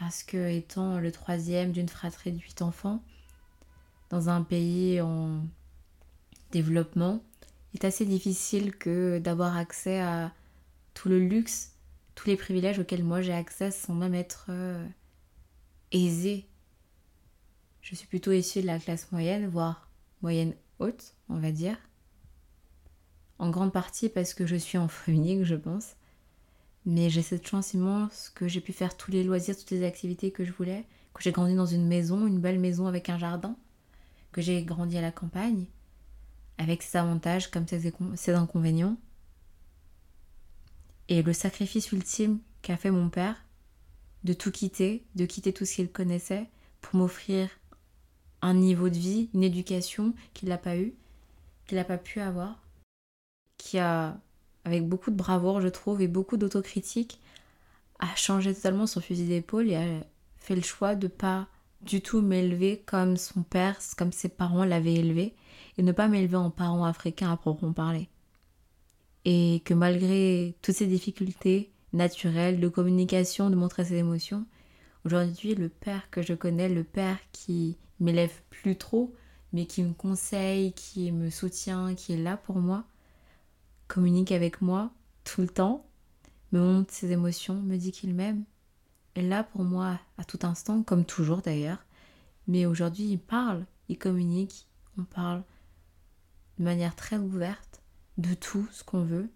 parce 0.00 0.22
que 0.22 0.50
étant 0.50 0.98
le 0.98 1.12
troisième 1.12 1.72
d'une 1.72 1.88
fratrie 1.88 2.32
de 2.32 2.38
huit 2.38 2.62
enfants, 2.62 3.02
dans 4.08 4.30
un 4.30 4.42
pays 4.42 4.98
en 5.02 5.44
développement, 6.52 7.22
il 7.72 7.80
est 7.80 7.86
assez 7.86 8.06
difficile 8.06 8.74
que 8.74 9.18
d'avoir 9.18 9.58
accès 9.58 10.00
à 10.00 10.32
tout 10.94 11.10
le 11.10 11.20
luxe, 11.20 11.72
tous 12.14 12.28
les 12.28 12.38
privilèges 12.38 12.78
auxquels 12.78 13.04
moi 13.04 13.20
j'ai 13.20 13.34
accès 13.34 13.70
sans 13.70 13.92
même 13.92 14.14
être 14.14 14.46
euh, 14.48 14.88
aisée. 15.92 16.46
Je 17.82 17.94
suis 17.94 18.06
plutôt 18.06 18.32
issue 18.32 18.62
de 18.62 18.66
la 18.66 18.78
classe 18.78 19.12
moyenne, 19.12 19.48
voire 19.48 19.90
moyenne 20.22 20.54
haute, 20.78 21.14
on 21.28 21.36
va 21.36 21.52
dire. 21.52 21.76
En 23.38 23.50
grande 23.50 23.72
partie 23.72 24.08
parce 24.08 24.32
que 24.32 24.46
je 24.46 24.56
suis 24.56 24.78
enfant 24.78 25.12
unique, 25.12 25.44
je 25.44 25.56
pense. 25.56 25.96
Mais 26.86 27.10
j'ai 27.10 27.22
cette 27.22 27.46
chance 27.46 27.74
immense 27.74 28.30
que 28.34 28.48
j'ai 28.48 28.60
pu 28.60 28.72
faire 28.72 28.96
tous 28.96 29.10
les 29.10 29.22
loisirs, 29.22 29.56
toutes 29.56 29.70
les 29.70 29.84
activités 29.84 30.30
que 30.30 30.44
je 30.44 30.52
voulais, 30.52 30.86
que 31.14 31.22
j'ai 31.22 31.32
grandi 31.32 31.54
dans 31.54 31.66
une 31.66 31.86
maison, 31.86 32.26
une 32.26 32.40
belle 32.40 32.58
maison 32.58 32.86
avec 32.86 33.08
un 33.08 33.18
jardin, 33.18 33.56
que 34.32 34.40
j'ai 34.40 34.62
grandi 34.62 34.96
à 34.96 35.02
la 35.02 35.12
campagne, 35.12 35.66
avec 36.58 36.82
ses 36.82 36.98
avantages 36.98 37.50
comme 37.50 37.66
ses, 37.66 38.32
inconvénients. 38.32 38.96
Et 41.08 41.22
le 41.22 41.32
sacrifice 41.32 41.92
ultime 41.92 42.38
qu'a 42.62 42.76
fait 42.76 42.90
mon 42.90 43.10
père, 43.10 43.44
de 44.24 44.32
tout 44.32 44.50
quitter, 44.50 45.04
de 45.14 45.26
quitter 45.26 45.52
tout 45.52 45.64
ce 45.64 45.74
qu'il 45.74 45.90
connaissait, 45.90 46.48
pour 46.80 46.96
m'offrir 46.96 47.50
un 48.42 48.54
niveau 48.54 48.88
de 48.88 48.96
vie, 48.96 49.28
une 49.34 49.42
éducation 49.44 50.14
qu'il 50.32 50.48
n'a 50.48 50.58
pas 50.58 50.76
eu, 50.76 50.94
qu'il 51.66 51.76
n'a 51.76 51.84
pas 51.84 51.98
pu 51.98 52.20
avoir, 52.20 52.62
qui 53.58 53.78
a 53.78 54.18
avec 54.64 54.86
beaucoup 54.86 55.10
de 55.10 55.16
bravoure, 55.16 55.60
je 55.60 55.68
trouve, 55.68 56.02
et 56.02 56.08
beaucoup 56.08 56.36
d'autocritique, 56.36 57.20
a 57.98 58.14
changé 58.16 58.54
totalement 58.54 58.86
son 58.86 59.00
fusil 59.00 59.26
d'épaule 59.26 59.70
et 59.70 59.76
a 59.76 59.84
fait 60.38 60.56
le 60.56 60.62
choix 60.62 60.94
de 60.94 61.08
pas 61.08 61.48
du 61.82 62.00
tout 62.00 62.20
m'élever 62.20 62.82
comme 62.86 63.16
son 63.16 63.42
père, 63.42 63.78
comme 63.96 64.12
ses 64.12 64.28
parents 64.28 64.64
l'avaient 64.64 64.94
élevé, 64.94 65.34
et 65.78 65.82
ne 65.82 65.92
pas 65.92 66.08
m'élever 66.08 66.36
en 66.36 66.50
parent 66.50 66.84
africain 66.84 67.32
à 67.32 67.36
proprement 67.36 67.72
parler. 67.72 68.08
Et 69.24 69.62
que 69.64 69.74
malgré 69.74 70.54
toutes 70.62 70.76
ces 70.76 70.86
difficultés 70.86 71.70
naturelles 71.92 72.60
de 72.60 72.68
communication, 72.68 73.50
de 73.50 73.56
montrer 73.56 73.84
ses 73.84 73.96
émotions, 73.96 74.46
aujourd'hui 75.04 75.54
le 75.54 75.68
père 75.68 76.10
que 76.10 76.22
je 76.22 76.34
connais, 76.34 76.68
le 76.68 76.84
père 76.84 77.18
qui 77.32 77.76
m'élève 77.98 78.32
plus 78.50 78.76
trop, 78.76 79.14
mais 79.52 79.66
qui 79.66 79.82
me 79.82 79.92
conseille, 79.92 80.72
qui 80.72 81.12
me 81.12 81.30
soutient, 81.30 81.94
qui 81.94 82.12
est 82.12 82.22
là 82.22 82.36
pour 82.36 82.56
moi, 82.56 82.84
communique 83.90 84.30
avec 84.30 84.62
moi 84.62 84.92
tout 85.24 85.40
le 85.42 85.48
temps, 85.48 85.84
me 86.52 86.60
montre 86.60 86.94
ses 86.94 87.10
émotions, 87.10 87.54
me 87.54 87.76
dit 87.76 87.92
qu'il 87.92 88.14
m'aime, 88.14 88.44
est 89.16 89.22
là 89.22 89.42
pour 89.44 89.64
moi 89.64 89.98
à 90.16 90.24
tout 90.24 90.38
instant, 90.42 90.82
comme 90.82 91.04
toujours 91.04 91.42
d'ailleurs. 91.42 91.84
Mais 92.46 92.66
aujourd'hui, 92.66 93.04
il 93.04 93.18
parle, 93.18 93.66
il 93.88 93.98
communique, 93.98 94.68
on 94.96 95.04
parle 95.04 95.42
de 96.58 96.64
manière 96.64 96.94
très 96.94 97.16
ouverte 97.16 97.82
de 98.16 98.32
tout 98.34 98.66
ce 98.70 98.84
qu'on 98.84 99.02
veut. 99.02 99.28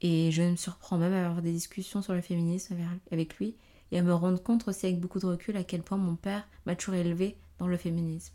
Et 0.00 0.32
je 0.32 0.42
me 0.42 0.56
surprends 0.56 0.96
même 0.96 1.12
à 1.12 1.26
avoir 1.26 1.42
des 1.42 1.52
discussions 1.52 2.00
sur 2.00 2.14
le 2.14 2.22
féminisme 2.22 2.74
avec 3.10 3.36
lui 3.36 3.54
et 3.92 3.98
à 3.98 4.02
me 4.02 4.14
rendre 4.14 4.42
compte 4.42 4.66
aussi 4.66 4.86
avec 4.86 4.98
beaucoup 4.98 5.18
de 5.18 5.26
recul 5.26 5.56
à 5.58 5.64
quel 5.64 5.82
point 5.82 5.98
mon 5.98 6.16
père 6.16 6.48
m'a 6.64 6.74
toujours 6.74 6.94
élevé 6.94 7.36
dans 7.58 7.66
le 7.66 7.76
féminisme. 7.76 8.32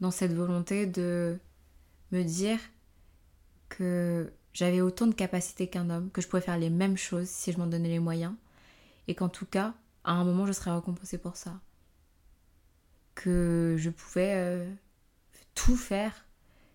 Dans 0.00 0.10
cette 0.10 0.32
volonté 0.32 0.86
de 0.86 1.38
me 2.10 2.22
dire 2.22 2.58
que 3.68 4.32
j'avais 4.52 4.80
autant 4.80 5.06
de 5.06 5.14
capacités 5.14 5.68
qu'un 5.68 5.90
homme, 5.90 6.10
que 6.10 6.20
je 6.22 6.28
pouvais 6.28 6.42
faire 6.42 6.58
les 6.58 6.70
mêmes 6.70 6.96
choses 6.96 7.28
si 7.28 7.52
je 7.52 7.58
m'en 7.58 7.66
donnais 7.66 7.88
les 7.88 7.98
moyens, 7.98 8.34
et 9.08 9.14
qu'en 9.14 9.28
tout 9.28 9.46
cas, 9.46 9.74
à 10.04 10.12
un 10.12 10.24
moment, 10.24 10.46
je 10.46 10.52
serais 10.52 10.72
récompensée 10.72 11.18
pour 11.18 11.36
ça. 11.36 11.60
que 13.14 13.76
je 13.78 13.90
pouvais 13.90 14.34
euh, 14.36 14.70
tout 15.54 15.76
faire, 15.76 16.26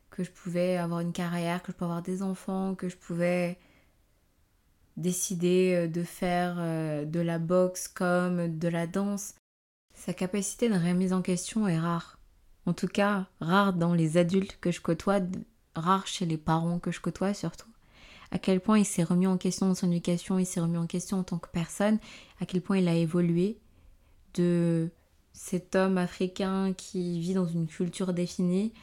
que 0.10 0.24
je 0.24 0.32
pouvais 0.32 0.78
avoir 0.78 1.00
une 1.00 1.14
carrière, 1.14 1.64
que 1.64 1.72
je 1.72 1.78
pouvais 1.78 1.86
avoir 1.86 2.02
des 2.02 2.24
enfants, 2.24 2.76
que 2.76 2.90
je 2.90 2.98
pouvais 2.98 3.58
décider 4.98 5.74
euh, 5.76 5.88
de 5.88 6.04
faire 6.04 6.56
euh, 6.60 7.06
de 7.06 7.20
la 7.20 7.40
boxe 7.40 7.88
comme 7.88 8.58
de 8.60 8.68
la 8.68 8.88
danse. 8.88 9.36
Sa 9.94 10.14
capacité 10.14 10.70
de 10.70 10.76
remise 10.76 11.14
en 11.14 11.22
question 11.22 11.68
est 11.68 11.80
rare. 11.80 12.20
En 12.66 12.74
tout 12.74 12.88
cas, 12.88 13.28
rare 13.40 13.74
dans 13.74 13.94
les 13.94 14.18
adultes 14.18 14.60
que 14.60 14.72
je 14.72 14.82
côtoie, 14.82 15.20
rare 15.76 16.08
chez 16.08 16.26
les 16.26 16.38
parents 16.38 16.80
que 16.80 16.92
je 16.92 17.02
côtoie 17.02 17.34
surtout. 17.34 17.68
À 18.32 18.40
quel 18.40 18.62
point 18.62 18.80
il 18.80 18.86
s'est 18.86 19.04
remis 19.04 19.28
en 19.28 19.38
question 19.38 19.68
dans 19.68 19.76
son 19.76 19.92
éducation, 19.92 20.40
il 20.40 20.46
s'est 20.46 20.62
remis 20.62 20.78
en 20.78 20.88
question 20.88 21.20
en 21.20 21.24
tant 21.24 21.38
que 21.38 21.50
personne, 21.50 22.00
à 22.40 22.46
quel 22.46 22.62
point 22.62 22.78
il 22.78 22.88
a 22.88 22.96
évolué 22.96 23.58
de 24.36 24.90
cet 25.34 25.76
homme 25.76 25.98
africain 25.98 26.74
qui 26.74 27.20
vit 27.20 27.34
dans 27.34 27.48
une 27.48 27.68
culture 27.68 28.14
définie 28.14 28.74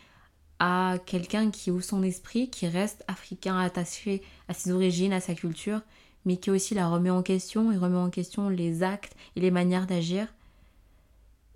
à 0.58 0.96
quelqu'un 1.06 1.50
qui 1.50 1.70
ouvre 1.70 1.84
son 1.84 2.02
esprit, 2.02 2.50
qui 2.50 2.66
reste 2.66 3.04
africain 3.06 3.58
attaché 3.58 4.22
à 4.48 4.54
ses 4.54 4.72
origines, 4.72 5.12
à 5.12 5.20
sa 5.20 5.34
culture, 5.34 5.80
mais 6.24 6.36
qui 6.36 6.50
aussi 6.50 6.74
la 6.74 6.88
remet 6.88 7.10
en 7.10 7.22
question 7.22 7.72
et 7.72 7.76
remet 7.76 7.96
en 7.96 8.10
question 8.10 8.48
les 8.48 8.82
actes 8.82 9.14
et 9.36 9.40
les 9.40 9.50
manières 9.50 9.86
d'agir. 9.86 10.26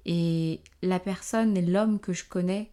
Et 0.05 0.61
la 0.83 0.99
personne 0.99 1.57
et 1.57 1.63
l'homme 1.63 2.01
que 2.01 2.13
je 2.13 2.25
connais 2.25 2.71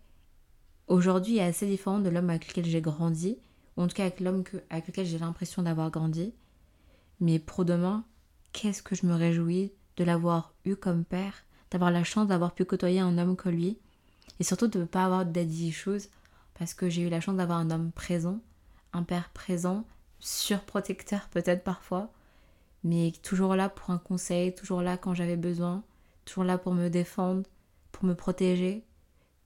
aujourd'hui 0.90 1.38
est 1.38 1.44
assez 1.44 1.68
différent 1.68 2.00
de 2.00 2.10
l'homme 2.10 2.30
avec 2.30 2.48
lequel 2.48 2.66
j'ai 2.66 2.82
grandi, 2.82 3.38
ou 3.78 3.84
en 3.84 3.88
tout 3.88 3.96
cas 3.96 4.04
avec 4.04 4.20
l'homme 4.20 4.44
avec 4.70 4.88
lequel 4.88 5.06
j'ai 5.06 5.20
l'impression 5.20 5.64
d'avoir 5.64 5.92
grandi. 5.92 6.34
Mais 7.22 7.40
pour 7.40 7.64
demain, 7.64 8.04
qu'est-ce 8.52 8.84
que 8.84 8.96
je 8.96 9.06
me 9.06 9.16
réjouis 9.16 9.72
de 9.98 10.04
l'avoir 10.04 10.54
eu 10.66 10.76
comme 10.76 11.06
père, 11.06 11.46
d'avoir 11.72 11.92
la 11.92 12.04
chance 12.04 12.28
d'avoir 12.28 12.54
pu 12.54 12.66
côtoyer 12.66 13.00
un 13.00 13.18
homme 13.18 13.36
comme 13.36 13.54
lui, 13.54 13.78
et 14.40 14.44
surtout 14.44 14.68
de 14.68 14.80
ne 14.80 14.86
pas 14.86 15.06
avoir 15.06 15.26
daddy 15.26 15.72
choses, 15.72 16.10
parce 16.58 16.74
que 16.74 16.90
j'ai 16.90 17.04
eu 17.04 17.10
la 17.10 17.22
chance 17.22 17.38
d'avoir 17.38 17.60
un 17.60 17.72
homme 17.72 17.92
présent, 17.92 18.40
un 18.94 19.04
père 19.04 19.30
présent, 19.30 19.86
surprotecteur 20.20 21.30
peut-être 21.30 21.64
parfois, 21.64 22.12
mais 22.84 23.14
toujours 23.24 23.56
là 23.56 23.70
pour 23.70 23.92
un 23.92 23.98
conseil, 23.98 24.56
toujours 24.56 24.82
là 24.82 24.98
quand 24.98 25.14
j'avais 25.14 25.38
besoin, 25.38 25.84
toujours 26.26 26.44
là 26.44 26.58
pour 26.58 26.74
me 26.74 26.90
défendre, 26.90 27.44
pour 27.92 28.06
me 28.06 28.16
protéger, 28.16 28.86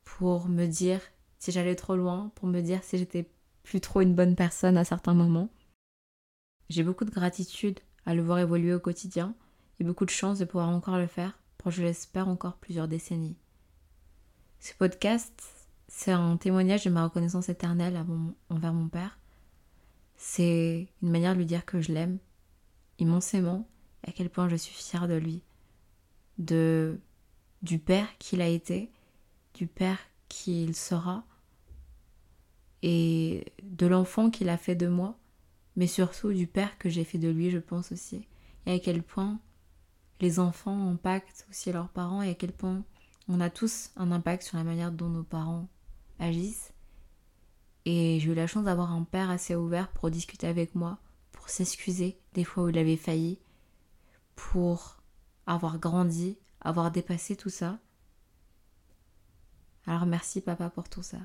pour 0.05 0.47
me 0.47 0.65
dire 0.65 1.01
si 1.43 1.51
j'allais 1.51 1.75
trop 1.75 1.97
loin, 1.97 2.31
pour 2.35 2.47
me 2.47 2.61
dire 2.61 2.81
si 2.85 2.97
j'étais 2.97 3.29
plus 3.63 3.81
trop 3.81 3.99
une 3.99 4.15
bonne 4.15 4.33
personne 4.33 4.77
à 4.77 4.85
certains 4.85 5.13
moments. 5.13 5.49
J'ai 6.69 6.83
beaucoup 6.83 7.03
de 7.03 7.11
gratitude 7.11 7.81
à 8.05 8.15
le 8.15 8.21
voir 8.21 8.39
évoluer 8.39 8.73
au 8.73 8.79
quotidien 8.79 9.35
et 9.77 9.83
beaucoup 9.83 10.05
de 10.05 10.09
chance 10.09 10.39
de 10.39 10.45
pouvoir 10.45 10.69
encore 10.69 10.97
le 10.97 11.05
faire 11.05 11.37
pour, 11.57 11.69
je 11.69 11.83
l'espère, 11.83 12.29
encore 12.29 12.55
plusieurs 12.55 12.87
décennies. 12.87 13.35
Ce 14.61 14.73
podcast, 14.73 15.67
c'est 15.89 16.13
un 16.13 16.37
témoignage 16.37 16.85
de 16.85 16.89
ma 16.89 17.03
reconnaissance 17.03 17.49
éternelle 17.49 18.01
envers 18.49 18.73
mon 18.73 18.87
père. 18.87 19.19
C'est 20.15 20.87
une 21.01 21.11
manière 21.11 21.33
de 21.33 21.39
lui 21.39 21.45
dire 21.45 21.65
que 21.65 21.81
je 21.81 21.91
l'aime 21.91 22.19
immensément 22.99 23.67
et 24.05 24.11
à 24.11 24.13
quel 24.13 24.29
point 24.29 24.47
je 24.47 24.55
suis 24.55 24.73
fière 24.75 25.09
de 25.09 25.15
lui, 25.15 25.41
de 26.37 27.01
du 27.61 27.79
père 27.79 28.07
qu'il 28.17 28.39
a 28.39 28.47
été, 28.47 28.89
du 29.53 29.67
père 29.67 29.99
qu'il 30.29 30.73
sera 30.73 31.25
et 32.83 33.45
de 33.63 33.87
l'enfant 33.87 34.29
qu'il 34.29 34.49
a 34.49 34.57
fait 34.57 34.75
de 34.75 34.87
moi, 34.87 35.17
mais 35.77 35.87
surtout 35.87 36.33
du 36.33 36.45
père 36.45 36.77
que 36.77 36.89
j'ai 36.89 37.05
fait 37.05 37.17
de 37.17 37.29
lui, 37.29 37.49
je 37.49 37.57
pense 37.57 37.93
aussi, 37.93 38.27
et 38.65 38.73
à 38.73 38.79
quel 38.79 39.01
point 39.01 39.39
les 40.19 40.39
enfants 40.39 40.89
impactent 40.89 41.47
aussi 41.49 41.71
leurs 41.71 41.89
parents 41.89 42.21
et 42.21 42.29
à 42.29 42.35
quel 42.35 42.51
point 42.51 42.83
on 43.29 43.39
a 43.39 43.49
tous 43.49 43.91
un 43.95 44.11
impact 44.11 44.43
sur 44.43 44.57
la 44.57 44.65
manière 44.65 44.91
dont 44.91 45.09
nos 45.09 45.23
parents 45.23 45.69
agissent. 46.19 46.73
Et 47.85 48.19
j'ai 48.19 48.31
eu 48.31 48.35
la 48.35 48.47
chance 48.47 48.65
d'avoir 48.65 48.91
un 48.91 49.03
père 49.03 49.29
assez 49.29 49.55
ouvert 49.55 49.89
pour 49.91 50.11
discuter 50.11 50.47
avec 50.47 50.75
moi, 50.75 50.99
pour 51.31 51.49
s'excuser 51.49 52.19
des 52.33 52.43
fois 52.43 52.63
où 52.65 52.69
il 52.69 52.77
avait 52.77 52.97
failli, 52.97 53.39
pour 54.35 54.97
avoir 55.45 55.79
grandi, 55.79 56.37
avoir 56.59 56.91
dépassé 56.91 57.37
tout 57.37 57.49
ça. 57.49 57.79
Alors 59.85 60.05
merci 60.05 60.41
papa 60.41 60.69
pour 60.69 60.89
tout 60.89 61.03
ça. 61.03 61.19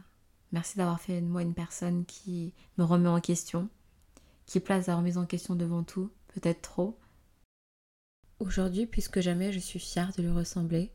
Merci 0.52 0.78
d'avoir 0.78 1.00
fait 1.00 1.20
de 1.20 1.26
moi 1.26 1.42
une 1.42 1.54
personne 1.54 2.04
qui 2.06 2.54
me 2.78 2.84
remet 2.84 3.08
en 3.08 3.20
question, 3.20 3.68
qui 4.46 4.60
place 4.60 4.86
la 4.86 4.96
remise 4.96 5.18
en 5.18 5.26
question 5.26 5.54
devant 5.54 5.82
tout, 5.82 6.10
peut-être 6.28 6.62
trop. 6.62 6.98
Aujourd'hui, 8.40 8.86
plus 8.86 9.08
que 9.08 9.20
jamais, 9.20 9.52
je 9.52 9.58
suis 9.58 9.78
fière 9.78 10.12
de 10.16 10.22
lui 10.22 10.30
ressembler, 10.30 10.90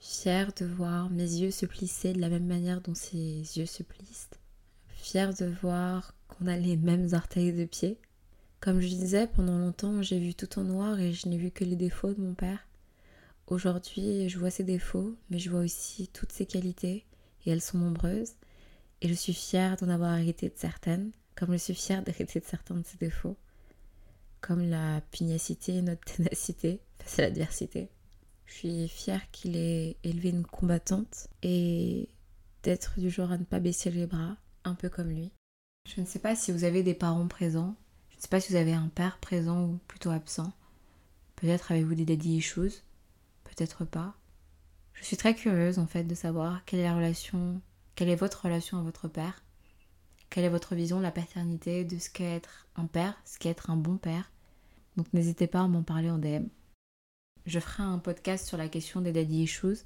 fière 0.00 0.52
de 0.52 0.66
voir 0.66 1.08
mes 1.08 1.22
yeux 1.22 1.50
se 1.50 1.66
plisser 1.66 2.12
de 2.12 2.20
la 2.20 2.28
même 2.28 2.46
manière 2.46 2.80
dont 2.80 2.94
ses 2.94 3.18
yeux 3.58 3.66
se 3.66 3.82
plissent, 3.82 4.30
fière 4.88 5.32
de 5.32 5.46
voir 5.46 6.14
qu'on 6.28 6.46
a 6.46 6.56
les 6.56 6.76
mêmes 6.76 7.08
orteils 7.12 7.52
de 7.52 7.64
pied. 7.64 7.98
Comme 8.60 8.80
je 8.80 8.88
disais, 8.88 9.28
pendant 9.28 9.56
longtemps, 9.56 10.02
j'ai 10.02 10.18
vu 10.18 10.34
tout 10.34 10.58
en 10.58 10.64
noir 10.64 10.98
et 10.98 11.12
je 11.12 11.28
n'ai 11.28 11.38
vu 11.38 11.50
que 11.50 11.64
les 11.64 11.76
défauts 11.76 12.12
de 12.12 12.20
mon 12.20 12.34
père. 12.34 12.66
Aujourd'hui, 13.46 14.28
je 14.28 14.38
vois 14.38 14.50
ses 14.50 14.64
défauts, 14.64 15.14
mais 15.30 15.38
je 15.38 15.48
vois 15.48 15.60
aussi 15.60 16.08
toutes 16.08 16.32
ses 16.32 16.44
qualités, 16.44 17.06
et 17.46 17.50
elles 17.50 17.62
sont 17.62 17.78
nombreuses. 17.78 18.34
Et 19.00 19.08
je 19.08 19.14
suis 19.14 19.34
fière 19.34 19.76
d'en 19.76 19.88
avoir 19.88 20.16
hérité 20.16 20.48
de 20.48 20.56
certaines, 20.56 21.12
comme 21.36 21.52
je 21.52 21.58
suis 21.58 21.74
fière 21.74 22.02
d'hériter 22.02 22.40
de 22.40 22.44
certains 22.44 22.74
de 22.74 22.84
ses 22.84 22.98
défauts, 22.98 23.36
comme 24.40 24.68
la 24.68 25.00
pugnacité 25.12 25.76
et 25.76 25.82
notre 25.82 26.04
ténacité 26.04 26.80
face 26.98 27.18
à 27.18 27.22
l'adversité. 27.22 27.90
Je 28.46 28.54
suis 28.54 28.88
fière 28.88 29.30
qu'il 29.30 29.56
ait 29.56 29.96
élevé 30.02 30.30
une 30.30 30.46
combattante 30.46 31.28
et 31.42 32.08
d'être 32.62 32.98
du 32.98 33.10
genre 33.10 33.30
à 33.30 33.38
ne 33.38 33.44
pas 33.44 33.60
baisser 33.60 33.90
les 33.90 34.06
bras, 34.06 34.36
un 34.64 34.74
peu 34.74 34.88
comme 34.88 35.10
lui. 35.10 35.30
Je 35.86 36.00
ne 36.00 36.06
sais 36.06 36.18
pas 36.18 36.34
si 36.34 36.50
vous 36.50 36.64
avez 36.64 36.82
des 36.82 36.94
parents 36.94 37.28
présents, 37.28 37.76
je 38.10 38.16
ne 38.16 38.20
sais 38.22 38.28
pas 38.28 38.40
si 38.40 38.52
vous 38.52 38.58
avez 38.58 38.72
un 38.72 38.88
père 38.88 39.18
présent 39.18 39.64
ou 39.64 39.78
plutôt 39.86 40.10
absent. 40.10 40.52
Peut-être 41.36 41.70
avez-vous 41.70 41.94
des 41.94 42.04
daddy 42.04 42.38
issues, 42.38 42.82
peut-être 43.44 43.84
pas. 43.84 44.16
Je 44.92 45.04
suis 45.04 45.16
très 45.16 45.34
curieuse 45.34 45.78
en 45.78 45.86
fait 45.86 46.02
de 46.04 46.14
savoir 46.14 46.64
quelle 46.64 46.80
est 46.80 46.84
la 46.84 46.96
relation 46.96 47.60
quelle 47.98 48.10
est 48.10 48.14
votre 48.14 48.44
relation 48.44 48.78
à 48.78 48.82
votre 48.82 49.08
père? 49.08 49.42
Quelle 50.30 50.44
est 50.44 50.48
votre 50.48 50.76
vision 50.76 50.98
de 50.98 51.02
la 51.02 51.10
paternité, 51.10 51.84
de 51.84 51.98
ce 51.98 52.08
qu'est 52.08 52.36
être 52.36 52.68
un 52.76 52.86
père, 52.86 53.20
ce 53.24 53.40
qu'est 53.40 53.48
être 53.48 53.70
un 53.70 53.76
bon 53.76 53.96
père? 53.96 54.30
Donc 54.96 55.12
n'hésitez 55.12 55.48
pas 55.48 55.62
à 55.62 55.66
m'en 55.66 55.82
parler 55.82 56.08
en 56.08 56.18
DM. 56.18 56.46
Je 57.44 57.58
ferai 57.58 57.82
un 57.82 57.98
podcast 57.98 58.46
sur 58.46 58.56
la 58.56 58.68
question 58.68 59.00
des 59.00 59.10
daddy 59.10 59.42
issues 59.42 59.78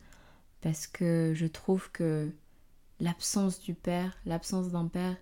parce 0.61 0.87
que 0.87 1.33
je 1.35 1.47
trouve 1.47 1.91
que 1.91 2.31
l'absence 3.01 3.61
du 3.61 3.73
père, 3.73 4.15
l'absence 4.27 4.69
d'un 4.69 4.89
père 4.89 5.17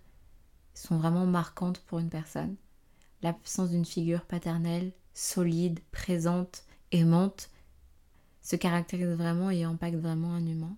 sont 0.74 0.99
vraiment 0.99 1.26
marquantes 1.26 1.78
pour 1.86 2.01
une 2.01 2.11
personne. 2.11 2.57
L'absence 3.22 3.70
d'une 3.70 3.86
figure 3.86 4.24
paternelle 4.24 4.91
solide, 5.14 5.78
présente, 5.93 6.64
aimante 6.91 7.51
se 8.43 8.57
caractérise 8.57 9.11
vraiment 9.11 9.49
et 9.49 9.62
impacte 9.62 9.99
vraiment 9.99 10.34
un 10.34 10.45
humain. 10.45 10.76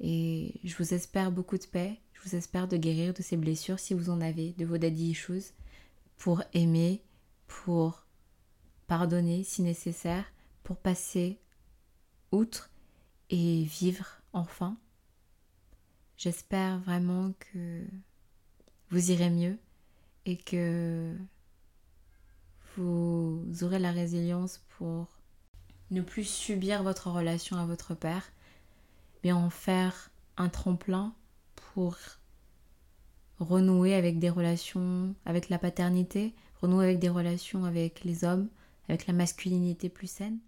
Et 0.00 0.60
je 0.64 0.76
vous 0.76 0.94
espère 0.94 1.32
beaucoup 1.32 1.58
de 1.58 1.64
paix, 1.64 1.98
je 2.12 2.28
vous 2.28 2.36
espère 2.36 2.68
de 2.68 2.76
guérir 2.76 3.14
de 3.14 3.22
ces 3.22 3.36
blessures 3.36 3.78
si 3.78 3.94
vous 3.94 4.10
en 4.10 4.20
avez, 4.20 4.52
de 4.52 4.64
vos 4.64 4.78
daddy 4.78 5.10
issues, 5.10 5.52
pour 6.16 6.42
aimer, 6.52 7.02
pour 7.46 8.04
pardonner 8.86 9.42
si 9.44 9.62
nécessaire, 9.62 10.24
pour 10.62 10.76
passer 10.76 11.38
outre 12.32 12.70
et 13.30 13.64
vivre 13.64 14.06
enfin. 14.32 14.76
J'espère 16.16 16.78
vraiment 16.80 17.32
que 17.38 17.84
vous 18.90 19.10
irez 19.10 19.30
mieux 19.30 19.58
et 20.24 20.36
que 20.36 21.14
vous 22.76 23.42
aurez 23.62 23.78
la 23.78 23.92
résilience 23.92 24.62
pour 24.76 25.08
ne 25.90 26.02
plus 26.02 26.24
subir 26.24 26.82
votre 26.82 27.10
relation 27.10 27.56
à 27.56 27.66
votre 27.66 27.94
père 27.94 28.32
en 29.32 29.50
faire 29.50 30.10
un 30.36 30.48
tremplin 30.48 31.14
pour 31.74 31.96
renouer 33.38 33.94
avec 33.94 34.18
des 34.18 34.30
relations 34.30 35.14
avec 35.24 35.48
la 35.48 35.58
paternité, 35.58 36.34
renouer 36.60 36.84
avec 36.84 36.98
des 36.98 37.08
relations 37.08 37.64
avec 37.64 38.04
les 38.04 38.24
hommes, 38.24 38.48
avec 38.88 39.06
la 39.06 39.14
masculinité 39.14 39.88
plus 39.88 40.10
saine. 40.10 40.38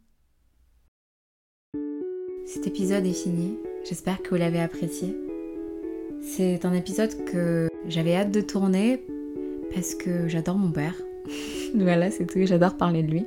Cet 2.46 2.66
épisode 2.66 3.04
est 3.04 3.12
fini, 3.12 3.58
j'espère 3.86 4.22
que 4.22 4.30
vous 4.30 4.36
l'avez 4.36 4.60
apprécié. 4.60 5.14
C'est 6.22 6.64
un 6.64 6.72
épisode 6.72 7.24
que 7.26 7.68
j'avais 7.86 8.16
hâte 8.16 8.30
de 8.30 8.40
tourner 8.40 9.04
parce 9.74 9.94
que 9.94 10.28
j'adore 10.28 10.56
mon 10.56 10.72
père. 10.72 10.94
voilà, 11.74 12.10
c'est 12.10 12.26
tout, 12.26 12.38
j'adore 12.44 12.76
parler 12.76 13.02
de 13.02 13.10
lui. 13.10 13.26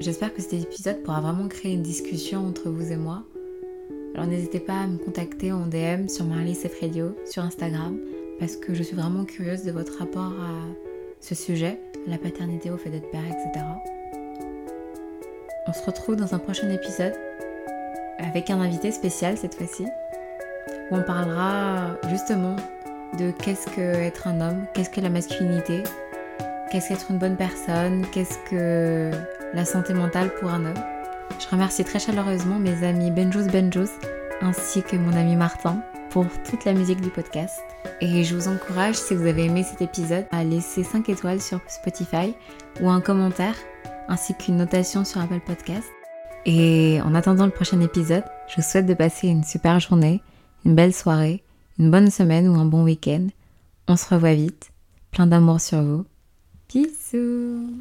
J'espère 0.00 0.32
que 0.34 0.40
cet 0.40 0.54
épisode 0.54 1.02
pourra 1.02 1.20
vraiment 1.20 1.48
créer 1.48 1.72
une 1.72 1.82
discussion 1.82 2.46
entre 2.46 2.70
vous 2.70 2.92
et 2.92 2.96
moi 2.96 3.24
alors 4.16 4.28
n'hésitez 4.28 4.60
pas 4.60 4.80
à 4.80 4.86
me 4.86 4.96
contacter 4.96 5.52
en 5.52 5.66
DM 5.66 6.08
sur 6.08 6.24
Marley 6.24 6.54
Radio 6.80 7.14
sur 7.30 7.42
Instagram 7.42 7.98
parce 8.40 8.56
que 8.56 8.72
je 8.72 8.82
suis 8.82 8.96
vraiment 8.96 9.26
curieuse 9.26 9.62
de 9.62 9.70
votre 9.72 9.98
rapport 9.98 10.32
à 10.40 10.54
ce 11.20 11.34
sujet, 11.34 11.78
la 12.06 12.16
paternité 12.16 12.70
au 12.70 12.78
fait 12.78 12.88
d'être 12.88 13.10
père, 13.10 13.26
etc. 13.26 13.66
On 15.66 15.72
se 15.74 15.84
retrouve 15.84 16.16
dans 16.16 16.34
un 16.34 16.38
prochain 16.38 16.70
épisode. 16.70 17.12
avec 18.18 18.48
un 18.48 18.58
invité 18.58 18.90
spécial 18.90 19.36
cette 19.36 19.54
fois-ci, 19.54 19.84
où 20.90 20.96
on 20.96 21.02
parlera 21.02 21.98
justement 22.08 22.56
de 23.18 23.30
qu'est-ce 23.32 23.66
que 23.66 23.82
être 23.82 24.26
un 24.28 24.40
homme, 24.40 24.64
qu'est-ce 24.72 24.88
que 24.88 25.02
la 25.02 25.10
masculinité, 25.10 25.82
qu'est-ce 26.70 26.88
qu'être 26.88 27.10
une 27.10 27.18
bonne 27.18 27.36
personne, 27.36 28.06
qu'est-ce 28.12 28.38
que 28.48 29.10
la 29.52 29.64
santé 29.66 29.92
mentale 29.92 30.32
pour 30.40 30.48
un 30.48 30.64
homme. 30.64 30.95
Je 31.38 31.46
remercie 31.50 31.84
très 31.84 31.98
chaleureusement 31.98 32.58
mes 32.58 32.84
amis 32.84 33.10
Benjous 33.10 33.46
Benjous 33.50 33.90
ainsi 34.40 34.82
que 34.82 34.96
mon 34.96 35.12
ami 35.12 35.36
Martin 35.36 35.82
pour 36.10 36.26
toute 36.48 36.64
la 36.64 36.72
musique 36.72 37.00
du 37.00 37.10
podcast. 37.10 37.60
Et 38.00 38.24
je 38.24 38.34
vous 38.34 38.48
encourage, 38.48 38.94
si 38.94 39.14
vous 39.14 39.26
avez 39.26 39.44
aimé 39.44 39.62
cet 39.62 39.82
épisode, 39.82 40.26
à 40.30 40.44
laisser 40.44 40.82
5 40.82 41.08
étoiles 41.08 41.40
sur 41.40 41.60
Spotify 41.68 42.34
ou 42.80 42.88
un 42.88 43.00
commentaire 43.00 43.54
ainsi 44.08 44.34
qu'une 44.34 44.56
notation 44.56 45.04
sur 45.04 45.20
Apple 45.20 45.40
Podcast. 45.44 45.88
Et 46.44 47.00
en 47.02 47.14
attendant 47.14 47.44
le 47.44 47.50
prochain 47.50 47.80
épisode, 47.80 48.24
je 48.48 48.56
vous 48.56 48.62
souhaite 48.62 48.86
de 48.86 48.94
passer 48.94 49.28
une 49.28 49.44
super 49.44 49.80
journée, 49.80 50.22
une 50.64 50.74
belle 50.74 50.94
soirée, 50.94 51.42
une 51.78 51.90
bonne 51.90 52.10
semaine 52.10 52.48
ou 52.48 52.54
un 52.54 52.64
bon 52.64 52.84
week-end. 52.84 53.26
On 53.88 53.96
se 53.96 54.08
revoit 54.08 54.34
vite. 54.34 54.70
Plein 55.10 55.26
d'amour 55.26 55.60
sur 55.60 55.82
vous. 55.82 56.04
Bisous 56.68 57.78